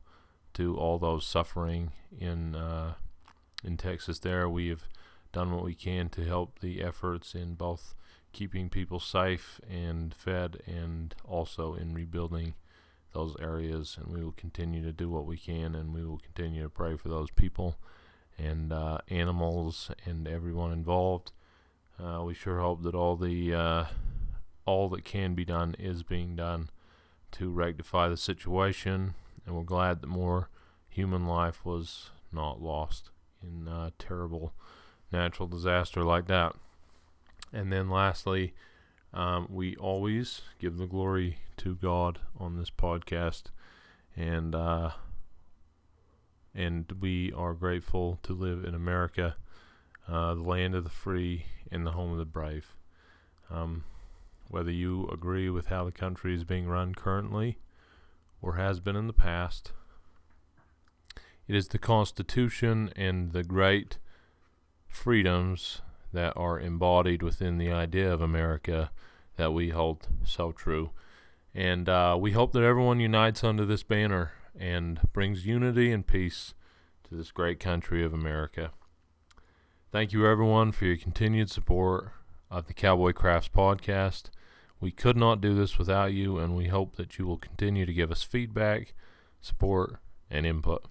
to 0.55 0.77
all 0.77 0.99
those 0.99 1.27
suffering 1.27 1.93
in 2.19 2.55
uh, 2.55 2.95
in 3.63 3.77
Texas. 3.77 4.19
There, 4.19 4.49
we've 4.49 4.87
done 5.33 5.53
what 5.53 5.65
we 5.65 5.75
can 5.75 6.09
to 6.11 6.25
help 6.25 6.61
the 6.61 6.83
efforts 6.83 7.35
in 7.35 7.55
both 7.55 7.95
keeping 8.33 8.69
people 8.69 9.01
safe 9.01 9.61
and 9.69 10.15
fed 10.15 10.59
and 10.67 11.15
also 11.25 11.75
in 11.75 11.95
rebuilding 11.95 12.55
those 13.15 13.37
areas 13.41 13.97
and 13.99 14.15
we 14.15 14.23
will 14.23 14.33
continue 14.33 14.83
to 14.83 14.93
do 14.93 15.09
what 15.09 15.27
we 15.27 15.37
can 15.37 15.75
and 15.75 15.95
we 15.95 16.05
will 16.05 16.19
continue 16.19 16.63
to 16.63 16.69
pray 16.69 16.97
for 16.97 17.09
those 17.09 17.31
people 17.31 17.77
and 18.37 18.73
uh, 18.73 18.99
animals 19.09 19.91
and 20.05 20.29
everyone 20.29 20.73
involved 20.73 21.33
uh, 22.03 22.23
we 22.25 22.35
sure 22.35 22.61
hope 22.61 22.83
that 22.83 22.95
all 22.95 23.17
the 23.17 23.55
uh, 23.55 23.85
all 24.67 24.89
that 24.89 25.05
can 25.05 25.35
be 25.35 25.45
done 25.45 25.75
is 25.79 26.03
being 26.03 26.35
done 26.37 26.69
to 27.31 27.51
rectify 27.51 28.09
the 28.09 28.17
situation 28.17 29.15
and 29.47 29.55
we're 29.55 29.63
glad 29.63 30.01
that 30.01 30.09
more 30.09 30.49
human 30.89 31.27
life 31.27 31.65
was 31.65 32.11
not 32.33 32.61
lost 32.61 33.11
in 33.43 33.69
uh, 33.69 33.91
terrible 33.99 34.53
natural 35.13 35.49
disaster 35.49 36.03
like 36.03 36.27
that. 36.27 36.55
And 37.53 37.73
then 37.73 37.89
lastly, 37.89 38.55
um, 39.15 39.47
we 39.49 39.77
always 39.77 40.43
give 40.59 40.77
the 40.77 40.87
glory 40.87 41.39
to 41.59 41.77
God 41.77 42.19
on 42.37 42.57
this 42.57 42.71
podcast, 42.71 43.45
and 44.17 44.55
uh, 44.55 44.91
and 46.53 46.93
we 47.01 47.33
are 47.33 47.55
grateful 47.55 48.19
to 48.25 48.33
live 48.33 48.65
in 48.65 48.75
America, 48.75 49.37
uh, 50.09 50.35
the 50.35 50.43
land 50.43 50.75
of 50.75 50.83
the 50.83 50.91
free 50.91 51.47
and 51.71 51.87
the 51.87 51.93
home 51.93 52.11
of 52.11 52.19
the 52.19 52.25
brave. 52.25 52.75
Um, 53.51 53.85
whether 54.49 54.73
you 54.73 55.09
agree 55.13 55.49
with 55.49 55.67
how 55.67 55.85
the 55.85 55.93
country 55.93 56.35
is 56.35 56.45
being 56.45 56.67
run 56.67 56.95
currently 56.95 57.59
or 58.43 58.57
has 58.57 58.81
been 58.81 58.97
in 58.97 59.07
the 59.07 59.13
past, 59.13 59.71
it 61.47 61.55
is 61.55 61.69
the 61.69 61.79
Constitution 61.79 62.93
and 62.97 63.33
the 63.33 63.45
great 63.45 63.99
freedoms 64.89 65.83
that 66.15 66.33
are 66.37 66.59
embodied 66.59 67.23
within 67.23 67.59
the 67.59 67.71
idea 67.71 68.13
of 68.13 68.21
America 68.21 68.91
that 69.37 69.53
we 69.53 69.71
hold 69.71 70.09
so 70.25 70.53
true. 70.53 70.91
And 71.55 71.89
uh, 71.89 72.17
we 72.19 72.33
hope 72.33 72.53
that 72.53 72.63
everyone 72.63 72.99
unites 72.99 73.45
under 73.45 73.65
this 73.65 73.83
banner 73.83 74.33
and 74.59 75.01
brings 75.13 75.47
unity 75.47 75.93
and 75.93 76.07
peace 76.07 76.55
to 77.09 77.15
this 77.15 77.31
great 77.31 77.61
country 77.61 78.05
of 78.05 78.13
America. 78.13 78.71
Thank 79.93 80.13
you, 80.13 80.27
everyone, 80.27 80.73
for 80.73 80.87
your 80.87 80.97
continued 80.97 81.51
support 81.51 82.11
of 82.51 82.67
the 82.67 82.75
Cowboy 82.75 83.13
Crafts 83.13 83.49
podcast. 83.49 84.25
We 84.81 84.91
could 84.91 85.17
not 85.17 85.41
do 85.41 85.55
this 85.55 85.79
without 85.79 86.13
you, 86.13 86.39
and 86.39 86.57
we 86.57 86.69
hope 86.69 86.97
that 86.97 87.19
you 87.19 87.27
will 87.27 87.39
continue 87.39 87.87
to 87.87 87.93
give 87.93 88.11
us 88.11 88.23
feedback, 88.23 88.95
support, 89.41 89.97
and 90.31 90.45
input. 90.45 90.85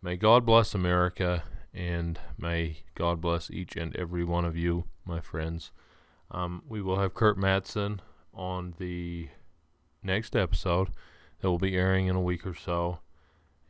May 0.00 0.16
God 0.16 0.46
bless 0.46 0.74
America 0.74 1.44
and 1.74 2.18
may 2.38 2.78
God 2.94 3.20
bless 3.20 3.50
each 3.50 3.76
and 3.76 3.94
every 3.96 4.24
one 4.24 4.44
of 4.44 4.56
you, 4.56 4.84
my 5.04 5.20
friends. 5.20 5.70
Um, 6.30 6.62
we 6.68 6.80
will 6.82 6.98
have 6.98 7.14
Kurt 7.14 7.38
Matson 7.38 8.00
on 8.34 8.74
the 8.78 9.28
next 10.02 10.34
episode 10.34 10.88
that 11.40 11.50
will 11.50 11.58
be 11.58 11.76
airing 11.76 12.06
in 12.06 12.16
a 12.16 12.20
week 12.20 12.46
or 12.46 12.54
so, 12.54 12.98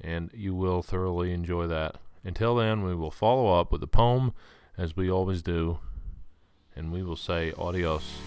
and 0.00 0.30
you 0.34 0.54
will 0.54 0.82
thoroughly 0.82 1.32
enjoy 1.32 1.66
that. 1.66 1.96
Until 2.24 2.56
then, 2.56 2.84
we 2.84 2.94
will 2.94 3.10
follow 3.10 3.58
up 3.58 3.72
with 3.72 3.82
a 3.82 3.88
poem, 3.88 4.32
as 4.78 4.96
we 4.96 5.10
always 5.10 5.42
do, 5.42 5.78
and 6.76 6.92
we 6.92 7.02
will 7.02 7.16
say 7.16 7.52
adios. 7.58 8.18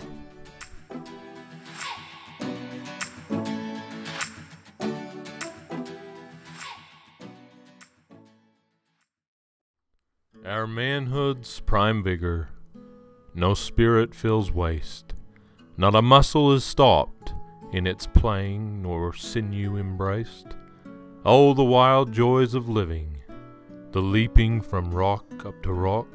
Our 10.55 10.67
manhood's 10.67 11.59
prime 11.59 12.01
vigor, 12.01 12.47
no 13.33 13.53
spirit 13.55 14.15
feels 14.15 14.53
waste, 14.53 15.13
not 15.75 15.95
a 15.95 16.01
muscle 16.01 16.53
is 16.53 16.63
stopped 16.63 17.33
in 17.73 17.85
its 17.85 18.07
playing, 18.07 18.81
nor 18.81 19.11
sinew 19.13 19.75
embraced. 19.75 20.47
Oh, 21.25 21.53
the 21.53 21.65
wild 21.65 22.13
joys 22.13 22.53
of 22.53 22.69
living, 22.69 23.17
the 23.91 24.01
leaping 24.01 24.61
from 24.61 24.95
rock 24.95 25.45
up 25.45 25.61
to 25.63 25.73
rock, 25.73 26.07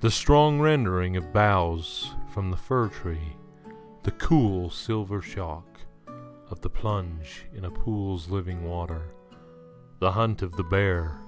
the 0.00 0.10
strong 0.10 0.58
rendering 0.58 1.18
of 1.18 1.30
boughs 1.30 2.14
from 2.32 2.50
the 2.50 2.56
fir 2.56 2.88
tree, 2.88 3.36
the 4.04 4.12
cool 4.12 4.70
silver 4.70 5.20
shock 5.20 5.80
of 6.48 6.62
the 6.62 6.70
plunge 6.70 7.44
in 7.54 7.66
a 7.66 7.70
pool's 7.70 8.30
living 8.30 8.66
water, 8.66 9.12
the 9.98 10.12
hunt 10.12 10.40
of 10.40 10.52
the 10.52 10.64
bear, 10.64 11.18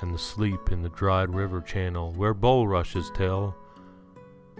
and 0.00 0.14
the 0.14 0.18
sleep 0.18 0.70
in 0.70 0.82
the 0.82 0.88
dried 0.90 1.34
river 1.34 1.60
channel 1.60 2.12
where 2.12 2.34
bulrushes 2.34 3.10
tell 3.14 3.56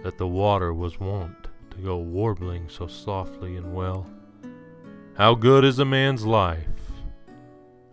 that 0.03 0.17
the 0.17 0.27
water 0.27 0.73
was 0.73 0.99
wont 0.99 1.47
to 1.71 1.77
go 1.77 1.97
warbling 1.97 2.67
so 2.69 2.87
softly 2.87 3.57
and 3.57 3.73
well. 3.73 4.07
How 5.15 5.35
good 5.35 5.63
is 5.63 5.79
a 5.79 5.85
man's 5.85 6.25
life? 6.25 6.67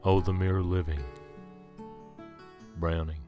Oh, 0.02 0.20
the 0.20 0.32
mere 0.32 0.62
living. 0.62 1.02
Browning. 2.76 3.23